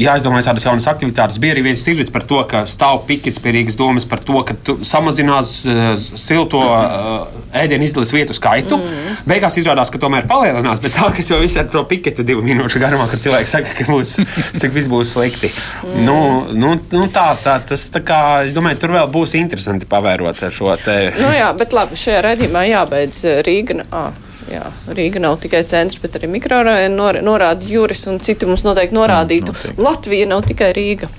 jāizdomā 0.00 0.40
tādas 0.44 0.64
jaunas 0.64 0.86
aktivitātes. 0.90 1.38
Bija 1.42 1.54
arī 1.54 1.64
viens 1.68 1.82
sižets 1.84 2.12
par 2.12 2.24
to, 2.28 2.40
ka 2.48 2.62
stāv 2.68 3.02
pikets 3.08 3.40
pie 3.42 3.52
Rīgas 3.56 3.76
domas 3.78 4.06
par 4.08 4.22
to, 4.24 4.40
ka 4.46 4.56
samazinās 4.86 5.52
uh, 5.66 5.90
silto 5.98 6.62
uh, 6.64 7.26
ēdienu 7.56 7.84
izdales 7.86 8.12
vietu 8.14 8.36
skaitu. 8.36 8.78
Mm. 8.80 9.18
Beigās 9.28 9.58
izrādās, 9.60 9.92
ka 9.92 10.00
tomēr 10.00 10.28
palielinās, 10.30 10.80
bet 10.82 10.94
sākas 10.96 11.30
jau 11.32 11.40
viss 11.42 11.58
ar 11.60 11.68
to 11.72 11.82
piketu 11.90 12.24
divu 12.26 12.44
minūšu 12.46 12.80
garumā, 12.82 13.10
kad 13.10 13.22
cilvēki 13.26 13.50
saka, 13.50 13.74
ka 13.76 13.88
būs, 13.90 14.16
cik 14.56 14.74
viss 14.76 14.90
būs 14.90 15.12
slikti. 15.16 15.52
Mm. 15.84 16.00
Nu, 16.08 16.16
nu, 16.54 16.72
nu 16.94 17.04
tā, 17.12 17.28
tā, 17.44 17.58
tas, 17.68 17.88
tā 17.92 18.04
kā, 18.06 18.22
es 18.46 18.56
domāju, 18.56 18.80
tur 18.80 18.96
vēl 18.96 19.12
būs 19.12 19.36
interesanti 19.40 19.88
pavērot 19.90 20.46
šo 20.54 20.72
te. 20.80 20.98
Nu 21.20 21.34
jā, 21.34 21.52
bet 21.58 21.76
labi, 21.76 22.00
šajā 22.00 22.24
redzījumā 22.30 22.66
jābeidz 22.70 23.24
Rīga. 23.44 23.84
Ah 23.90 24.10
jā, 24.50 24.66
Rīga 24.96 25.22
nav 25.22 25.38
tikai 25.42 25.62
centrs, 25.68 26.00
bet 26.02 26.18
arī 26.18 26.30
mikrorajona 26.34 26.92
nor, 26.94 27.18
norāda 27.24 27.66
Juris 27.66 28.06
un 28.10 28.20
citi 28.24 28.48
mums 28.48 28.64
noteikti 28.66 28.96
norādītu. 28.96 29.54
Mm, 29.54 29.58
noteikti. 29.58 29.84
Latvija 29.86 30.30
nav 30.30 30.44
tikai 30.48 30.72
Rīga. 30.76 31.10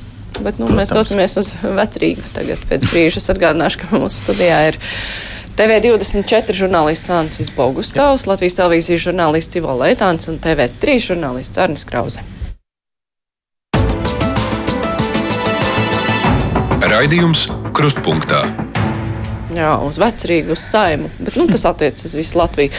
Bet 0.42 0.58
nu, 0.58 0.66
Protams. 0.66 0.78
mēs 0.80 0.94
dosimies 0.96 1.36
uz 1.38 1.52
Vecrīgu 1.62 2.32
tagad 2.34 2.62
pēc 2.70 2.88
brīža. 2.90 3.20
Es 3.22 3.30
atgādināšu, 3.34 3.84
ka 3.84 3.98
mūsu 4.00 4.24
studijā 4.24 4.62
ir. 4.72 4.80
TV24 5.60 6.56
žurnālists 6.56 7.12
Ansis 7.12 7.52
Bogustavs, 7.54 8.24
Latvijas 8.26 8.56
televīzijas 8.58 9.04
žurnālists 9.04 9.60
Ivo 9.60 9.76
Leitāns 9.78 10.30
un 10.32 10.40
TV3 10.42 10.96
žurnālists 11.12 11.60
Arnis 11.62 11.84
Krause. 11.86 12.24
Raidījums 16.82 17.46
Krustpunktā. 17.76 18.42
Jā, 19.52 19.76
uz 19.84 20.00
vecrīgu, 20.00 20.56
uz 20.56 20.64
saimu, 20.64 21.12
bet 21.20 21.36
nu, 21.36 21.46
tas 21.52 21.68
attiecas 21.68 22.08
uz 22.08 22.16
visu 22.16 22.40
Latviju 22.40 22.72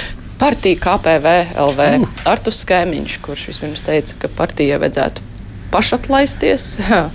partija 0.42 0.76
KPV 0.80 1.26
LV 1.54 1.80
uh. 2.02 2.08
Artus 2.26 2.62
Skēmiņš, 2.64 3.18
kurš 3.22 3.44
vispirms 3.52 3.84
teica, 3.86 4.16
ka 4.24 4.30
partijai 4.34 4.80
vajadzētu 4.82 5.22
pašatlaisties, 5.70 6.64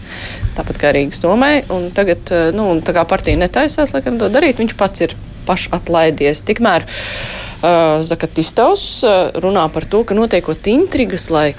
tāpat 0.57 0.79
kā 0.79 0.93
Rīgas 0.95 1.19
domai, 1.23 1.59
un 1.73 1.89
tagad, 1.95 2.23
eh, 2.31 2.49
nu, 2.55 2.69
tā 2.79 2.95
kā 2.95 3.03
partija 3.09 3.39
netaisās, 3.41 3.91
laikam, 3.95 4.19
to 4.21 4.29
darīt, 4.31 4.61
viņš 4.61 4.77
pats 4.79 5.03
ir 5.03 5.17
pašatlaidies. 5.47 6.41
Tikmēr 6.47 6.83
uh, 6.87 7.99
Zakatistovs 8.03 8.87
uh, 9.07 9.35
runā 9.43 9.67
par 9.71 9.87
to, 9.87 10.01
ka 10.07 10.15
notiekot 10.17 10.67
intrigas, 10.71 11.29
lai 11.31 11.51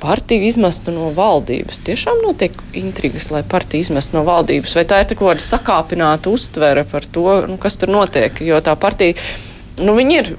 partiju 0.00 0.46
izmestu 0.48 0.92
no 0.92 1.10
valdības. 1.16 1.80
Tiešām 1.84 2.22
notiek 2.24 2.56
intrigas, 2.76 3.30
lai 3.32 3.42
partiju 3.48 3.84
izmestu 3.84 4.16
no 4.16 4.24
valdības, 4.28 4.76
vai 4.76 4.86
tā 4.88 5.02
ir 5.02 5.12
kaut 5.12 5.34
kāda 5.34 5.44
sakāpināta 5.44 6.32
uztvere 6.32 6.86
par 6.88 7.04
to, 7.04 7.26
nu, 7.48 7.58
kas 7.60 7.76
tur 7.80 7.92
notiek, 7.92 8.40
jo 8.44 8.60
tā 8.64 8.76
partija 8.80 9.16
nu, 9.82 9.94
viņi 9.98 10.18
ir 10.20 10.32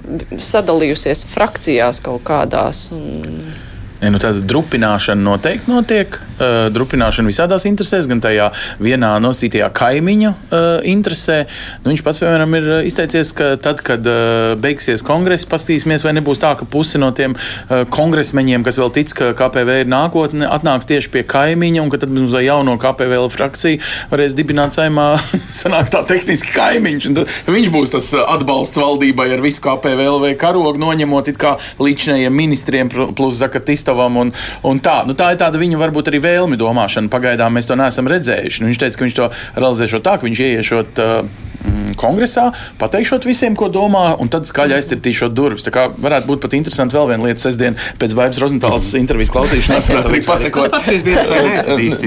sadalījusies 0.44 1.26
frakcijās 1.32 2.02
kaut 2.06 2.24
kādās. 2.28 2.88
Un... 2.96 3.56
Ja, 4.04 4.10
nu, 4.12 4.20
tāda 4.20 4.42
drupināšana 4.44 5.24
noteikti 5.24 5.72
notiek. 5.72 6.18
Uh, 6.36 6.66
drupināšana 6.76 7.32
visādās 7.32 7.64
interesēs, 7.64 8.10
gan 8.12 8.20
tajā 8.20 8.50
vienā 8.84 9.14
nosītajā 9.24 9.70
kaimiņu 9.72 10.32
uh, 10.34 10.66
interesē. 10.84 11.46
Nu, 11.86 11.94
viņš 11.94 12.02
pats, 12.04 12.20
piemēram, 12.20 12.58
ir 12.60 12.68
izteicies, 12.90 13.32
ka 13.38 13.54
tad, 13.56 13.80
kad 13.88 14.04
uh, 14.04 14.52
beigsies 14.60 15.00
kongress, 15.06 15.48
paskatīsimies, 15.48 16.04
vai 16.04 16.12
nebūs 16.18 16.42
tā, 16.44 16.52
ka 16.60 16.68
pusi 16.68 17.00
no 17.00 17.14
tiem 17.16 17.38
uh, 17.38 17.86
kongresmeņiem, 17.88 18.66
kas 18.68 18.82
vēl 18.82 18.92
tic, 18.98 19.14
ka 19.16 19.30
KPV 19.40 19.78
ir 19.86 19.90
nākotne, 19.94 20.44
atnāks 20.52 20.90
tieši 20.92 21.14
pie 21.14 21.24
kaimiņa, 21.32 21.86
un 21.86 21.94
ka 21.94 22.02
tad 22.04 22.12
mums 22.12 22.36
ar 22.36 22.44
jauno 22.44 22.76
KPV 22.84 23.22
frakciju 23.32 23.80
varēs 24.12 24.36
dibināt 24.36 24.76
saimā, 24.76 25.08
sanāk 25.62 25.94
tā 25.96 26.04
tehniski 26.12 26.52
kaimiņš. 26.58 27.10
Viņš 27.48 27.72
būs 27.72 27.96
tas 27.96 28.12
atbalsts 28.26 28.84
valdībai 28.84 29.32
ar 29.38 29.46
visu 29.48 29.64
KPV 29.64 30.36
karogu, 30.42 30.76
noņemot 30.84 31.32
it 31.32 31.40
kā 31.40 31.56
līdzinējiem 31.80 32.40
ministriem 32.44 32.92
plus 32.92 33.40
Zakatis 33.40 33.85
Kristovam. 33.86 34.18
Un, 34.18 34.34
un 34.66 34.80
tā, 34.82 35.04
nu, 35.06 35.14
tā 35.18 35.32
ir 35.34 35.42
tāda 35.42 35.62
viņa 35.62 35.78
varbūt 35.78 36.10
arī 36.10 36.22
vēlmi 36.26 36.58
domāšana. 36.58 37.12
Pagaidām 37.14 37.54
mēs 37.54 37.70
to 37.70 37.78
neesam 37.78 38.10
redzējuši. 38.10 38.64
Nu, 38.64 38.72
viņš 38.72 38.82
teica, 38.82 38.98
ka 38.98 39.06
viņš 39.06 39.18
to 39.20 39.30
realizēšot 39.62 40.06
tā, 40.06 40.18
ka 40.18 40.26
viņš 40.26 40.42
ieiešot. 40.48 41.04
Uh, 41.04 41.54
kongresā, 42.00 42.50
pateikšot 42.80 43.26
visiem, 43.28 43.56
ko 43.58 43.70
domā, 43.72 44.14
un 44.22 44.30
tad 44.32 44.48
skaļi 44.50 44.76
aizcirtīšot 44.78 45.34
durvis. 45.36 45.66
Tā 45.66 45.74
kā 45.74 45.88
varētu 45.92 46.30
būt 46.30 46.44
pat 46.44 46.56
interesanti 46.58 46.98
vēl 46.98 47.10
viena 47.14 47.28
lieta, 47.28 47.42
sestdien 47.46 47.78
pēc 48.02 48.16
Bārbas 48.18 48.42
Rozentāls 48.44 48.92
mm. 48.92 49.02
intervijas 49.02 49.34
klausīšanās, 49.34 49.90
varētu 49.92 50.12
arī 50.14 50.22
pasakot. 50.28 50.78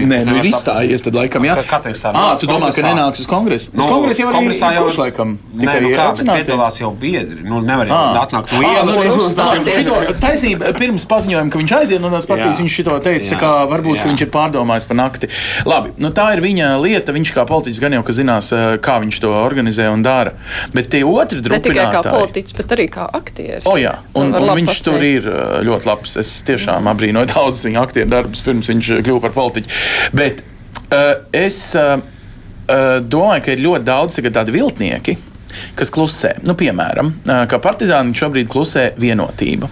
Nē, 0.09 0.21
nu 0.29 0.39
ir 0.41 0.51
izstājies, 0.53 1.05
tad 1.07 1.19
laikam, 1.19 1.47
jā. 1.49 1.59
Ā, 1.59 2.27
tu 2.41 2.51
domā, 2.51 2.71
ka 2.77 2.85
nenāks 2.85 3.25
uz 3.25 3.31
kongresu? 3.31 3.73
Uz 3.75 3.85
kongresu 3.85 4.25
jau 4.25 4.33
kongresā 4.35 4.73
jau 4.77 4.87
ir 4.91 5.01
laikam. 5.03 5.37
Tikai 5.59 5.79
nu 5.85 5.93
kā, 5.95 6.09
piedalās 6.21 6.81
jau 6.81 6.93
biedri. 6.99 7.43
Nu, 7.49 7.61
nevar 7.65 7.91
atnākt 8.23 8.55
no 8.55 8.63
ielas. 8.63 9.35
Taisnība, 10.23 10.73
pirms 10.79 11.07
paziņojuma, 11.09 11.53
ka 11.53 11.63
viņš 11.63 11.77
aiziet 11.81 12.03
no 12.03 12.13
tās 12.13 12.29
partijas, 12.29 12.61
viņš 12.63 12.79
šito 12.81 12.97
teica, 13.05 13.41
ka 13.41 13.53
varbūt 13.71 14.05
viņš 14.05 14.27
ir 14.27 14.33
pārdomājis 14.35 14.89
par 14.89 15.01
nakti. 15.01 15.31
Labi, 15.69 15.95
nu 16.03 16.13
tā 16.15 16.31
ir 16.37 16.45
viņa 16.45 16.75
lieta. 16.83 17.15
Viņš 17.19 17.33
kā 17.35 17.43
politiķis 17.49 17.81
gan 17.83 17.97
jau, 17.97 18.05
ka 18.07 18.15
zinās, 18.15 18.51
kā 18.85 18.99
viņš 19.03 19.21
to 19.25 19.33
organizē 19.33 19.48
un 19.93 20.03
dara. 20.05 20.35
Bet 20.75 20.91
tie 20.93 21.05
otri 21.07 21.41
drupinātāji. 21.45 21.75
Ne 21.75 21.79
tikai 21.79 21.87
kā 21.95 22.03
politiķis, 22.07 22.57
bet 22.59 22.75
arī 22.77 22.89
kā 22.93 23.07
aktieris. 23.19 23.67
O, 23.69 23.77
jā, 23.81 23.95
un, 24.19 24.35
un 24.35 24.53
viņš 24.61 24.71
pasteikt. 24.73 24.89
tur 24.89 25.07
ir 25.09 25.31
ļoti 25.69 25.91
labs. 25.91 26.17
Es 26.21 26.35
tiešām 26.49 26.83
mm. 26.83 26.93
abrīnoju 26.95 27.33
daudzus 27.35 27.69
viņa 27.69 27.87
aktieru 27.87 28.13
darbus, 28.13 28.45
pirms 28.47 28.73
viņš 28.75 28.93
kļuva 29.07 29.25
par 29.27 29.37
politiķu. 29.39 29.81
Bet 30.19 30.45
uh, 30.45 31.15
es 31.37 31.63
uh, 31.79 31.97
domāju, 33.01 33.47
ka 33.47 33.57
ir 33.57 33.65
ļoti 33.65 33.89
daudz 33.89 34.21
tādu 34.29 34.55
viltnieki 34.57 35.19
kas 35.79 35.91
klusē. 35.95 36.35
Nu, 36.47 36.55
piemēram, 36.59 37.13
kā 37.49 37.59
partizāni 37.63 38.17
šobrīd 38.17 38.51
klusē 38.53 38.91
vienotība. 39.01 39.71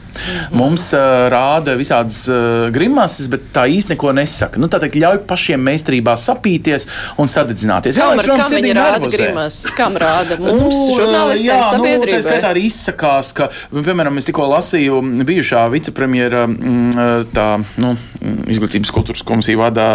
Mums 0.57 0.89
uh, 0.97 1.27
rāda 1.33 1.77
visādas 1.79 2.23
uh, 2.31 2.67
grimases, 2.75 3.31
bet 3.33 3.49
tā 3.55 3.67
īsti 3.71 3.95
neko 3.95 4.13
nesaka. 4.17 4.61
Nu, 4.63 4.71
tā 4.73 4.81
teikt, 4.83 4.99
ļauj 5.03 5.23
pašiem 5.29 5.63
meistarībā 5.67 6.17
sapīties 6.21 6.89
un 7.23 7.31
sadedzināties. 7.33 7.99
Kam, 7.99 8.15
jā, 8.17 8.25
protams, 8.25 8.45
kam 8.47 8.57
viņi 8.61 8.77
rāda 8.77 9.11
grimases? 9.13 9.71
Kam 9.77 9.99
rāda? 10.01 10.39
Mums, 10.43 10.63
nu, 10.63 10.97
žurnālistiem, 10.99 11.51
jā? 11.51 11.61
Nu, 11.81 12.11
tā 12.11 12.23
skaitā 12.25 12.53
arī 12.53 12.67
izsakās, 12.71 13.33
ka, 13.37 13.51
piemēram, 13.75 14.19
es 14.21 14.29
tikko 14.29 14.49
lasīju 14.55 15.01
bijušā 15.27 15.67
vicepremjera 15.73 16.47
tā, 17.35 17.47
nu, 17.83 17.95
izglītības 18.51 18.93
kultūras 18.95 19.25
komisija 19.27 19.61
vadā 19.61 19.87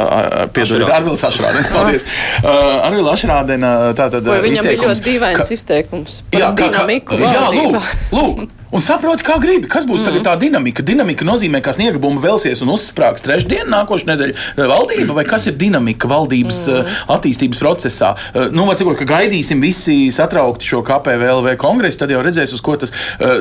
piedodiet 0.56 0.92
Arvils 0.94 1.24
Ašrādens. 1.28 1.70
Paldies. 1.76 2.08
Uh, 2.42 2.82
Arvils 2.88 3.12
Ašrādena 3.16 3.74
tātad. 3.98 4.26
Viņam 4.46 4.68
bija 4.68 4.80
ļoti 4.86 5.06
dīvains 5.10 5.54
izteikums 5.58 6.22
par 6.32 6.46
jā, 6.46 6.50
dinamiku. 6.64 7.18
Kā, 7.18 7.22
kā, 7.22 7.36
jā, 7.36 7.46
lūk, 7.58 7.94
lūk 8.16 8.50
un 8.72 8.84
saproti, 8.84 9.26
kā 9.28 9.38
gribi. 9.42 9.70
Kas 9.72 9.86
būs 9.88 10.04
mm. 10.04 10.22
tā 10.26 10.36
dinamika? 10.40 10.84
Dinamika 10.86 11.26
nozīmē, 11.28 11.62
ka 11.64 11.74
sniega 11.76 12.00
bumba 12.02 12.24
velsies 12.30 12.64
un 12.64 12.74
uzsprāgs 12.74 13.24
trešdien, 13.26 13.70
nākošais 13.72 14.08
nedēļa 14.10 14.36
eh, 14.36 14.64
valdība, 14.72 15.16
vai 15.18 15.26
kas 15.28 15.48
ir 15.50 15.58
dinamika 15.60 16.10
valdības 16.12 16.62
mm. 16.72 16.98
Attīstības 17.16 17.62
procesā. 17.62 18.14
Eh, 18.34 18.50
nu, 18.56 18.66
var 18.70 18.80
sakot, 18.80 18.98
ka 19.00 19.08
gaidīsim 19.10 19.62
visi 19.64 19.98
satraukti 20.14 20.70
šo 20.72 20.82
KPVLV 20.88 21.56
kongresu, 21.62 22.02
tad 22.02 22.14
jau 22.14 22.24
redzēs, 22.24 22.56
uz 22.56 22.64
ko 22.64 22.78
tas, 22.80 22.94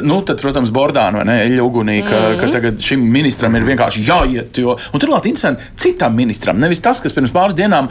nu, 0.04 0.20
tad, 0.26 0.40
protams, 0.42 0.72
Bordāna 0.74 1.22
vai 1.22 1.26
ne, 1.28 1.36
Eļa 1.46 1.64
Ugunī, 1.64 2.00
ka, 2.06 2.20
mm. 2.20 2.40
ka 2.40 2.50
tagad 2.54 2.82
šim 2.84 3.04
ministram 3.12 3.56
ir 3.58 3.66
vienkārši 3.68 4.04
jāiet. 4.06 4.60
Jo, 4.60 4.76
un 4.76 5.02
turklāt 5.02 5.28
interesanti 5.30 5.66
citam 5.80 6.16
ministram, 6.18 6.58
nevis 6.60 6.82
tas, 6.84 7.00
kas 7.02 7.14
pirms 7.16 7.32
pāris 7.34 7.56
dienām, 7.58 7.88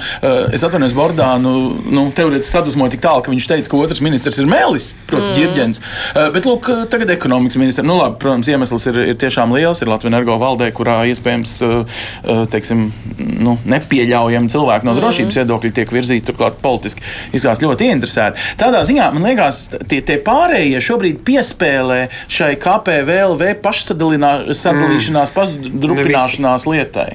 es 0.54 0.64
atvainojos 0.66 0.96
Bordānu, 0.98 1.54
nu, 1.90 2.06
teorētiski 2.16 2.52
sadusmoja 2.52 2.96
tik 2.96 3.04
tālu, 3.04 3.24
ka 3.26 3.34
viņš 3.34 3.48
teica, 3.50 3.72
ka 3.72 3.80
otrs 3.80 4.04
ministrs 4.06 4.40
ir 4.42 4.50
Mēlis, 4.50 4.92
proti, 5.10 5.30
mm. 5.30 5.38
ģirģents. 5.38 5.82
Uh, 5.82 6.28
bet, 6.36 6.48
lūk, 6.50 6.70
tagad 6.92 7.14
ekonomikas 7.30 7.58
ministrs, 7.58 7.88
nu, 7.88 7.96
labi, 8.00 8.18
protams, 8.20 8.48
iemesls 8.50 8.86
ir, 8.90 8.98
ir 9.12 9.18
tiešām 9.20 9.54
liels. 9.54 9.84
Ir 9.84 9.92
Latvijas 9.92 10.14
energo 10.14 10.38
valdē, 10.42 10.72
kurā 10.74 11.04
iespējams, 11.12 11.52
uh, 11.66 12.06
teiksim, 12.50 12.88
nu, 13.20 13.56
nepieļaujami 13.70 14.50
cilvēki 14.50 14.88
no 14.88 14.96
drošības 14.98 15.36
mm. 15.36 15.44
viedokļa 15.44 15.72
tiek 15.78 15.94
virzīti 15.94 16.26
turklāt 16.30 16.58
politiski. 16.64 17.06
Izskatās 17.34 17.62
ļoti 17.62 17.90
interesēti. 17.94 18.46
Tādā 18.60 18.82
ziņā, 18.88 19.12
man 19.14 19.28
liekas, 19.30 19.62
tie, 19.92 20.02
tie 20.06 20.18
pārējie 20.26 20.82
šobrīd 20.84 21.22
piespēlē 21.28 22.00
šai 22.32 22.56
KPVLV 22.64 23.54
pašsadalīšanās, 23.64 24.66
mm. 24.74 25.36
pašdrupināšanās 25.38 26.68
lietai. 26.70 27.10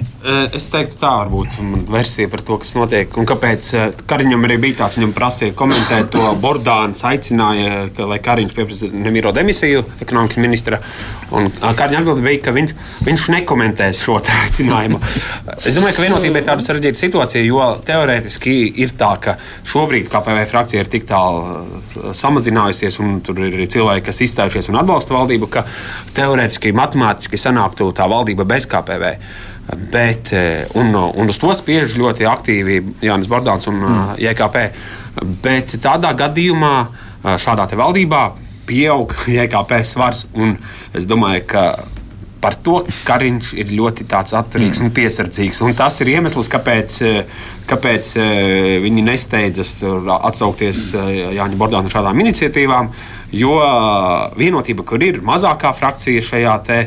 Es 0.55 0.71
teiktu, 0.73 1.01
tā 1.03 1.11
varbūt 1.25 1.59
versija 1.91 2.31
par 2.33 2.45
to, 2.47 2.61
kas 2.63 2.75
notiek 2.79 3.19
un 3.21 3.27
kāpēc 3.29 3.73
Kariņam 4.09 4.47
arī 4.47 4.61
bija 4.63 4.83
tāds, 4.85 4.99
viņam 5.01 5.13
prasīja 5.17 5.57
komentēt 5.59 6.13
to 6.15 6.31
Bordāns, 6.41 7.03
aicināja, 7.07 7.89
ka, 7.97 8.07
lai 8.09 8.21
Kariņš 8.25 8.57
pieprasa 8.57 8.89
Nemiro 8.95 9.35
demisiju 9.35 9.85
ekonomikas 10.05 10.41
ministra. 10.43 10.81
Kariņa 11.35 12.01
atbilde 12.01 12.23
bija, 12.25 12.41
ka 12.45 12.53
viņš, 12.55 12.75
viņš 13.07 13.25
nekomentēs 13.35 14.03
šo 14.05 14.21
aicinājumu. 14.45 15.01
es 15.65 15.75
domāju, 15.75 15.97
ka 15.97 16.05
vienotība 16.05 16.41
ir 16.41 16.47
tāda 16.47 16.65
sarežģīta 16.65 17.01
situācija, 17.01 17.43
jo 17.47 17.65
teorētiski 17.87 18.57
ir 18.85 18.95
tā, 18.99 19.15
ka 19.21 19.37
šobrīd 19.67 20.11
KPV 20.13 20.45
frakcija 20.51 20.85
ir 20.85 20.91
tik 20.93 21.09
tālu 21.09 22.13
samazinājusies, 22.17 23.01
un 23.03 23.19
tur 23.25 23.41
ir 23.47 23.65
cilvēki, 23.71 24.07
kas 24.11 24.23
izstājušies 24.29 24.71
un 24.71 24.79
atbalsta 24.83 25.17
valdību, 25.17 25.51
ka 25.51 25.65
teorētiski, 26.17 26.75
matemātiski 26.77 27.41
sanāktu 27.41 27.91
tā 27.97 28.09
valdība 28.11 28.47
bez 28.49 28.69
KPV. 28.71 29.17
Bet, 29.91 30.29
un, 30.77 30.93
un 30.93 31.33
uz 31.33 31.41
to 31.41 31.49
spiež 31.57 31.97
ļoti 31.97 32.27
aktīvi 32.29 32.83
Jānis 33.07 33.31
Bordāns 33.33 33.71
un 33.71 33.81
mm. 33.81 34.11
JKP. 34.21 34.65
Bet 35.41 35.79
tādā 35.81 36.13
gadījumā 36.19 36.75
šādā 37.41 37.65
valdībā 37.73 38.25
pieaug 38.69 39.15
JKP 39.37 39.83
svars. 39.87 40.27
Es 40.95 41.09
domāju, 41.11 41.45
ka 41.55 41.67
par 42.45 42.59
to 42.61 42.83
Kariņš 43.07 43.55
ir 43.57 43.71
ļoti 43.73 44.05
atturīgs 44.13 44.83
mm. 44.83 44.85
un 44.85 44.93
piesardzīgs. 44.93 45.63
Un 45.65 45.77
tas 45.79 45.97
ir 46.05 46.11
iemesls, 46.13 46.51
kāpēc, 46.53 46.99
kāpēc 47.71 48.11
viņi 48.85 49.05
nesteidzas 49.07 49.79
atsaukties 50.19 50.91
Jāņa 50.93 51.57
Bordāna 51.61 51.93
šādām 51.93 52.21
iniciatīvām. 52.27 52.93
Jo 53.35 53.57
vienotība, 54.37 54.85
kur 54.85 55.03
ir 55.03 55.23
mazākā 55.25 55.73
frakcija 55.75 56.21
šajā 56.29 56.59
te, 56.69 56.81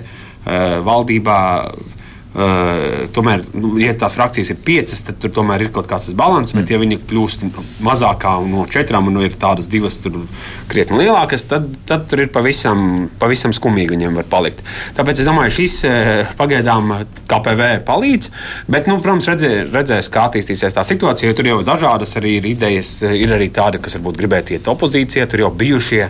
valdībā, 0.85 1.39
Uh, 2.37 3.07
tomēr, 3.15 3.41
nu, 3.57 3.71
ja 3.81 3.93
tās 3.97 4.13
frakcijas 4.17 4.51
ir 4.51 4.57
piecas, 4.61 4.99
tad 5.07 5.15
tur 5.23 5.31
tomēr 5.33 5.63
ir 5.63 5.71
kaut 5.73 5.87
kāds 5.89 6.09
līdzsvars. 6.11 6.51
Mm. 6.53 6.59
Bet, 6.59 6.73
ja 6.73 6.79
viņi 6.81 6.97
kļūst 7.09 7.45
mazākā 7.85 8.33
no 8.45 8.65
četrām, 8.69 9.07
un 9.09 9.17
nu, 9.17 9.23
ir 9.25 9.37
tādas 9.39 9.69
divas 9.71 9.97
krietni 10.69 10.99
lielākas, 10.99 11.47
tad, 11.49 11.69
tad 11.89 12.05
tur 12.11 12.25
ir 12.25 12.31
pavisam, 12.33 13.07
pavisam 13.17 13.55
skumīgi 13.55 13.95
viņiem 13.95 14.19
var 14.19 14.27
palikt. 14.29 14.61
Tāpēc 14.99 15.23
es 15.23 15.27
domāju, 15.27 15.55
šis 15.55 15.79
pagaidām 16.37 16.93
KPV 17.31 17.69
palīdz. 17.87 18.31
Bet, 18.69 18.91
nu, 18.91 18.99
protams, 19.01 19.29
redzē, 19.31 19.53
redzēs, 19.71 20.11
kā 20.13 20.27
attīstīsies 20.27 20.75
tā 20.77 20.83
situācija. 20.85 21.33
Tur 21.37 21.49
jau 21.49 21.61
dažādas 21.65 22.13
arī 22.19 22.37
ir 22.41 22.51
idejas, 22.53 22.99
ir 23.07 23.33
arī 23.33 23.49
tādi, 23.55 23.81
kas 23.81 23.97
varbūt 23.97 24.19
gribētu 24.21 24.57
iet 24.57 24.69
opozīcijā, 24.69 25.25
tur 25.31 25.47
jau 25.47 25.55
bijušie. 25.63 26.03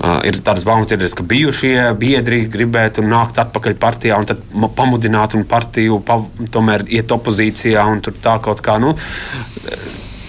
Uh, 0.00 0.16
ir 0.24 0.38
tādas 0.40 0.64
baumas, 0.64 0.88
dzirdēs, 0.88 1.12
ka 1.12 1.24
bijušie 1.28 1.74
biedri 2.00 2.46
gribētu 2.48 3.04
nākt 3.04 3.36
atpakaļ 3.42 3.74
partijā 3.76 4.16
un 4.16 4.68
pamudināt 4.72 5.36
un 5.36 5.44
partiju 5.44 5.98
pa, 6.00 6.16
tomēr 6.54 6.86
iet 6.88 7.12
opozīcijā 7.12 7.84
un 7.84 8.00
tur 8.00 8.16
tā 8.16 8.38
kaut 8.40 8.62
kā. 8.64 8.78
Nu, 8.80 8.94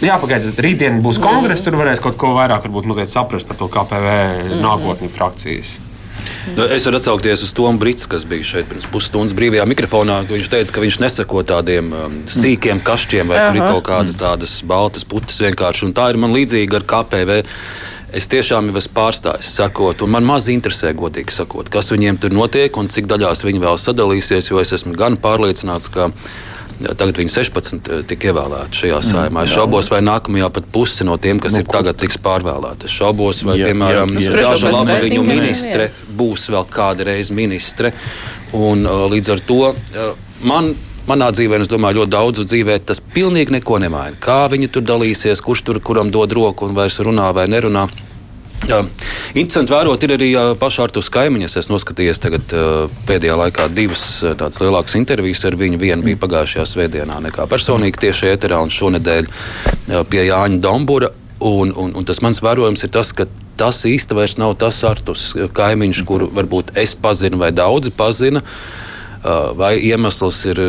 Jāpagaida, 0.02 0.50
rītdien 0.58 0.98
būs 1.06 1.22
kongress, 1.22 1.62
tur 1.62 1.78
varēs 1.78 2.02
kaut 2.02 2.18
ko 2.18 2.34
vairāk 2.34 2.66
saprast 3.08 3.48
par 3.48 3.56
to 3.56 3.68
KPV 3.68 4.08
-hmm. 4.08 4.62
nākotni 4.62 5.10
frakcijas. 5.10 5.78
Nu, 6.56 6.66
es 6.66 6.86
varu 6.86 6.98
atsaukties 6.98 7.44
uz 7.46 7.54
Tomu 7.54 7.80
Brīsku, 7.80 8.10
kas 8.16 8.26
bija 8.26 8.44
šeit 8.44 8.70
pirms 8.70 8.88
pusstundas 8.92 9.34
brīvajā 9.38 9.66
mikrofonā. 9.70 10.22
Viņš 10.30 10.50
teica, 10.50 10.74
ka 10.74 10.82
viņš 10.82 10.98
neseko 11.04 11.44
tādiem 11.44 11.94
um, 11.94 12.18
sīkiem 12.26 12.82
kašķiem 12.86 13.28
vai 13.28 13.38
tur 13.46 13.60
ir 13.60 13.68
kaut 13.68 13.86
kādas 13.86 14.18
tādas 14.20 14.56
baltas 14.66 15.06
putas 15.06 15.42
vienkārši. 15.44 15.86
Un 15.86 15.94
tā 15.94 16.10
ir 16.10 16.18
man 16.18 16.34
līdzīga 16.34 16.82
ar 16.82 16.88
KPV. 16.94 17.44
Es 18.12 18.28
tiešām 18.32 18.68
jau 18.68 18.76
esmu 18.76 18.96
pārstājis 18.98 19.54
sekot, 19.56 20.02
un 20.04 20.12
man 20.12 20.26
maz 20.28 20.50
interesē, 20.52 20.92
godīgi 20.98 21.32
sakot, 21.32 21.70
kas 21.72 21.94
viņiem 21.94 22.20
tur 22.20 22.34
notiek 22.36 22.76
un 22.78 22.92
cik 22.92 23.08
daļās 23.08 23.46
viņi 23.48 23.64
vēl 23.64 23.78
sadalīsies. 23.80 24.52
Jo 24.52 24.60
es 24.60 24.74
esmu 24.76 24.98
gan 25.00 25.16
pārliecināts, 25.22 25.92
ka 25.94 26.10
Tagad 26.82 27.20
viņi 27.20 27.30
16 27.30 27.90
eh, 27.94 28.04
tika 28.10 28.32
ievēlēti 28.32 28.80
šajā 28.84 29.00
mm, 29.00 29.08
saimā. 29.12 29.46
Es 29.46 29.56
šaubos, 29.56 29.90
vai 29.94 30.02
nākamajā 30.06 30.50
pat 30.56 30.70
puse 30.74 31.06
no 31.08 31.18
tiem, 31.22 31.42
kas 31.44 31.56
nu, 31.56 31.64
ir 31.64 31.70
tagad, 31.70 32.00
tiks 32.02 32.18
pārvēlēti. 32.24 32.90
Es 32.90 32.96
šaubos, 32.96 33.44
vai, 33.46 33.60
jā, 33.62 33.70
piemēram, 33.70 34.16
Daža 34.18 34.72
Lapa 34.74 34.98
viņu 35.04 35.26
ministre 35.28 35.90
būs 36.18 36.48
vēl 36.54 36.66
kāda 36.74 37.06
reize 37.12 37.36
ministre. 37.38 37.94
Un, 38.58 38.86
uh, 38.88 39.06
līdz 39.12 39.36
ar 39.36 39.44
to 39.48 39.60
uh, 39.70 40.10
man 40.48 40.74
manā 41.12 41.32
dzīvē, 41.36 41.60
un 41.60 41.66
es 41.66 41.72
domāju, 41.72 42.02
ļoti 42.02 42.16
daudzu 42.16 42.46
dzīvē, 42.48 42.78
tas 42.88 43.02
pilnīgi 43.14 43.58
neko 43.58 43.82
nemaina. 43.84 44.18
Kā 44.22 44.46
viņi 44.52 44.72
tur 44.72 44.86
dalīsies, 44.88 45.44
kurš 45.44 45.66
tur 45.68 45.82
kuram 45.84 46.12
dod 46.14 46.34
roku 46.36 46.70
un 46.70 46.78
vairs 46.78 47.02
runā 47.04 47.30
vai 47.36 47.50
nerunā. 47.52 47.88
Jā. 48.70 48.78
Interesanti 49.34 49.74
vērot, 49.74 50.04
ir 50.06 50.14
arī 50.16 50.28
pašā 50.62 50.86
ar 50.86 50.92
to 50.94 51.02
kaimiņus. 51.14 51.58
Es 51.58 51.70
noskatījos 51.72 52.22
tagad, 52.22 52.54
pēdējā 53.10 53.38
laikā 53.40 53.66
divas 53.74 54.04
tādas 54.22 54.62
lielākas 54.62 54.96
intervijas 55.00 55.42
ar 55.50 55.58
viņu. 55.58 55.80
Viena 55.82 56.06
bija 56.06 56.20
pagājušajā 56.22 56.68
svētdienā, 56.70 57.18
nekā 57.26 57.48
personīgi 57.50 58.04
tieši 58.06 58.30
ēterā, 58.36 58.62
un 58.62 58.74
šonadēļ 58.74 59.32
pie 60.12 60.28
Jāņa 60.28 60.62
Dombura. 60.64 61.10
Un, 61.42 61.72
un, 61.74 61.96
un 61.98 62.06
tas 62.06 62.20
mans 62.22 62.38
vērojums 62.46 62.86
ir 62.86 62.92
tas, 62.94 63.10
ka 63.18 63.26
tas 63.58 63.80
īsti 63.90 64.14
vairs 64.14 64.38
nav 64.38 64.54
tas 64.62 64.78
artus 64.86 65.32
kaimiņš, 65.58 66.04
kuru 66.06 66.28
varbūt 66.38 66.76
es 66.78 66.94
pazinu 66.94 67.42
vai 67.42 67.50
daudzi 67.50 67.90
pazina. 67.98 68.44
Uh, 68.46 68.81
vai 69.58 69.76
iemesls 69.86 70.40
ir 70.50 70.60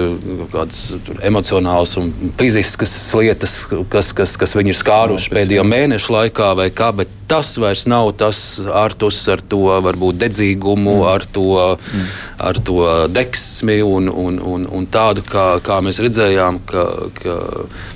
kādas 0.52 0.80
emocionālas 1.24 1.96
un 2.00 2.10
fiziskas 2.38 2.92
lietas, 3.16 3.62
kas, 3.92 4.12
kas, 4.16 4.36
kas 4.40 4.56
viņu 4.58 4.74
ir 4.74 4.78
skārušas 4.78 5.32
pēdējo 5.32 5.64
mēnešu 5.68 6.12
laikā, 6.16 6.52
vai 6.58 6.68
kā. 6.74 6.90
Bet 6.96 7.21
tas 7.32 7.54
vairs 7.56 7.86
nav 7.88 8.10
tas 8.20 8.38
ārtus 8.68 9.22
ar 9.32 9.40
to 9.40 9.64
varbūt 9.86 10.20
dedzīgumu, 10.20 10.98
mm. 10.98 11.06
ar, 11.08 11.24
to, 11.32 11.46
mm. 11.56 12.10
ar 12.48 12.58
to 12.66 12.78
deksmi 13.08 13.78
un, 13.86 14.10
un, 14.12 14.36
un, 14.36 14.66
un 14.68 14.88
tādu, 14.92 15.24
kā, 15.24 15.46
kā 15.64 15.80
mēs 15.84 16.02
redzējām, 16.04 16.60
ka, 16.68 16.84
ka 17.16 17.36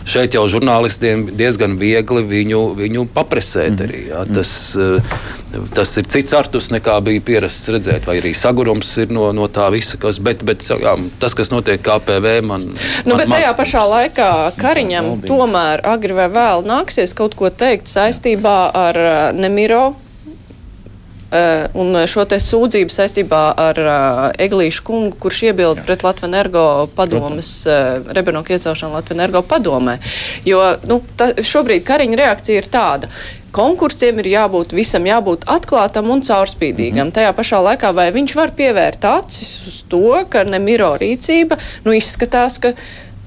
šeit 0.09 0.39
jau 0.39 0.47
žurnālistiem 0.49 1.27
diezgan 1.37 1.77
viegli 1.81 2.25
viņu, 2.31 2.63
viņu 2.79 3.05
papresēt 3.13 3.77
mm. 3.77 3.85
arī. 3.85 4.01
Jā. 4.09 4.23
Tas, 4.37 4.55
tas 5.77 5.93
ir 6.01 6.09
cits 6.17 6.33
artus 6.37 6.71
nekā 6.73 6.97
bija 7.05 7.25
pierasts 7.29 7.69
redzēt, 7.77 8.09
vai 8.09 8.17
arī 8.23 8.33
sagurums 8.37 8.95
ir 9.03 9.13
no, 9.13 9.29
no 9.37 9.51
tā 9.53 9.69
visa, 9.75 10.01
kas, 10.01 10.23
bet, 10.23 10.47
bet 10.49 10.65
jā, 10.65 10.97
tas, 11.21 11.37
kas 11.37 11.53
notiek 11.53 11.83
KPV, 11.85 12.39
man. 12.49 12.71
Nu, 13.05 13.13
man 13.13 13.23
bet 13.27 13.35
tajā 13.37 13.53
pašā 13.61 13.85
laikā 13.93 14.31
Kariņam 14.57 15.13
tomēr 15.29 15.85
agri 15.93 16.17
vai 16.17 16.31
vēl 16.33 16.65
nāksies 16.67 17.13
kaut 17.17 17.37
ko 17.37 17.53
teikt 17.53 17.93
saistībā 17.93 18.59
ar 18.87 19.03
Nemiro. 19.33 19.95
Uh, 21.27 21.65
un 21.75 21.97
šo 22.07 22.23
te 22.31 22.37
sūdzību 22.39 22.93
saistībā 22.95 23.41
ar 23.59 23.79
uh, 23.83 24.19
Eglīšu 24.39 24.85
kungu, 24.87 25.17
kurš 25.19 25.41
iebilda 25.49 25.83
pret 25.83 26.05
Latvijas 26.07 26.29
energo 26.29 26.63
padomes, 26.95 27.49
uh, 27.67 27.99
Rebenoku 28.15 28.55
iecelšanu 28.55 28.95
Latvijas 28.95 29.17
energo 29.19 29.43
padomē. 29.43 29.97
Jo 30.47 30.61
nu, 30.87 31.01
ta, 31.19 31.33
šobrīd 31.35 31.83
Kariņa 31.89 32.21
reakcija 32.21 32.63
ir 32.63 32.69
tāda. 32.71 33.11
Konkursiem 33.57 34.21
ir 34.23 34.29
jābūt 34.37 34.77
visam 34.77 35.09
jābūt 35.09 35.49
atklātam 35.51 36.13
un 36.15 36.23
caurspīdīgam. 36.23 37.09
Mm 37.09 37.11
-hmm. 37.11 37.17
Tajā 37.19 37.35
pašā 37.35 37.61
laikā 37.73 37.91
vai 37.97 38.07
viņš 38.15 38.37
var 38.37 38.55
pievērt 38.55 39.05
acis 39.11 39.51
uz 39.67 39.83
to, 39.91 40.23
ka 40.31 40.45
Nemiro 40.45 40.95
rīcība 40.95 41.59
nu, 41.85 41.93
izskatās, 41.93 42.59
ka 42.59 42.77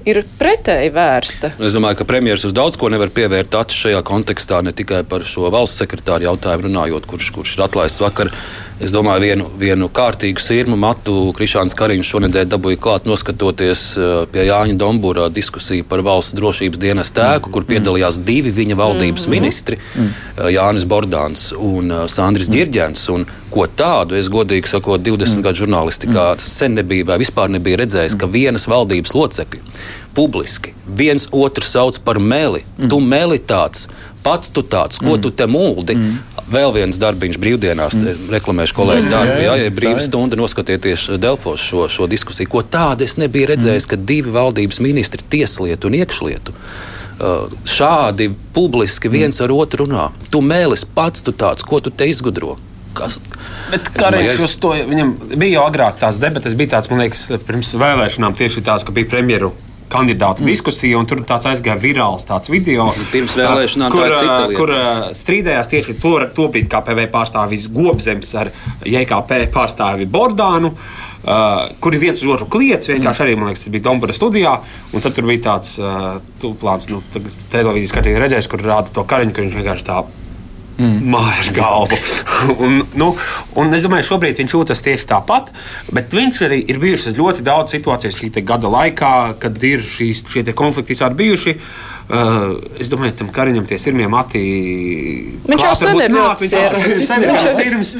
ir 0.08 0.22
pretēji 0.40 0.92
vērsta. 0.94 1.52
Es 1.60 1.74
domāju, 1.76 2.00
ka 2.00 2.06
premjerministrs 2.08 2.50
uz 2.50 2.56
daudz 2.56 2.78
ko 2.80 2.88
nevar 2.92 3.12
pievērt 3.14 3.54
acis 3.58 3.84
šajā 3.84 4.00
kontekstā, 4.06 4.62
ne 4.64 4.72
tikai 4.76 5.02
par 5.08 5.26
šo 5.28 5.50
valsts 5.52 5.82
sekretāru 5.82 6.28
jautājumu 6.30 6.68
runājot, 6.68 7.08
kurš, 7.10 7.30
kurš 7.36 7.56
ir 7.58 7.64
atlaists 7.66 8.02
vakar. 8.02 8.32
Es 8.80 8.94
domāju, 8.94 9.20
vienu, 9.20 9.46
vienu 9.60 9.90
kārtīgu 9.92 10.40
sirmu 10.40 10.78
matu 10.80 11.12
Krišāns 11.36 11.74
Kariņš 11.76 12.12
šonadēļ 12.14 12.46
dabūja 12.48 12.78
klāt, 12.80 13.08
noskatoties 13.08 13.82
eh, 14.00 14.12
pie 14.32 14.46
Jāņa 14.48 14.78
Dombūra 14.80 15.26
diskusiju 15.28 15.84
par 15.90 16.00
valsts 16.06 16.32
drošības 16.38 16.80
dienas 16.80 17.12
tēku, 17.12 17.52
kur 17.52 17.68
piedalījās 17.68 18.22
divi 18.24 18.54
viņa 18.56 18.78
valdības 18.80 19.26
mm 19.26 19.28
-hmm. 19.28 19.36
ministri, 19.36 19.76
eh, 19.76 20.48
Jānis 20.56 20.88
Bordāns 20.88 21.50
un 21.52 21.92
eh, 21.92 22.08
Sandris 22.08 22.48
Girģents. 22.48 23.04
Un 23.12 23.28
ko 23.50 23.66
tādu 23.66 24.16
es 24.16 24.30
godīgi 24.32 24.68
sakot, 24.70 25.02
20 25.02 25.36
mm. 25.36 25.42
gadu 25.42 25.64
žurnālistikā 25.64 26.26
sen 26.38 26.78
nebija 26.78 27.04
vai 27.04 27.18
vispār 27.18 27.50
nebija 27.50 27.82
redzējis, 27.82 28.16
ka 28.16 28.30
vienas 28.30 28.68
valdības 28.70 29.12
locekļi 29.14 29.60
publiski 30.14 30.74
viens 30.86 31.28
otru 31.32 31.64
sauc 31.64 31.98
par 32.04 32.18
meli. 32.18 32.64
Mm. 32.78 32.88
Tu 32.90 33.00
meli 33.00 33.38
tāds, 33.38 33.86
pats 34.24 34.52
tu 34.52 34.62
tāds, 34.62 35.00
ko 35.00 35.14
mm. 35.14 35.22
tu 35.24 35.32
te 35.34 35.46
mūldi. 35.50 35.96
Mm. 35.96 36.44
Vēl 36.50 36.74
viens 36.74 37.00
darbiņš 37.00 37.38
brīvdienās, 37.40 37.96
mm. 37.98 38.30
reklamēšu 38.34 38.76
kolēģi 38.76 39.06
mm. 39.06 39.12
darbu. 39.14 39.36
Jā, 39.44 39.56
ja 39.64 39.74
brīva 39.74 40.04
stunda 40.04 40.38
noskatieties 40.40 41.08
Delfos 41.22 41.64
šo, 41.64 41.86
šo 41.92 42.08
diskusiju, 42.10 42.50
ko 42.50 42.64
tādu 42.66 43.06
es 43.06 43.16
nebiju 43.20 43.52
redzējis, 43.52 43.86
mm. 43.86 43.92
ka 43.92 44.00
divi 44.12 44.34
valdības 44.34 44.80
ministri, 44.84 45.26
tieslietu 45.36 45.90
un 45.90 46.00
iekšlietu, 46.00 46.56
šādi 47.68 48.30
publiski 48.56 49.10
viens 49.12 49.40
ar 49.44 49.52
otru 49.52 49.84
runā. 49.84 50.08
Tu 50.32 50.40
mēlis 50.44 50.86
pats, 50.88 51.22
tu 51.24 51.36
tāds, 51.36 51.64
ko 51.66 51.82
tu 51.84 51.92
te 51.92 52.08
izgudro. 52.08 52.56
Kas? 52.96 53.20
Bet 53.70 53.90
Karēns 53.94 54.40
uz 54.42 54.56
to 54.58 54.72
viņam 54.74 55.12
bija 55.38 55.60
jau 55.60 55.66
agrāk 55.68 56.00
tās 56.00 56.18
debates, 56.18 56.56
bija 56.58 56.74
tāds, 56.74 56.90
man 56.90 57.04
liekas, 57.04 57.28
pirms 57.46 57.74
vēlēšanām 57.78 58.34
tieši 58.38 58.64
tāds, 58.66 58.86
ka 58.86 58.94
bija 58.94 59.08
premjeru 59.12 59.52
kandidātu 59.90 60.44
mm. 60.44 60.50
diskusija, 60.52 60.98
un 61.00 61.08
tur 61.08 61.22
aizgāja 61.26 61.78
virāls 61.80 62.26
tāds 62.28 62.52
video. 62.52 62.88
Pirms 63.12 63.36
vēlēšanām, 63.38 63.94
kur, 63.94 64.16
kur 64.56 64.74
strīdējās 65.18 65.70
tieši 65.72 65.98
to, 66.00 66.14
to 66.36 66.48
brīdi 66.52 66.70
KPV 66.70 67.06
pārstāvis 67.12 67.68
Gobzems 67.74 68.32
ar 68.40 68.52
JKP 68.86 69.44
pārstāvi 69.54 70.08
Bordānu. 70.10 70.74
Uh, 71.20 71.66
kuri 71.84 71.98
viens 72.00 72.22
uz 72.24 72.30
otru 72.32 72.46
kliedz, 72.48 72.88
vienkārši 72.88 73.20
arī, 73.26 73.34
man 73.36 73.50
liekas, 73.50 73.66
tas 73.66 73.72
bija 73.74 73.84
Dombora 73.90 74.14
studijā. 74.16 74.54
Un 74.96 75.04
tad 75.04 75.12
tur 75.18 75.26
bija 75.28 75.42
tāds 75.50 75.74
uh, 75.76 76.14
plāns, 76.40 76.88
nu, 76.88 77.02
televīzijas 77.52 77.92
skatījums, 77.92 78.22
redzēs, 78.24 78.48
kur 78.48 78.64
rāda 78.64 78.88
to 78.96 79.04
kariņu, 79.04 79.34
ka 79.36 79.44
viņš 79.44 79.58
vienkārši 79.60 79.86
tā 79.90 79.98
mm. 80.80 81.12
māja 81.12 81.36
ar 81.44 81.52
galvu. 81.56 82.00
un, 82.66 82.80
nu, 83.00 83.12
un 83.60 83.76
es 83.76 83.86
domāju, 83.86 84.08
šobrīd 84.14 84.40
viņš 84.42 84.56
jūtas 84.56 84.82
tieši 84.86 85.10
tāpat, 85.12 85.52
bet 85.92 86.16
viņš 86.16 86.42
arī 86.48 86.62
ir 86.72 86.80
bijušas 86.82 87.18
ļoti 87.20 87.46
daudz 87.46 87.76
situācijas 87.76 88.18
šī 88.18 88.32
gada 88.40 88.72
laikā, 88.72 89.14
kad 89.42 89.62
ir 89.68 89.84
šīs, 89.86 90.24
šie 90.32 90.44
konflikti 90.56 90.96
visādi 90.96 91.20
bijuši. 91.22 91.56
Uh, 91.60 91.90
es 92.80 92.90
domāju, 92.90 93.14
tam 93.20 93.28
kariņam 93.34 93.66
tie 93.70 93.78
sirmie 93.78 94.08
mati. 94.10 94.40
Viņš 95.46 95.62
jau 95.62 95.74
sen 95.78 96.00
ir 96.02 96.14
ļoti 96.14 96.48
sirds. 96.50 97.92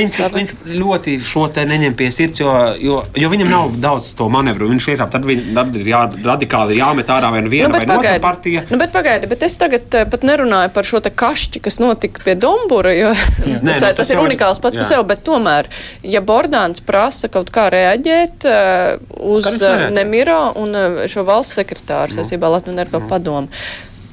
Viņš, 0.00 0.16
viņš 0.32 0.54
ļoti 0.80 1.16
šo 1.24 1.46
te 1.52 1.66
neņem 1.68 1.96
pie 1.98 2.08
sirds, 2.14 2.40
jo, 2.40 2.52
jo, 2.80 3.02
jo 3.20 3.30
viņam 3.32 3.50
nav 3.52 3.74
daudz 3.82 4.12
to 4.16 4.28
manevru. 4.32 4.70
Viņš 4.72 4.88
ir 4.94 5.04
tad, 5.04 5.26
viņ, 5.28 5.44
tad 5.58 5.76
ir 5.80 5.90
jā, 5.92 6.00
radikāli 6.24 6.78
jāmet 6.80 7.12
ārā 7.12 7.32
viena 7.34 7.68
nu, 7.68 7.76
vai 7.76 7.84
no 7.88 7.98
otra 8.00 8.14
partija. 8.24 8.64
Nu, 8.70 8.80
bet 8.80 8.94
pagaidi, 8.94 9.28
bet 9.30 9.44
es 9.44 9.58
tagad 9.60 9.98
eh, 9.98 10.06
pat 10.08 10.24
nerunāju 10.24 10.72
par 10.74 10.88
šo 10.88 11.02
te 11.04 11.12
kašķi, 11.12 11.62
kas 11.64 11.80
notika 11.82 12.24
pie 12.24 12.38
Dombura, 12.40 12.94
jo 12.96 13.12
Nē, 13.44 13.58
tas, 13.60 13.60
nu, 13.60 13.74
tas, 13.74 13.98
tas 14.00 14.14
ir 14.14 14.22
unikāls 14.22 14.62
pats 14.64 14.80
par 14.80 14.88
sevi, 14.88 15.04
bet 15.12 15.24
tomēr, 15.28 15.68
ja 16.08 16.24
Bordāns 16.24 16.80
prasa 16.84 17.28
kaut 17.32 17.52
kā 17.54 17.68
reaģēt 17.74 18.48
uh, 18.48 19.14
uz 19.20 19.48
Nemiro 19.92 20.40
un 20.60 20.74
šo 21.10 21.26
valsts 21.28 21.60
sekretāru, 21.60 22.16
saistībā 22.16 22.48
Latvijas 22.48 22.93
to 22.93 22.93
padomu. 23.00 23.48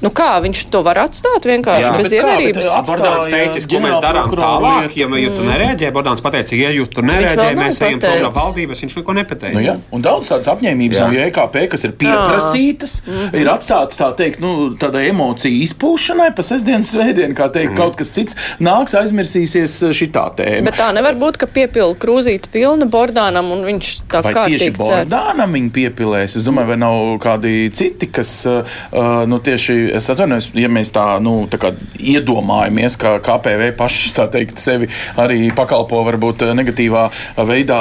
Nu 0.02 0.10
kā 0.10 0.32
viņš 0.42 0.64
to 0.72 0.80
var 0.82 0.98
atstāt 1.04 1.46
vienkārši 1.46 1.84
jā, 1.86 1.92
bez 2.00 2.14
ievērības? 2.16 2.68
Bordāns 2.88 3.28
teica, 3.30 3.60
ko 3.70 3.80
mēs 3.84 3.98
darām 4.02 4.32
tālāk, 4.34 4.96
ja 4.98 5.06
mm. 5.06 5.36
tu 5.36 5.44
nereaģē. 5.46 5.90
Bordāns 5.94 6.22
pateica, 6.24 6.56
ja 6.58 6.72
jūs 6.74 6.90
tur 6.90 7.06
nereaģējat, 7.06 7.58
mēs 7.60 7.78
ejam 7.86 8.02
prom 8.02 8.18
no 8.24 8.30
valdības, 8.34 8.82
viņš 8.82 8.96
neko 8.98 9.14
nepateica. 9.20 9.54
Nu, 9.54 9.62
jā. 9.62 9.76
un 9.94 10.02
daudz 10.02 10.32
tādas 10.32 10.50
apņēmības 10.50 10.98
jā. 10.98 11.06
no 11.06 11.18
JKP, 11.18 11.62
kas 11.74 11.86
ir 11.86 11.94
pieprasītas, 12.00 12.96
mm 13.04 13.12
-hmm. 13.14 13.38
ir 13.42 13.50
atstātas 13.52 14.00
tā 14.00 14.08
teikt, 14.18 14.42
nu, 14.42 14.72
tādai 14.82 15.04
emociju 15.12 15.62
izpūšanai, 15.68 16.32
pa 16.34 16.46
sestdienas 16.46 16.90
svētdienu, 16.96 17.38
kā 17.38 17.46
teikt, 17.54 17.70
mm. 17.72 17.78
kaut 17.78 17.96
kas 18.00 18.10
cits 18.10 18.38
nāks, 18.58 18.96
aizmirsīsies 18.98 19.76
uh, 19.86 19.94
šitā 19.94 20.26
tēma. 20.34 20.66
Bet 20.70 20.80
tā 20.80 20.90
nevar 20.96 21.14
būt, 21.20 21.38
ka 21.38 21.46
piepilda 21.46 21.98
krūzīte 22.02 22.50
pilna 22.50 22.90
Bordānam 22.90 23.52
un 23.54 23.62
viņš 23.70 23.94
tā 24.10 24.24
kā 24.26 24.48
tieši 24.50 24.72
Bordānam 24.80 25.54
viņa 25.54 25.72
piepilēs. 25.78 26.36
Es 26.40 26.48
domāju, 26.48 26.74
vai 26.74 26.80
nav 26.82 27.00
kādi 27.22 27.70
citi, 27.70 28.10
kas, 28.10 28.34
uh 28.50 29.22
nu, 29.26 29.38
tieši 29.38 29.91
es 29.98 30.08
atvainojos, 30.12 30.50
ja 30.58 30.70
mēs 30.72 30.92
tā, 30.94 31.04
nu, 31.24 31.34
tā 31.50 31.60
kā 31.62 31.72
iedomājamies, 32.00 32.96
ka 33.00 33.14
KPV 33.24 33.72
paši 33.78 34.12
teikt, 34.32 34.60
sevi 34.62 34.88
arī 35.20 35.50
pakalpo 35.56 36.02
varbūt 36.06 36.46
negatīvā 36.56 37.04
veidā, 37.48 37.80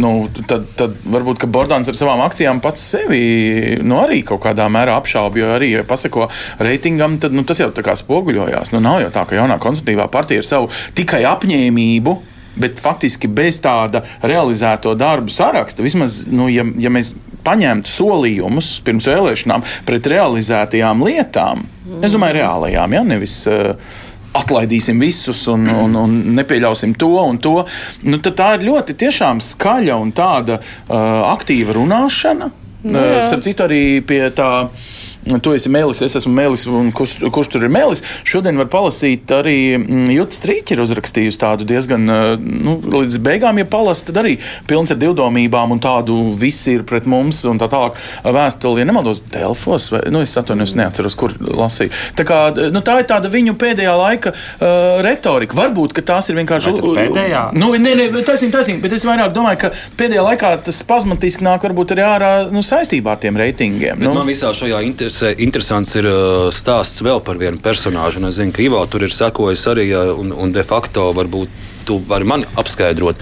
nu, 0.00 0.12
tad, 0.48 0.68
tad 0.78 0.96
varbūt 1.08 1.48
Bordāns 1.52 1.88
ar 1.90 1.96
savām 1.98 2.22
akcijām 2.26 2.62
pats 2.64 2.84
sevi 2.94 3.78
nu, 3.82 3.98
arī 4.02 4.22
kaut 4.26 4.42
kādā 4.44 4.68
mērā 4.72 4.96
apšauba. 5.00 5.38
Jo 5.38 5.52
arī, 5.56 5.72
ja 5.76 5.84
pasako 5.88 6.28
reitingam, 6.64 7.18
tad 7.22 7.36
nu, 7.36 7.44
tas 7.48 7.60
jau 7.62 7.70
tā 7.74 7.84
kā 7.86 7.96
spoguļojās. 7.98 8.72
Nu, 8.74 8.82
nav 8.84 9.02
jau 9.04 9.12
tā, 9.14 9.24
ka 9.28 9.38
jaunā 9.38 9.58
konservatīvā 9.62 10.08
partija 10.12 10.42
ir 10.42 10.48
savu 10.48 10.70
tikai 10.98 11.24
apņēmību 11.28 12.18
bet 12.56 12.80
faktiski 12.82 13.30
bez 13.30 13.60
tāda 13.62 14.02
realizēto 14.22 14.94
darbu 14.98 15.32
saraksta, 15.32 15.84
vismaz, 15.84 16.24
nu, 16.30 16.48
ja, 16.52 16.66
ja 16.78 16.92
mēs 16.92 17.14
paņemtu 17.46 17.90
solījumus 17.92 18.78
pirms 18.86 19.08
vēlēšanām 19.10 19.64
pret 19.88 20.10
realizētajām 20.10 21.04
lietām, 21.06 21.64
mm. 21.64 22.04
es 22.04 22.14
domāju, 22.16 22.40
reālajām, 22.40 22.98
ja 22.98 23.08
nevis. 23.14 23.40
Uh, 23.50 24.04
Atlaidīsim 24.38 25.00
visus 25.00 25.38
un, 25.50 25.62
un, 25.72 25.94
un 25.96 26.12
nepieļausim 26.36 26.92
to 27.00 27.08
un 27.16 27.38
to. 27.42 27.54
Nu, 28.06 28.18
tā 28.20 28.50
ir 28.58 28.66
ļoti 28.68 28.94
skaļa 29.42 29.96
un 29.98 30.12
tāda 30.14 30.58
uh, 30.60 30.98
aktīva 31.32 31.72
runāšana. 31.74 32.50
Nu, 32.84 32.92
uh, 32.92 33.22
Starp 33.24 33.42
citu, 33.42 33.64
arī 33.64 33.80
pie 34.06 34.20
tā 34.36 34.68
Tu 35.28 35.52
esi 35.56 35.70
mēlis, 35.72 36.00
es 36.04 36.16
esmu 36.18 36.32
mēlis, 36.34 36.64
un 36.72 36.90
kurš, 36.96 37.18
kurš 37.34 37.52
tur 37.52 37.66
ir 37.66 37.72
mēlis. 37.72 38.02
Šodien 38.28 38.58
var 38.60 38.70
palasīt 38.72 39.28
arī 39.34 39.58
mm, 39.76 40.08
Jūtas 40.14 40.40
Strīķa 40.40 40.74
ir 40.74 40.82
uzrakstījusi 40.84 41.40
tādu 41.40 41.66
diezgan, 41.68 42.08
eh, 42.08 42.30
nu, 42.38 42.78
līdz 42.94 43.18
beigām, 43.24 43.60
ja 43.60 43.66
palas, 43.68 44.04
tad 44.06 44.20
arī 44.22 44.36
pilns 44.68 44.92
ar 44.94 45.00
divdomībām 45.00 45.74
un 45.74 45.82
tādu 45.82 46.16
visi 46.38 46.76
ir 46.78 46.84
pret 46.88 47.08
mums 47.10 47.42
un 47.48 47.60
tā 47.60 47.68
tālāk 47.70 47.98
vēstuli, 48.24 48.82
ja 48.82 48.88
nemaldos, 48.88 49.20
Delfos, 49.34 49.90
vai, 49.92 50.02
nu, 50.12 50.22
es 50.24 50.34
atvainojos, 50.38 50.74
neatceros, 50.78 51.16
kur 51.18 51.34
lasīju. 51.38 51.92
Tā, 52.18 52.26
kā, 52.28 52.40
nu, 52.72 52.82
tā 52.84 53.00
ir 53.02 53.08
tāda 53.10 53.30
viņu 53.32 53.56
pēdējā 53.58 53.94
laika 53.98 54.32
uh, 54.32 55.00
retorika. 55.04 55.58
Varbūt, 55.58 55.96
ka 55.96 56.04
tās 56.14 56.30
ir 56.30 56.38
vienkārši. 56.38 56.74
Pēdējā? 56.78 57.42
Nu, 57.58 57.70
nē, 57.74 57.94
nē, 57.98 58.08
taisnība, 58.26 58.58
taisnība, 58.58 58.84
bet 58.86 58.96
es 58.96 59.06
vairāk 59.08 59.34
domāju, 59.36 59.60
ka 59.64 59.72
pēdējā 59.98 60.24
laikā 60.24 60.52
tas 60.68 60.80
pazmatiski 60.88 61.46
nāk 61.46 61.66
varbūt 61.66 61.94
arī 61.96 62.06
ārā 62.06 62.32
nu, 62.54 62.62
saistībā 62.64 63.16
ar 63.16 63.22
tiem 63.22 63.38
reitingiem. 63.40 63.98
Bet 63.98 64.08
nu. 64.08 64.14
man 64.16 64.28
visā 64.28 64.52
šajā 64.56 64.80
interesē, 64.86 65.17
interesants 65.38 65.94
ir 65.98 66.08
uh, 66.08 66.48
stāsts 66.54 67.02
vēl 67.04 67.22
par 67.24 67.40
vienu 67.40 67.60
personāžu. 67.62 68.22
Es 68.28 68.38
zinu, 68.38 68.54
ka 68.54 68.64
Ivo 68.64 68.84
tur 68.90 69.06
ir 69.06 69.14
sekojis 69.14 69.66
arī, 69.72 69.90
un, 70.14 70.32
un 70.32 70.54
de 70.54 70.64
facto 70.66 71.10
varbūt 71.16 71.66
tu 71.88 71.98
vari 72.08 72.28
man 72.28 72.46
apskaidrot. 72.60 73.20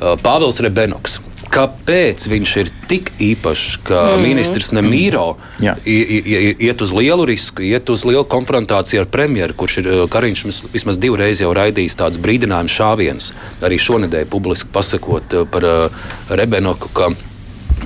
Uh, 0.00 0.14
Pāvils 0.20 0.60
Rebenoks. 0.64 1.20
Kāpēc 1.48 2.26
viņš 2.28 2.50
ir 2.60 2.70
tik 2.90 3.08
īpašs, 3.24 3.78
ka 3.86 4.00
mm. 4.10 4.24
ministrs 4.26 4.68
Nemīro 4.76 5.38
mm. 5.62 5.86
iet 6.60 6.82
uz 6.84 6.92
lielu 6.92 7.24
risku, 7.30 7.64
iet 7.64 7.88
uz 7.88 8.04
lielu 8.04 8.26
konfrontāciju 8.28 9.00
ar 9.00 9.08
premjeru, 9.08 9.56
kurš 9.56 9.78
ir 9.80 9.88
Kariņš 10.12 10.44
vismaz 10.74 11.00
divreiz 11.00 11.40
jau 11.40 11.54
raidījis 11.56 11.96
tāds 12.02 12.20
brīdinājums 12.20 12.76
šāviens, 12.76 13.30
arī 13.64 13.80
šonadēļ 13.80 14.28
publiski 14.28 14.68
pasakot 14.74 15.38
par 15.48 15.66
Rebenoku, 16.28 16.92
ka 16.92 17.14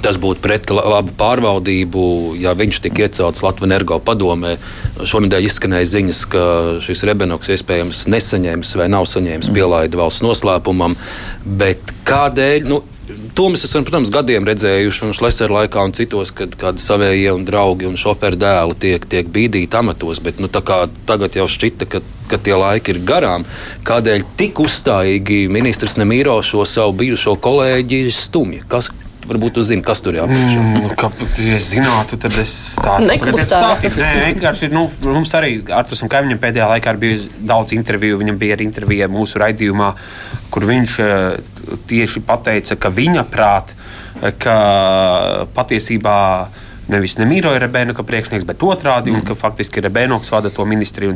Tas 0.03 0.19
būtu 0.19 0.43
pret 0.43 0.71
labu 0.75 1.13
pārvaldību, 1.19 2.05
ja 2.43 2.57
viņš 2.59 2.81
tika 2.83 3.05
iecelts 3.07 3.45
Latvijas 3.45 3.69
energo 3.71 4.01
padomē. 4.03 4.57
Šonadēļ 4.99 5.47
izskanēja 5.47 5.91
ziņas, 5.93 6.23
ka 6.33 6.47
šis 6.83 7.05
Rebenoks 7.07 7.53
iespējams 7.55 8.07
nesaņēmis 8.11 8.75
vai 8.81 8.89
nav 8.91 9.07
saņēmis 9.11 9.51
mm. 9.51 9.59
pielaidi 9.59 10.01
valsts 10.01 10.25
noslēpumam. 10.27 10.99
Bet 11.47 11.95
kādēļ? 12.09 12.67
Nu, 12.67 12.83
To 13.37 13.47
mēs 13.49 13.65
esam, 13.67 13.85
protams, 13.85 14.11
gadiem 14.13 14.45
redzējuši, 14.47 15.03
un 15.07 15.15
Šlesera 15.17 15.57
laikā 15.57 15.83
un 15.85 15.95
citos, 15.97 16.31
kad 16.37 16.53
kādi 16.61 16.81
savējie 16.81 17.33
un 17.35 17.47
draugi 17.49 17.89
un 17.89 17.97
šoferi 17.99 18.39
dēli 18.41 18.77
tiek, 18.85 19.07
tiek 19.09 19.29
bīdīti 19.33 19.79
amatos. 19.79 20.21
Bet 20.23 20.39
nu, 20.41 20.51
tagad 20.53 21.37
jau 21.37 21.49
šķita, 21.51 21.89
ka, 21.93 22.03
ka 22.31 22.39
tie 22.39 22.55
laiki 22.57 22.95
ir 22.95 23.01
garām. 23.09 23.47
Kādēļ 23.89 24.27
tik 24.39 24.63
uzstājīgi 24.63 25.47
ministrs 25.53 25.99
Nemīro 26.01 26.39
šo 26.47 26.67
savu 26.69 26.95
bijušo 27.03 27.35
kolēģi 27.43 28.05
stumja? 28.15 28.67
Kas, 28.71 28.93
varbūt 29.29 29.59
jūs 29.61 29.69
zināt, 29.71 29.85
kas 29.87 30.03
tur 30.05 30.17
apakšā. 30.23 30.63
Mm, 30.63 30.95
kā, 30.99 31.11
ja 31.43 31.59
es 31.59 31.69
zinātu, 31.73 32.19
tad 32.23 32.37
es 32.43 32.55
tādu 32.79 33.09
stāstītu. 33.43 34.01
Nē, 34.01 34.11
vienkārši 34.33 34.71
nu, 34.73 34.87
mums 35.07 35.35
arī 35.39 35.61
ar 35.73 35.87
to 35.89 35.99
kaimiņam 35.99 36.41
pēdējā 36.43 36.69
laikā 36.75 36.95
bija 37.03 37.21
daudz 37.53 37.77
interviju. 37.77 38.21
Viņam 38.23 38.41
bija 38.41 38.57
arī 38.57 38.67
intervija 38.69 39.11
mūsu 39.13 39.41
raidījumā, 39.43 39.93
kur 40.53 40.67
viņš 40.69 40.99
eh, 41.05 41.77
tieši 41.91 42.25
pateica, 42.27 42.79
ka 42.81 42.93
viņa 42.95 43.27
prāt, 43.33 43.75
eh, 44.21 44.33
ka 44.39 44.57
patiesībā 45.57 46.19
nevis 46.91 47.17
Nemīro 47.19 47.53
ir 47.55 47.63
Rebēnoka 47.63 48.05
priekšnieks, 48.07 48.47
bet 48.49 48.63
otrādi, 48.67 49.13
mm. 49.13 49.21
un 49.21 49.27
ka 49.27 49.37
faktiski 49.39 49.83
Rebēnoks 49.85 50.33
vada 50.33 50.51
to 50.51 50.67
ministriju. 50.69 51.15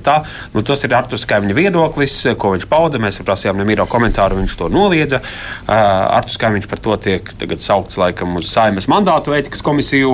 Nu, 0.54 0.62
tas 0.66 0.84
ir 0.86 0.94
Artus 0.94 1.26
Kaimiņa 1.28 1.56
viedoklis, 1.56 2.18
ko 2.38 2.52
viņš 2.54 2.66
pauda. 2.70 3.00
Mēs 3.02 3.18
prasījām 3.26 3.58
Nemīro 3.60 3.86
komentāru, 3.90 4.38
viņš 4.40 4.56
to 4.60 4.68
noliedza. 4.72 5.22
Uh, 5.22 5.74
Artus 6.18 6.38
Kaimiņš 6.42 6.68
par 6.70 6.82
to 6.84 6.96
tiek 7.06 7.32
saukts 7.62 7.98
laikam 8.00 8.36
uz 8.38 8.50
Saimas 8.52 8.88
mandātu 8.92 9.34
ētikas 9.36 9.64
komisiju 9.66 10.12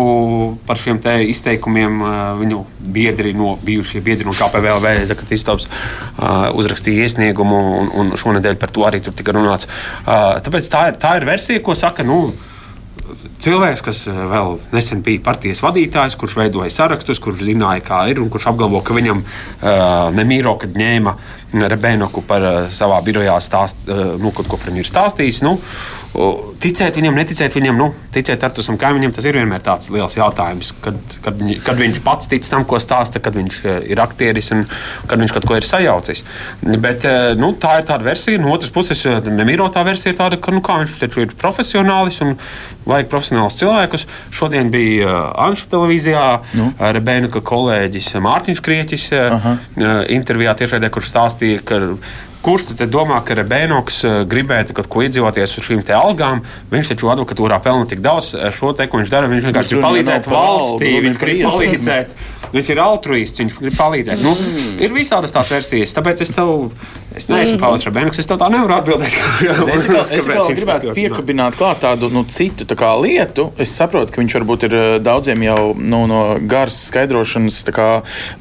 par 0.68 0.80
šiem 0.80 1.00
izteikumiem. 1.28 1.98
Uh, 2.02 2.22
viņu 2.40 2.62
biedri 2.92 3.34
no 3.36 3.56
bijušie 3.62 4.02
biedri 4.04 4.28
no 4.28 4.36
KPVLV, 4.36 4.94
Zakatistovs, 5.10 5.68
uh, 5.68 6.48
uzrakstīja 6.58 7.08
iesniegumu, 7.08 7.60
un, 7.80 7.92
un 7.98 8.16
šonadēļ 8.18 8.58
par 8.60 8.72
to 8.74 8.86
arī 8.88 9.02
tur 9.04 9.16
tika 9.16 9.34
runāts. 9.36 9.68
Uh, 10.02 10.38
tāpēc 10.44 10.70
tā 10.72 10.88
ir, 10.90 10.98
tā 11.02 11.18
ir 11.20 11.28
versija, 11.28 11.62
ko 11.64 11.76
saka. 11.78 12.06
Nu, 12.06 12.32
cilvēks, 13.42 13.82
kas 13.84 14.02
vēl 14.08 14.56
nesen 14.72 15.02
bija 15.04 15.22
partijas 15.24 15.62
vadītājs, 15.64 16.16
kurš 16.20 16.38
veidoja 16.40 16.70
sarakstus, 16.72 17.20
kurš 17.22 17.44
zināja, 17.46 17.84
kā 17.86 18.02
ir, 18.12 18.22
un 18.22 18.30
kurš 18.32 18.48
apgalvo, 18.52 18.82
ka 18.84 18.96
viņam 18.96 19.22
uh, 19.22 20.08
nemīro, 20.16 20.56
kad 20.62 20.76
ņēma 20.78 21.16
Rebēnoku 21.52 22.22
par 22.28 22.44
uh, 22.46 22.60
savā 22.72 23.00
birojā 23.04 23.34
stāst, 23.44 23.82
uh, 23.88 24.14
nu, 24.20 24.32
kaut 24.32 24.48
ko 24.48 24.60
par 24.60 24.72
viņu 24.72 24.84
ir 24.84 24.88
stāstījis. 24.88 25.42
Nu, 25.44 25.58
Ticēt 26.12 26.98
viņam, 26.98 27.14
neticēt 27.16 27.54
viņam, 27.56 27.78
nu, 27.80 27.86
ticēt 28.12 28.42
ar 28.44 28.50
tusam 28.52 28.76
kaimiņam, 28.76 29.14
tas 29.16 29.24
ir 29.24 29.38
vienmēr 29.38 29.62
tāds 29.64 29.88
liels 29.90 30.12
jautājums. 30.18 30.74
Kad, 30.84 30.98
kad, 31.24 31.38
kad 31.64 31.80
viņš 31.80 32.00
pats 32.04 32.28
tic 32.28 32.44
tam, 32.52 32.66
ko 32.68 32.76
stāsta, 32.82 33.16
kad 33.24 33.32
viņš 33.38 33.56
ir 33.88 34.02
aktieris 34.02 34.52
un 34.52 34.60
kad 35.08 35.22
viņš 35.22 35.32
kaut 35.32 35.46
ko 35.48 35.56
ir 35.56 35.64
sajaucis. 35.64 36.20
Bet 36.84 37.06
nu, 37.40 37.54
tā 37.56 37.78
ir 37.80 37.88
tāda 37.88 38.04
versija. 38.04 38.42
No 38.42 38.52
otras 38.52 38.74
puses, 38.74 39.00
nemīrotā 39.24 39.86
versija 39.88 40.12
ir 40.12 40.18
tāda, 40.20 40.36
ka 40.36 40.52
nu, 40.52 40.60
viņš 40.60 41.00
taču 41.00 41.24
ir 41.24 41.32
profesionālis 41.40 42.20
un 42.26 42.36
vajag 42.84 43.08
profesionālus 43.08 43.56
cilvēkus. 43.62 44.06
Šodien 44.36 44.68
bija 44.74 45.16
Anšu 45.46 45.70
televīzijā 45.72 46.26
nu. 46.60 46.68
Rebēna 46.92 47.32
kolēģis 47.32 48.12
Mārtiņš 48.22 48.62
Krieķis 48.68 49.08
Aha. 49.16 49.56
intervijā 50.12 50.54
tiešraidē, 50.60 50.92
kurš 50.92 51.08
stāstīja, 51.14 51.41
ka 51.68 51.76
Kurš 52.42 52.72
tad 52.72 52.90
domā, 52.90 53.20
ka 53.22 53.36
Rebēnoks 53.38 54.00
eh, 54.02 54.14
gribētu 54.26 54.74
kaut 54.74 54.88
ko 54.90 55.04
iedzīvoties 55.06 55.52
uz 55.60 55.66
šīm 55.68 55.84
algām? 55.94 56.40
Viņš 56.72 56.90
taču 56.90 57.10
advokatūrā 57.12 57.60
pelna 57.62 57.86
tik 57.86 58.02
daudz 58.02 58.32
eh, 58.34 58.48
šo 58.54 58.72
te, 58.74 58.88
ko 58.90 58.98
viņš 58.98 59.12
dara. 59.12 59.30
Viņš 59.30 59.46
vienkārši 59.46 59.70
grib 59.76 59.84
palīdzēt 59.86 60.26
valstī, 60.32 60.90
viņš 61.06 61.20
grib 61.22 61.44
palīdzēt. 61.46 62.16
Viņš 62.52 62.70
ir 62.74 62.80
altruists, 62.82 63.40
viņš 63.44 63.54
grib 63.60 63.76
palīdzēt. 63.78 64.24
Nu, 64.26 64.34
mm. 64.34 64.56
Nu, 64.72 64.82
ir 64.82 64.90
visādas 64.92 65.30
tās 65.32 65.52
versijas, 65.54 65.94
tāpēc 65.94 66.24
es 66.26 66.34
tev. 66.34 66.72
Es 67.12 67.28
neesmu 67.28 67.58
mm. 67.58 67.60
Pāvils 67.60 67.86
Rebēnoks, 67.86 68.18
es 68.22 68.28
tev 68.28 68.40
tā 68.40 68.48
nevaru 68.50 68.74
atbildēt. 68.74 69.14
es 69.76 69.86
vēl, 69.92 70.02
es 70.16 70.26
vēl 70.26 70.50
gribētu 70.56 70.96
piekabināt 70.96 71.58
klāt 71.60 71.82
tādu 71.84 72.10
nu, 72.10 72.24
citu 72.26 72.66
tā 72.66 72.74
kā, 72.80 72.90
lietu. 72.98 73.50
Es 73.60 73.70
saprotu, 73.76 74.10
ka 74.14 74.22
viņš 74.22 74.36
varbūt 74.40 74.66
ir 74.66 74.76
eh, 74.80 74.88
daudziem 75.04 75.46
jau 75.46 75.60
nu, 75.78 76.02
no 76.10 76.22
garas 76.48 76.80
skaidrošanas 76.88 77.62
kā, 77.70 77.88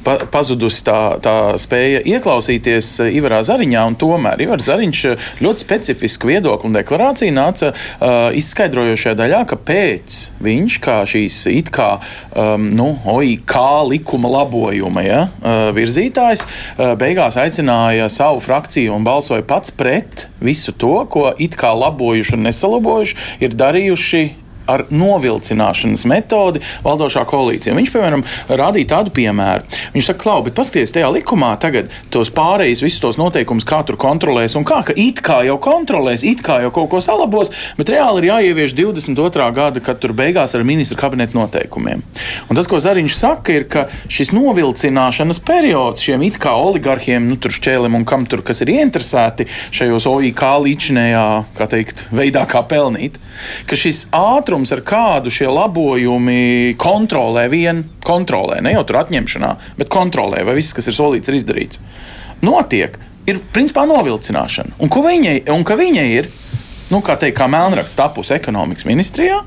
pa, 0.02 0.18
pazudusi 0.32 0.82
tā, 0.88 0.98
tā 1.22 1.36
spēja 1.60 2.02
ieklausīties 2.16 2.96
Ivarā 3.12 3.44
Zariņā 3.46 3.91
un 3.92 3.98
tomēr 4.00 4.40
Ivars 4.46 4.66
Zariņš 4.68 5.04
eh, 5.10 5.30
ļoti 5.44 5.66
specifisku 5.66 6.30
viedokli 6.30 6.70
un 6.70 6.76
deklarāciju 6.76 7.34
nāca 7.36 7.72
uh, 7.72 8.32
izskaidrojošajā 8.38 9.14
daļā, 9.18 9.42
ka 9.50 9.58
pēc 9.60 10.18
viņš 10.42 10.78
kā 10.82 10.98
šīs 11.08 11.38
it 11.52 11.70
kā 11.74 11.88
um, 11.98 12.68
nu, 12.76 12.88
OIK 13.12 13.56
likuma 13.90 14.30
labojuma 14.38 15.04
ja, 15.04 15.22
uh, 15.28 15.70
virzītājs 15.76 16.44
uh, 16.46 16.92
beigās 17.00 17.38
aicināja 17.40 18.08
savu 18.12 18.42
frakciju 18.44 18.94
un 18.96 19.06
balsoja 19.06 19.44
pats 19.46 19.74
pret 19.74 20.26
visu 20.42 20.74
to, 20.74 20.94
ko 21.12 21.28
it 21.42 21.56
kā 21.58 21.72
labojuši 21.76 22.38
un 22.38 22.46
nesalabojuši 22.48 23.42
ir 23.44 23.58
darījuši 23.58 24.24
ar 24.70 24.84
novilcināšanas 24.90 26.04
metodi 26.10 26.62
valdošā 26.84 27.24
koalīcija. 27.28 27.76
Viņš, 27.76 27.92
piemēram, 27.94 28.24
rādīja 28.48 28.92
tādu 28.96 29.14
piemēru. 29.16 29.66
Viņš 29.94 30.10
saka, 30.10 30.22
klau, 30.22 30.38
bet 30.46 30.56
paskatieties, 30.58 30.94
tajā 30.94 31.10
likumā 31.12 31.52
tagad 31.62 31.90
tos 32.12 32.30
pārējais, 32.34 32.82
visus 32.84 33.02
tos 33.02 33.18
noteikumus, 33.20 33.66
tur 33.66 33.98
kontrolēs 34.00 34.56
un 34.58 34.66
kā, 34.68 34.82
ka 34.86 34.94
it 34.98 35.22
kā 35.24 35.40
jau 35.46 35.56
kontrolēs, 35.62 36.24
it 36.26 36.42
kā 36.44 36.60
jau 36.62 36.70
kaut 36.74 36.90
ko 36.92 37.00
salabos, 37.02 37.50
bet 37.78 37.90
reāli 37.92 38.22
ir 38.22 38.28
jāievieš 38.30 38.76
22. 38.78 39.48
gada, 39.56 39.82
kad 39.84 40.00
tur 40.02 40.14
beigās 40.16 40.54
ar 40.54 40.66
ministra 40.66 40.98
kabineta 41.00 41.36
noteikumiem. 41.36 42.02
Un 42.48 42.58
tas, 42.58 42.68
ko 42.70 42.78
Zariņš 42.82 43.16
saka, 43.18 43.56
ir, 43.56 43.66
ka 43.70 43.86
šis 44.12 44.32
novilcināšanas 44.36 45.42
periods 45.46 46.06
šiem 46.06 46.26
it 46.26 46.38
kā 46.42 46.54
oligarhiem, 46.58 47.26
nu, 47.30 47.38
tur 47.40 47.54
šķēlim 47.54 47.96
un 47.98 48.06
kam 48.08 48.26
tur, 48.28 48.44
kas 48.46 48.62
ir 48.64 48.72
ieinteresēti 48.76 49.48
šajos 49.74 50.06
OIK 50.10 50.44
līdzinējā, 50.66 51.26
kā 51.58 51.68
teikt, 51.70 52.06
veidā, 52.14 52.44
kā 52.50 52.62
pelnīt, 52.68 53.18
ka 53.66 53.78
šis 53.78 54.06
ātrums 54.16 54.51
ātrums, 54.52 54.72
ar 54.74 54.82
kādu 54.84 55.30
šie 55.32 55.48
labojumi 55.48 56.74
kontrolē, 56.76 57.46
vien 57.48 57.86
kontrolē, 58.04 58.60
ne 58.60 58.74
jau 58.74 58.82
tur 58.84 59.00
atņemšanā, 59.00 59.52
bet 59.78 59.88
kontrolē, 59.88 60.42
vai 60.44 60.58
viss, 60.58 60.74
kas 60.76 60.90
ir 60.90 60.96
solīts, 60.96 61.30
ir 61.30 61.38
izdarīts, 61.38 61.80
notiek, 62.44 62.98
ir 63.24 63.40
principā 63.54 63.86
novilcināšana. 63.88 64.76
Un, 64.78 64.92
viņai, 64.92 65.38
un 65.54 65.64
ka 65.64 65.78
viņai 65.80 66.06
ir, 66.18 66.28
nu, 66.92 67.00
kā 67.00 67.16
teikt, 67.16 67.38
kā 67.38 67.48
melnraksts 67.48 67.96
tapus 67.96 68.34
ekonomikas 68.34 68.84
ministrijā, 68.84 69.40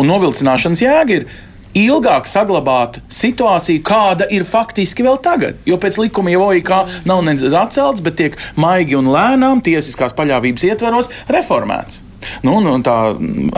un 0.00 0.08
novilcināšanas 0.08 0.86
jēga 0.86 1.20
ir 1.20 1.28
ilgāk 1.76 2.24
saglabāt 2.24 3.02
situāciju, 3.12 3.84
kāda 3.84 4.24
ir 4.32 4.48
faktiski 4.48 5.04
vēl 5.04 5.20
tagad. 5.20 5.60
Jo 5.68 5.76
pēc 5.76 6.00
likuma 6.00 6.32
jau 6.32 6.48
OIK 6.48 6.78
nav 7.04 7.26
nevis 7.28 7.52
atcelts, 7.52 8.00
bet 8.00 8.16
tiek 8.16 8.40
maigi 8.56 8.96
un 8.96 9.12
lēnām 9.12 9.60
tiesiskās 9.60 10.16
paļāvības 10.16 10.70
ietveros 10.72 11.12
reformēts. 11.28 12.06
Nu, 12.46 12.58
nu, 12.64 12.76
tā 12.84 12.96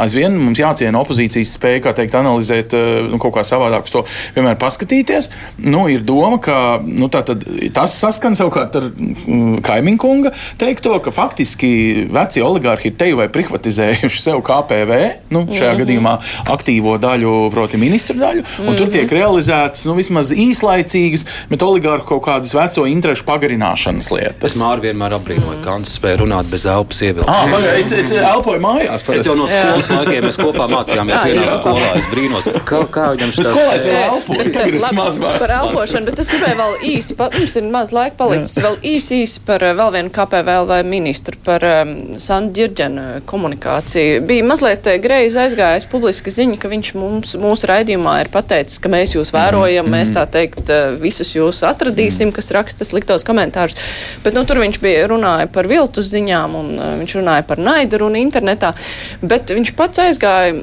aizvien 0.03 0.35
mums 0.39 0.61
jāciena 0.61 1.01
opozīcijas 1.03 1.55
spēja, 1.57 1.83
kā 1.87 1.95
teikt, 1.97 2.17
analizēt 2.19 2.75
eh, 2.77 2.89
nu, 3.11 3.21
kaut 3.23 3.37
kā 3.37 3.45
savādāk 3.47 3.89
uz 3.89 3.95
to 3.95 4.05
vienmēr 4.37 4.59
paskatīties. 4.61 5.31
Nu, 5.63 5.85
ir 5.93 6.05
doma, 6.07 6.39
ka 6.43 6.57
nu, 6.85 7.09
tas 7.13 7.97
saskan 7.99 8.37
savukārt 8.39 8.79
ar 8.79 8.89
mm, 8.91 9.61
kaimiņu 9.67 10.01
kunga 10.03 10.33
teikto, 10.61 10.97
ka 11.03 11.13
faktiski 11.15 11.73
veci 12.13 12.43
oligārhi 12.45 12.91
ir 12.91 12.99
teju 12.99 13.21
vai 13.21 13.29
privatizējuši 13.33 14.23
sev 14.23 14.43
KPV, 14.47 15.01
nu, 15.35 15.45
šajā 15.51 15.73
mm 15.73 15.77
-hmm. 15.77 15.83
gadījumā 15.83 16.15
aktīvo 16.55 16.97
daļu, 17.03 17.35
proti, 17.55 17.81
ministru 17.81 18.19
daļu, 18.19 18.43
un 18.43 18.65
mm 18.65 18.69
-hmm. 18.69 18.79
tur 18.79 18.91
tiek 18.91 19.07
mhm. 19.07 19.17
realizētas 19.17 19.87
nu, 19.87 19.95
vismaz 19.99 20.33
īslaicīgas, 20.33 21.27
bet 21.51 21.63
oligārhu 21.63 22.05
kaut 22.07 22.25
kādas 22.27 22.55
veco 22.55 22.87
interešu 22.87 23.25
pagarināšanas 23.29 24.11
lietas. 24.13 24.53
Es 24.53 24.61
māru 24.61 24.83
vienmēr 24.87 25.17
apbrīnoju, 25.19 25.63
kā 25.65 25.77
viņš 25.79 25.95
spēja 25.99 26.23
runāt 26.23 26.51
bez 26.51 26.67
elpas 26.67 27.03
ievilkšanas. 27.03 27.53
Ah, 27.53 27.79
es, 27.79 27.93
es 27.93 28.11
elpoju 28.13 28.52
elpoju 28.53 28.63
mājās. 28.63 29.05
Parasti. 29.07 29.21
Es 29.21 29.29
jau 29.29 29.35
no 29.37 29.47
skolas 29.49 29.89
laikiem 29.93 30.27
mēs 30.27 30.39
kopā 30.41 30.67
mācījāmies 30.71 31.25
vienā 31.29 31.47
skolā. 31.51 31.89
Es 31.99 32.09
brīnos, 32.11 32.49
kā, 32.69 32.81
kā 32.93 33.07
viņam 33.15 33.33
šis 33.37 33.49
skolās 33.49 33.87
vēl 33.87 33.99
elpoja. 34.03 34.47
Tagad 34.57 34.77
es 34.79 34.87
maz 34.97 35.21
par 35.23 35.55
elpošanu, 35.57 36.09
bet 36.09 36.23
es 36.23 36.31
gribēju 36.33 36.59
vēl 36.61 36.77
īsi, 36.93 37.17
pa, 37.19 37.29
mums 37.33 37.57
ir 37.59 37.69
maz 37.73 37.93
laika 37.95 38.19
palicis, 38.21 38.59
vēl 38.63 38.79
īsi, 38.93 39.21
īsi 39.25 39.43
par 39.47 39.65
vēl 39.65 39.93
vienu 39.97 40.13
KPVL 40.15 40.69
vai 40.71 40.81
ministru, 40.87 41.39
par 41.47 41.67
um, 41.69 41.95
Sandu 42.23 42.57
Ģirģenu 42.59 43.07
komunikāciju. 43.29 44.23
Bija 44.29 44.47
mazliet 44.47 44.89
greizi 45.03 45.41
aizgājis 45.45 45.89
publiska 45.91 46.33
ziņa, 46.33 46.59
ka 46.63 46.71
viņš 46.73 46.93
mums, 46.99 47.37
mūsu 47.41 47.71
raidījumā 47.71 48.19
ir 48.25 48.33
pateicis, 48.33 48.81
ka 48.83 48.93
mēs 48.93 49.17
jūs 49.17 49.33
vērojam, 49.35 49.87
mm. 49.89 49.97
mēs 49.97 50.15
tā 50.17 50.27
teikt 50.31 50.73
visus 51.01 51.33
jūs 51.37 51.63
atradīsim, 51.67 52.31
mm. 52.31 52.37
kas 52.37 52.53
raksta 52.55 52.87
sliktos 52.89 53.27
komentārus. 53.27 53.79
Bet 54.25 54.37
nu, 54.37 54.45
tur 54.49 54.61
viņš 54.63 54.81
bija 54.83 55.09
runāja 55.11 55.49
par 55.53 55.69
viltus 55.71 56.11
ziņām 56.13 56.59
un 56.59 56.73
viņš 57.03 57.17
runāja 57.21 57.47
par 57.49 57.63
naidu 57.63 58.03
un 58.07 58.19
internetu 58.19 58.42
internetā, 58.43 58.75
bet 59.23 59.51
viņš 59.55 59.73
pats 59.79 60.03
aizgāja 60.03 60.59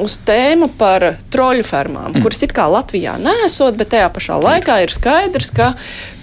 uz 0.00 0.16
tēmu 0.24 0.70
par 0.78 1.04
troļu 1.32 1.64
fermām, 1.66 2.12
mm. 2.12 2.22
kuras 2.24 2.42
it 2.44 2.52
kā 2.56 2.64
Latvijā 2.70 3.18
nesot, 3.20 3.76
bet 3.76 3.92
tajā 3.92 4.08
pašā 4.12 4.38
laikā 4.40 4.78
ir 4.84 4.92
skaidrs, 4.92 5.50
ka 5.52 5.72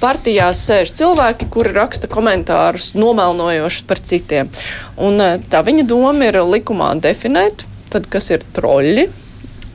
partijās 0.02 0.64
sēž 0.66 0.94
cilvēki, 0.98 1.50
kuri 1.54 1.74
raksta 1.76 2.10
komentārus 2.10 2.94
nomelnojošus 2.98 3.86
par 3.90 4.02
citiem. 4.02 4.50
Un 4.98 5.22
eh, 5.22 5.38
tā 5.52 5.62
viņa 5.66 5.86
doma 5.90 6.30
ir 6.30 6.42
likumā 6.46 6.96
definēt, 7.02 7.66
tad, 7.94 8.10
kas 8.10 8.32
ir 8.34 8.46
troļi 8.56 9.10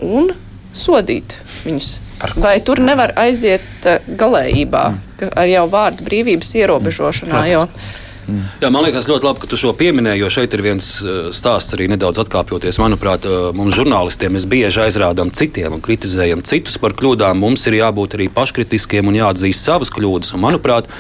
un 0.03 0.33
sodīt 0.75 1.39
viņus. 1.65 1.99
Vai 2.41 2.57
tur 2.65 2.81
nevar 2.83 3.15
aiziet 3.21 3.87
eh, 3.87 4.03
galējībā 4.19 4.87
mm. 4.91 5.35
ar 5.39 5.51
jau 5.51 5.69
vārdu 5.71 6.07
brīvības 6.09 6.57
ierobežošanā? 6.65 7.45
Mm. 7.45 7.53
Jo, 7.55 8.03
Mm. 8.29 8.45
Jā, 8.63 8.71
man 8.73 8.85
liekas, 8.87 9.09
ļoti 9.11 9.29
labi, 9.29 9.43
ka 9.43 9.51
tu 9.51 9.59
šo 9.61 9.75
pieminēji, 9.79 10.23
jo 10.23 10.31
šeit 10.33 10.55
ir 10.57 10.63
viens 10.65 10.89
uh, 11.03 11.29
stāsts 11.35 11.77
arī 11.77 11.89
nedaudz 11.93 12.23
atkāpjoties. 12.25 12.81
Manuprāt, 12.83 13.29
uh, 13.29 13.51
mums, 13.57 13.77
žurnālistiem, 13.77 14.35
mēs 14.37 14.49
bieži 14.51 14.85
aizrādām 14.87 15.33
citiem 15.35 15.77
un 15.77 15.85
kritizējam 15.85 16.45
citus 16.47 16.79
par 16.81 16.97
kļūdām. 16.99 17.41
Mums 17.41 17.67
ir 17.69 17.81
jābūt 17.81 18.19
arī 18.19 18.31
paškritiskiem 18.33 19.11
un 19.11 19.21
jāatzīst 19.21 19.69
savas 19.69 19.93
kļūdas. 19.95 20.35
Un, 20.37 20.45
manuprāt, 20.49 20.91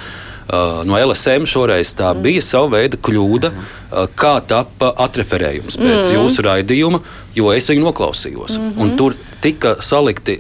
Uh, 0.44 0.82
no 0.84 0.98
LSM 1.00 1.46
šoreiz 1.48 1.94
tā 1.96 2.10
mm. 2.12 2.20
bija 2.20 2.42
sava 2.44 2.74
veida 2.74 2.98
kļūda, 3.00 3.48
kā 4.12 4.34
tapa 4.44 4.90
atreferējums 5.00 5.78
pēc 5.80 6.10
mm. 6.10 6.18
jūsu 6.18 6.44
raidījuma, 6.44 7.00
jo 7.32 7.48
es 7.56 7.70
viņu 7.70 7.86
noklausījos. 7.86 8.58
Mm 8.60 8.74
-hmm. 8.74 8.92
Tur 9.00 9.16
tika 9.40 9.78
salikti 9.80 10.36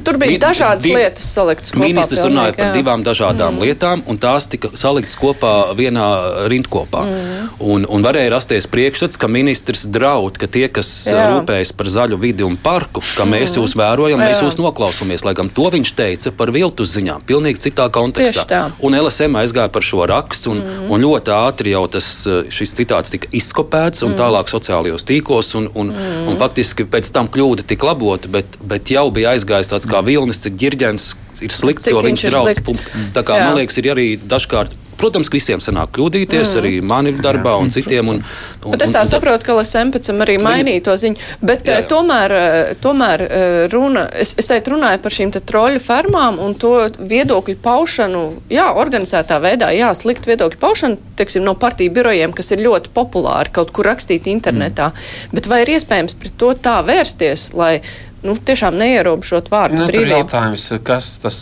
Tur 0.00 0.16
bija 0.20 0.38
dažādas 0.40 0.82
div, 0.84 0.96
lietas 0.96 1.26
saliktas 1.34 1.72
kopā. 1.74 1.84
Ministrs 1.84 2.24
runāja 2.24 2.54
par 2.56 2.68
jā. 2.70 2.72
divām 2.76 3.04
dažādām 3.04 3.58
mm. 3.58 3.64
lietām, 3.66 4.02
un 4.08 4.18
tās 4.20 4.48
tika 4.50 4.70
saliktas 4.78 5.16
kopā 5.20 5.52
vienā 5.76 6.06
rindkopā. 6.50 7.02
Mm. 7.04 7.50
Un, 7.72 7.84
un 7.92 8.06
varēja 8.06 8.32
rasties 8.32 8.68
priekšstats, 8.72 9.20
ka 9.20 9.28
ministrs 9.30 9.84
draud, 9.92 10.38
ka 10.40 10.48
tie, 10.50 10.64
kas 10.72 10.90
jā. 11.10 11.26
rūpējas 11.34 11.74
par 11.76 11.90
zaļu 11.92 12.18
vidi 12.22 12.46
un 12.46 12.56
parku, 12.60 13.02
ka 13.16 13.26
mēs 13.28 13.52
mm. 13.52 13.60
jūs 13.60 13.76
vērojam, 13.78 14.22
mēs 14.22 14.40
jā. 14.40 14.48
jūs 14.48 14.58
noklausāmies. 14.60 15.26
Lai 15.28 15.34
gan 15.38 15.52
to 15.52 15.68
viņš 15.74 15.92
teica 15.98 16.32
par 16.36 16.54
viltus 16.54 16.94
ziņām, 16.96 17.26
pilnīgi 17.28 17.66
citā 17.66 17.88
kontekstā. 17.92 18.64
Un 18.82 18.96
LSM 18.98 19.38
aizgāja 19.42 19.72
par 19.72 19.86
šo 19.86 20.06
rakstu, 20.08 20.56
un, 20.56 20.64
mm. 20.64 20.88
un 20.94 21.06
ļoti 21.06 21.34
ātri 21.36 21.76
jau 21.76 21.84
tas, 21.92 22.08
šis 22.52 22.76
citāts 22.78 23.12
tika 23.12 23.30
izkopēts 23.36 24.06
un 24.06 24.14
mm. 24.14 24.20
tālāk 24.22 24.52
sociālajos 24.52 25.06
tīklos, 25.08 25.52
un, 25.60 25.68
un, 25.76 25.92
mm. 25.92 26.26
un 26.32 26.40
faktiski 26.40 26.88
pēc 26.88 27.12
tam 27.14 27.28
kļūda 27.32 27.66
tika 27.68 27.92
labota, 27.92 28.30
bet, 28.32 28.58
bet 28.66 28.90
jau 28.94 29.06
bija 29.14 29.36
aizgājis 29.36 29.70
tāds 29.72 29.81
kā 29.90 30.02
vilnis, 30.06 30.42
cik 30.44 30.58
ģirģents 30.60 31.08
ir 31.42 31.54
slikts, 31.54 31.88
cik 31.88 31.96
jo 31.96 32.04
viņš 32.04 32.24
ir 32.28 32.36
draudz. 32.36 32.86
Tā 33.16 33.24
kā 33.26 33.38
Jā. 33.38 33.48
man 33.48 33.60
liekas, 33.60 33.80
ir 33.82 33.90
arī 33.94 34.08
dažkārt 34.20 34.78
Protams, 35.02 35.26
ka 35.26 35.34
visiem 35.34 35.58
sanāk 35.62 35.96
kļūdīties, 35.96 36.52
mm. 36.52 36.58
arī 36.60 36.72
mani 36.86 37.12
darbā 37.18 37.56
un 37.58 37.72
citiem. 37.74 38.06
Un, 38.12 38.20
un, 38.22 38.74
bet 38.74 38.84
es 38.86 38.92
tā 38.94 39.02
un, 39.02 39.08
saprotu, 39.10 39.48
ka 39.48 39.96
tam 39.98 40.22
arī 40.22 40.36
mainīja 40.42 40.84
to 40.86 40.94
ziņu. 41.00 41.18
Bet 41.42 41.66
jā, 41.66 41.80
jā. 41.80 41.86
tomēr, 41.90 42.34
tomēr 42.82 43.24
runa, 43.72 44.04
es, 44.14 44.34
es 44.38 44.50
teicu, 44.50 44.76
runāju 44.76 45.02
par 45.02 45.16
šīm 45.16 45.32
troļu 45.34 45.82
fermām 45.82 46.38
un 46.42 46.54
to 46.54 46.74
viedokļu 46.98 47.56
paušanu, 47.64 48.22
jā, 48.52 48.68
organizētā 48.84 49.40
veidā, 49.42 49.72
jā, 49.74 49.90
slikt 49.96 50.28
viedokļu 50.30 50.62
paušanu, 50.62 51.00
teiksim, 51.18 51.42
no 51.46 51.56
partiju 51.58 51.94
birojiem, 51.98 52.36
kas 52.36 52.54
ir 52.54 52.62
ļoti 52.62 52.94
populāri 52.94 53.50
kaut 53.58 53.74
kur 53.74 53.90
rakstīt 53.90 54.30
internetā. 54.30 54.92
Mm. 54.92 55.34
Bet 55.34 55.50
vai 55.50 55.64
ir 55.64 55.74
iespējams 55.74 56.18
pret 56.20 56.38
to 56.38 56.54
tā 56.62 56.78
vērsties, 56.86 57.50
lai 57.58 57.80
nu, 58.22 58.34
tiešām 58.50 58.78
neierobežot 58.80 59.50
vārdu 59.52 59.82
nu, 59.82 59.86
brīvību. 59.90 60.16
Jautājums, 60.22 60.66
kas 60.86 61.14
tas 61.22 61.38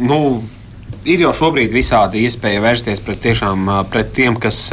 nu, 0.00 0.20
ir 1.08 1.24
jau 1.26 1.32
šobrīd 1.36 1.74
visādi 1.74 2.26
iespēja 2.26 2.62
vērsties 2.64 3.02
pret, 3.04 3.20
tiešām, 3.28 3.72
pret 3.92 4.14
tiem, 4.16 4.38
kas. 4.40 4.68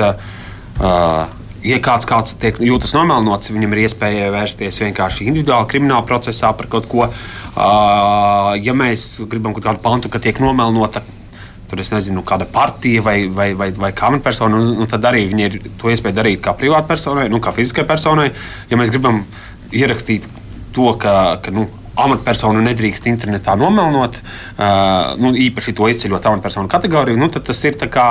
Uh, 0.76 1.26
ja 1.66 1.80
kāds, 1.82 2.06
kāds 2.06 2.36
tiek, 2.38 2.58
jūtas 2.62 2.94
nomelnots, 2.94 3.50
viņam 3.54 3.74
ir 3.74 3.86
iespēja 3.86 4.30
vērsties 4.34 4.82
vienkārši 4.84 5.30
individuāli 5.32 5.70
krimināla 5.72 6.06
procesā 6.06 6.52
par 6.58 6.70
kaut 6.70 6.90
ko. 6.92 7.08
Uh, 7.08 8.52
ja 8.62 8.76
mēs 8.78 9.16
gribam 9.32 9.56
kaut 9.56 9.66
kādu 9.70 9.82
pantu, 9.86 10.12
ka 10.12 10.22
tiek 10.22 10.42
nomelnota 10.44 11.02
tur 11.66 11.82
es 11.82 11.90
nezinu, 11.90 12.22
kāda 12.26 12.46
partija 12.52 13.02
vai, 13.02 13.18
vai, 13.32 13.50
vai, 13.58 13.72
vai 13.74 13.92
kā 13.96 14.12
persona, 14.24 14.60
un, 14.62 14.84
un 14.84 14.90
tad 14.90 15.06
arī 15.10 15.26
viņi 15.32 15.46
ir 15.48 15.56
to 15.82 15.90
iespēju 15.90 16.16
darīt 16.16 16.44
kā 16.46 16.54
privātpersonai, 16.58 17.26
nu, 17.34 17.42
kā 17.42 17.54
fiziskai 17.56 17.88
personai. 17.90 18.30
Ja 18.70 18.78
mēs 18.78 18.94
gribam 18.94 19.24
ierakstīt 19.74 20.30
to, 20.76 20.92
ka, 21.02 21.16
ka 21.44 21.54
nu, 21.56 21.68
amatpersonu 21.96 22.64
nedrīkst 22.64 23.08
internetā 23.08 23.56
nomelnot, 23.60 24.20
uh, 24.20 25.16
nu, 25.22 25.32
īpaši 25.46 25.76
to 25.78 25.88
izceļot 25.92 26.28
amatpersonu 26.32 26.72
kategoriju, 26.72 27.20
nu, 27.20 27.30
tad 27.32 27.48
tas 27.48 27.64
ir 27.68 27.80
tā 27.80 27.90
kā. 27.92 28.10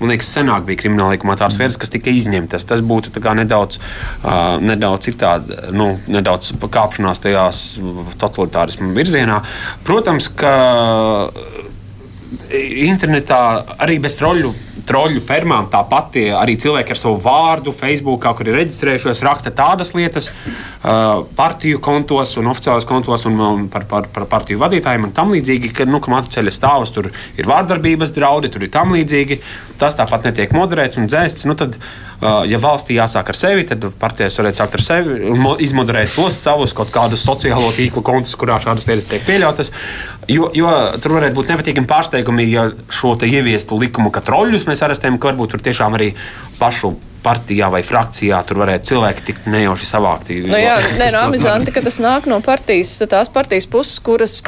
Man 0.00 0.08
liekas, 0.14 0.30
senāk 0.32 0.64
bija 0.64 0.80
krimināla 0.80 1.12
likumā 1.12 1.34
tādas 1.36 1.58
lietas, 1.60 1.76
kas 1.76 1.90
tika 1.92 2.08
izņemtas. 2.08 2.64
Tas 2.64 2.80
būtu 2.80 3.12
nedaudz, 3.36 3.76
uh, 4.24 4.56
nedaudz 4.64 5.10
citādi, 5.10 5.58
nu, 5.76 5.90
nedaudz 6.08 6.54
kāpšanās 6.56 7.20
tajās 7.20 7.58
totalitārismu 8.16 8.94
virzienā. 8.96 9.42
Protams, 9.84 10.30
ka 10.32 10.54
internetā 12.90 13.40
arī 13.78 14.00
bez 14.02 14.18
troļļu 14.20 14.52
troļu 14.90 15.22
fermām 15.24 15.68
tāpat 15.70 16.18
arī 16.40 16.56
cilvēki 16.60 16.94
ar 16.94 17.00
savu 17.00 17.20
vārdu, 17.22 17.72
Facebook, 17.74 18.26
kur 18.36 18.48
ir 18.48 18.58
reģistrējušies, 18.60 19.22
raksta 19.26 19.52
tādas 19.54 19.92
lietas 19.94 20.30
uh, 20.30 21.22
partiju 21.36 21.80
kontos 21.84 22.36
un 22.40 22.50
oficiālos 22.50 22.86
kontos 22.88 23.26
un, 23.28 23.38
un 23.46 23.66
par, 23.72 23.86
par, 23.90 24.08
par 24.12 24.26
partiju 24.30 24.60
vadītājiem 24.62 25.08
un 25.08 25.16
tam 25.16 25.34
līdzīgi, 25.34 25.72
ka, 25.76 25.88
nu, 25.88 26.02
ka 26.02 26.12
matu 26.12 26.32
ceļa 26.34 26.54
stāvus 26.54 26.94
tur 26.94 27.10
ir 27.10 27.50
vārdarbības 27.50 28.14
draudi, 28.16 28.52
tur 28.52 28.66
ir 28.66 28.72
tam 28.74 28.94
līdzīgi. 28.96 29.40
Tas 29.80 29.96
tāpat 29.96 30.26
netiek 30.28 30.50
moderēts 30.52 30.98
un 31.00 31.06
dzēsts. 31.08 31.46
Nu, 31.48 31.54
tad, 31.56 31.78
uh, 31.78 32.42
ja 32.48 32.60
valstī 32.60 32.98
jāsāk 32.98 33.32
ar 33.32 33.38
sevi, 33.38 33.64
tad 33.68 33.86
partijas 34.00 34.36
varētu 34.40 34.60
sākt 34.60 34.76
ar 34.76 34.84
sevi 34.84 35.20
un 35.30 35.46
izmoderēt 35.62 36.12
tos 36.16 36.36
savus 36.36 36.74
kaut 36.76 36.92
kādus 36.94 37.24
sociālo 37.24 37.70
tīklu 37.76 38.04
kontus, 38.04 38.36
kurā 38.38 38.58
šādas 38.60 38.88
lietas 38.90 39.08
tiek 39.08 39.24
pieļautas. 39.28 39.72
Jo, 40.30 40.50
jo 40.54 40.68
tur 41.00 41.16
varētu 41.16 41.38
būt 41.38 41.54
nepatīkami 41.54 41.88
pārsteigumi, 41.90 42.39
ja 42.48 42.70
šo 42.92 43.16
ieviestu 43.26 43.78
likumu, 43.80 44.12
ka 44.14 44.24
troļļus 44.24 44.66
mēs 44.70 44.82
arestējam, 44.86 45.20
ka 45.20 45.32
varbūt 45.32 45.54
tur 45.54 45.64
tiešām 45.68 45.98
arī 45.98 46.12
pašu 46.60 46.94
partijā 47.20 47.68
vai 47.72 47.82
frakcijā 47.84 48.38
tur 48.48 48.60
varētu 48.62 48.90
cilvēki 48.92 49.24
tikt 49.26 49.48
nejauši 49.50 49.88
savākti. 49.88 50.38
Nu, 50.48 50.56
jā, 50.58 50.78
nē, 51.00 51.10
no 51.14 51.24
amizanti, 51.28 51.72
ka 51.74 51.82
tas 51.84 52.00
nāk 52.02 52.28
no 52.30 52.40
partijas, 52.44 52.94
tās 53.10 53.30
partijas 53.32 53.68
puses, 53.70 53.98
kuras 54.04 54.38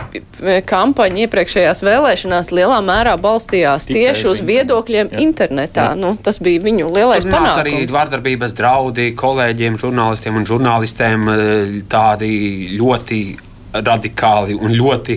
kampaņa 0.68 1.26
iepriekšējās 1.26 1.84
vēlēšanās 1.86 2.52
lielā 2.54 2.80
mērā 2.84 3.14
balstījās 3.20 3.88
Tikai 3.88 4.00
tieši 4.00 4.28
uz 4.32 4.42
viedokļiem 4.48 5.12
jā. 5.12 5.22
internetā. 5.26 5.92
Jā. 5.92 6.00
Nu, 6.00 6.14
tas 6.16 6.40
bija 6.42 6.64
viņu 6.64 6.88
lielais 6.94 7.26
Tur 7.26 7.36
panākums. 7.36 7.62
arī 7.62 7.86
vārdarbības 7.92 8.56
draudi 8.58 9.10
kolēģiem, 9.18 9.78
žurnālistiem 9.82 10.40
un 10.40 10.48
žurnālistēm 10.48 11.32
eh, 11.32 11.80
tādi 11.92 12.32
ļoti 12.78 13.22
radikāli 13.72 14.56
un 14.60 14.74
ļoti 14.76 15.16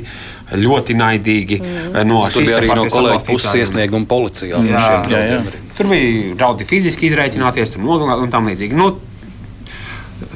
ļoti 0.53 0.95
naidīgi 0.99 1.57
mm. 1.61 1.97
no 2.09 2.21
šīs 2.29 2.37
puses. 2.37 2.55
Arī 2.59 2.69
no 2.69 2.85
kolēģa 2.93 3.25
puses 3.27 3.57
iesnieguma 3.61 4.09
policijā. 4.09 4.61
Jā, 4.69 4.85
jā, 5.09 5.21
jā. 5.33 5.41
Tur 5.75 5.89
bija 5.91 6.35
draudi 6.37 6.67
fiziski 6.69 7.09
izreikināties, 7.09 7.73
tur 7.73 7.83
nogalināt 7.83 8.23
un 8.23 8.33
tam 8.33 8.49
līdzīgi. 8.51 8.77
Nu, 8.77 8.93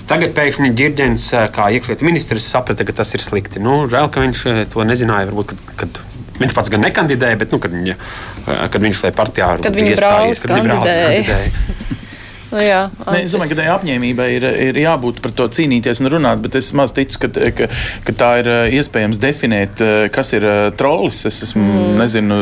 Tagad 0.09 0.33
pēkšņi 0.35 0.73
ģirģents, 0.75 1.25
kā 1.55 1.69
iekšlietu 1.77 2.03
ministrs, 2.03 2.47
saprata, 2.51 2.83
ka 2.83 2.95
tas 2.97 3.13
ir 3.15 3.21
slikti. 3.23 3.61
Nu, 3.63 3.83
žēl, 3.89 4.09
ka 4.11 4.23
viņš 4.23 4.41
to 4.73 4.83
nezināja. 4.83 5.29
Varbūt, 5.29 5.53
kad, 5.53 5.75
kad 5.83 5.99
viņš 6.41 6.55
pats 6.57 6.71
gan 6.73 6.83
nekandidēja, 6.83 7.37
bet 7.39 7.53
nu, 7.53 7.61
kad, 7.63 7.75
viņa, 7.77 7.95
kad 8.73 8.79
viņš 8.83 9.03
tajā 9.05 9.15
partijā 9.15 9.51
bija 9.69 9.93
iestājies, 9.93 10.43
kad 10.43 10.55
viņa 10.57 10.65
brauc 10.65 10.89
kandidēja. 10.89 11.53
Nu, 12.49 12.61
jā, 12.63 12.79
ne, 13.05 13.19
es 13.21 13.33
domāju, 13.35 13.51
ka 13.53 13.59
tai 13.59 13.67
apņēmībai 13.75 14.27
ir, 14.33 14.45
ir 14.69 14.79
jābūt 14.81 15.19
par 15.21 15.35
to 15.37 15.45
cīnīties 15.53 16.01
un 16.01 16.09
runāt, 16.15 16.41
bet 16.41 16.57
es 16.57 16.71
maz 16.77 16.93
ticu, 16.97 17.21
ka, 17.21 17.29
ka, 17.53 17.67
ka 18.07 18.15
tā 18.17 18.31
ir 18.41 18.49
eh, 18.49 18.77
iespējams 18.79 19.21
definēt, 19.21 19.83
eh, 19.85 20.07
kas 20.13 20.33
ir 20.33 20.47
eh, 20.49 20.63
trollis. 20.79 21.21
Es 21.29 21.43
esmu, 21.49 21.67
mm. 21.67 21.93
nezinu, 22.01 22.39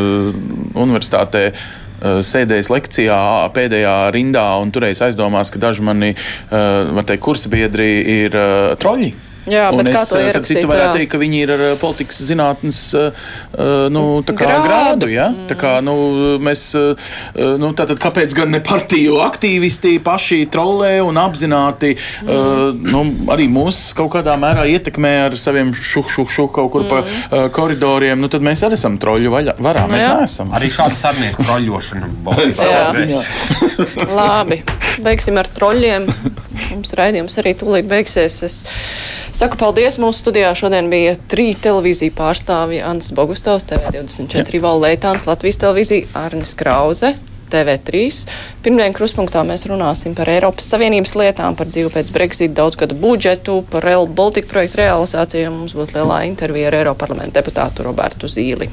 universitātē 0.78 1.49
sēdējis 1.97 2.68
lekcijā 2.70 3.20
pēdējā 3.55 3.93
rindā 4.14 4.45
un 4.62 4.70
turējis 4.70 5.01
aizdomās, 5.08 5.49
ka 5.49 5.58
daži 5.58 5.82
mani 5.82 6.12
teikt, 6.14 7.24
kursabiedri 7.26 7.88
ir 8.20 8.38
troļļi. 8.78 9.10
Jā, 9.48 9.68
un 9.72 9.88
es 9.88 9.95
saprotu, 10.10 10.56
ka 10.60 10.70
varētu 10.72 11.00
teikt, 11.00 11.12
ka 11.14 11.20
viņi 11.22 11.41
ir 11.45 11.54
ar 11.56 11.64
eh, 11.70 11.76
politikas 11.80 12.20
zinātnes 12.28 12.82
uh, 12.98 13.28
nu, 13.93 14.04
grādu. 14.28 14.64
grādu 14.68 15.10
ja? 15.12 15.30
mm. 15.32 15.48
Tā 15.50 15.58
kā, 15.60 15.74
nu, 15.86 15.95
mēs, 16.43 16.64
nu, 17.36 17.72
tātad, 17.78 18.00
kāpēc 18.02 18.36
gan 18.38 18.52
ne 18.54 18.62
partiju 18.64 19.22
aktīvisti 19.24 19.98
paši 20.04 20.41
trolē 20.52 20.98
un 21.06 21.20
apzināti 21.22 21.93
mm. 21.95 22.28
uh, 22.28 22.82
nu, 22.91 23.04
arī 23.34 23.48
mūs 23.52 23.80
kaut 23.98 24.12
kādā 24.18 24.36
mērā 24.39 24.68
ietekmē 24.74 25.14
ar 25.28 25.38
saviem 25.39 25.72
šuh, 25.76 26.08
šuh, 26.12 26.28
šuh 26.32 26.52
kaut 26.54 26.74
kur 26.76 26.86
mm. 26.86 26.91
pa 26.91 27.02
uh, 27.04 27.48
koridoriem, 27.54 28.20
nu, 28.20 28.32
tad 28.32 28.45
mēs 28.45 28.66
arī 28.68 28.78
esam 28.80 29.00
troļu 29.02 29.34
varā. 29.34 29.88
Mēs 29.91 30.04
jā. 30.04 30.16
neesam. 30.22 30.52
Arī 30.58 30.72
šāda 30.74 31.00
sarnieku 31.00 31.45
troļļošana. 31.48 32.12
Labi, 34.18 34.62
beigsim 35.06 35.39
ar 35.39 35.50
troļļiem. 35.56 36.12
Mums 36.72 36.93
raidījums 36.97 37.38
arī 37.41 37.53
tūlīt 37.58 37.88
beigsies. 37.89 38.41
Es 38.47 38.58
saku 39.36 39.60
paldies. 39.62 39.99
Mūsu 40.01 40.26
studijā 40.26 40.51
šodien 40.58 40.89
bija 40.91 41.16
trīs 41.32 41.62
televīziju 41.64 42.16
pārstāvji- 42.18 42.84
Ants 42.91 43.14
Bogustovs, 43.16 43.68
TV24, 43.70 44.62
Valētāns, 44.64 45.28
Latvijas 45.30 45.62
televīzija, 45.64 46.08
Arnis 46.26 46.55
Krauze. 46.58 47.16
TV3. 47.47 48.28
Pirmdien 48.64 48.91
kruspunktā 48.95 49.39
mēs 49.47 49.66
runāsim 49.70 50.16
par 50.18 50.28
Eiropas 50.28 50.68
Savienības 50.68 51.16
lietām, 51.16 51.55
par 51.55 51.70
dzīvi 51.72 51.93
pēc 51.93 52.12
Brexit, 52.12 52.53
daudzgadu 52.58 52.97
budžetu, 52.99 53.62
par 53.72 53.86
Real 53.88 54.08
Baltica 54.08 54.51
projektu 54.51 54.82
realizāciju. 54.82 55.53
Mums 55.55 55.76
būs 55.78 55.93
lielā 55.95 56.26
intervija 56.28 56.68
ar 56.72 56.80
Eiroparlamenta 56.82 57.39
deputātu 57.39 57.88
Robertu 57.88 58.28
Zīli. 58.28 58.70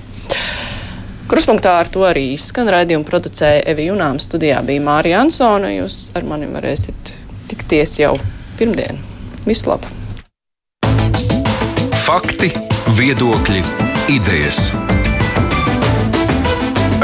Kruspunktā 1.30 1.78
ar 1.80 1.88
to 1.88 2.02
arī 2.04 2.34
izskan 2.34 2.68
raidījumu 2.68 3.06
producēja 3.08 3.62
Evi 3.72 3.88
Junām. 3.88 4.18
Studijā 4.20 4.58
bija 4.66 4.82
Mārija 4.84 5.22
Ansona. 5.24 5.70
Jūs 5.72 6.10
ar 6.18 6.26
mani 6.28 6.50
varēsiet 6.50 7.14
tikties 7.54 7.98
jau 8.02 8.14
pirmdien. 8.58 8.98
Visu 9.46 9.70
labu! 9.70 9.90
Fakti, 12.04 12.50
viedokļi, 12.98 13.62
idejas. 14.12 14.68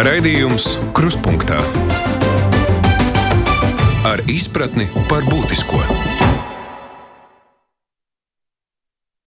Raidījums 0.01 0.75
Kruspunkta 0.97 1.61
ar 4.11 4.23
izpratni 4.33 4.89
par 5.11 5.27
būtisko. 5.29 5.81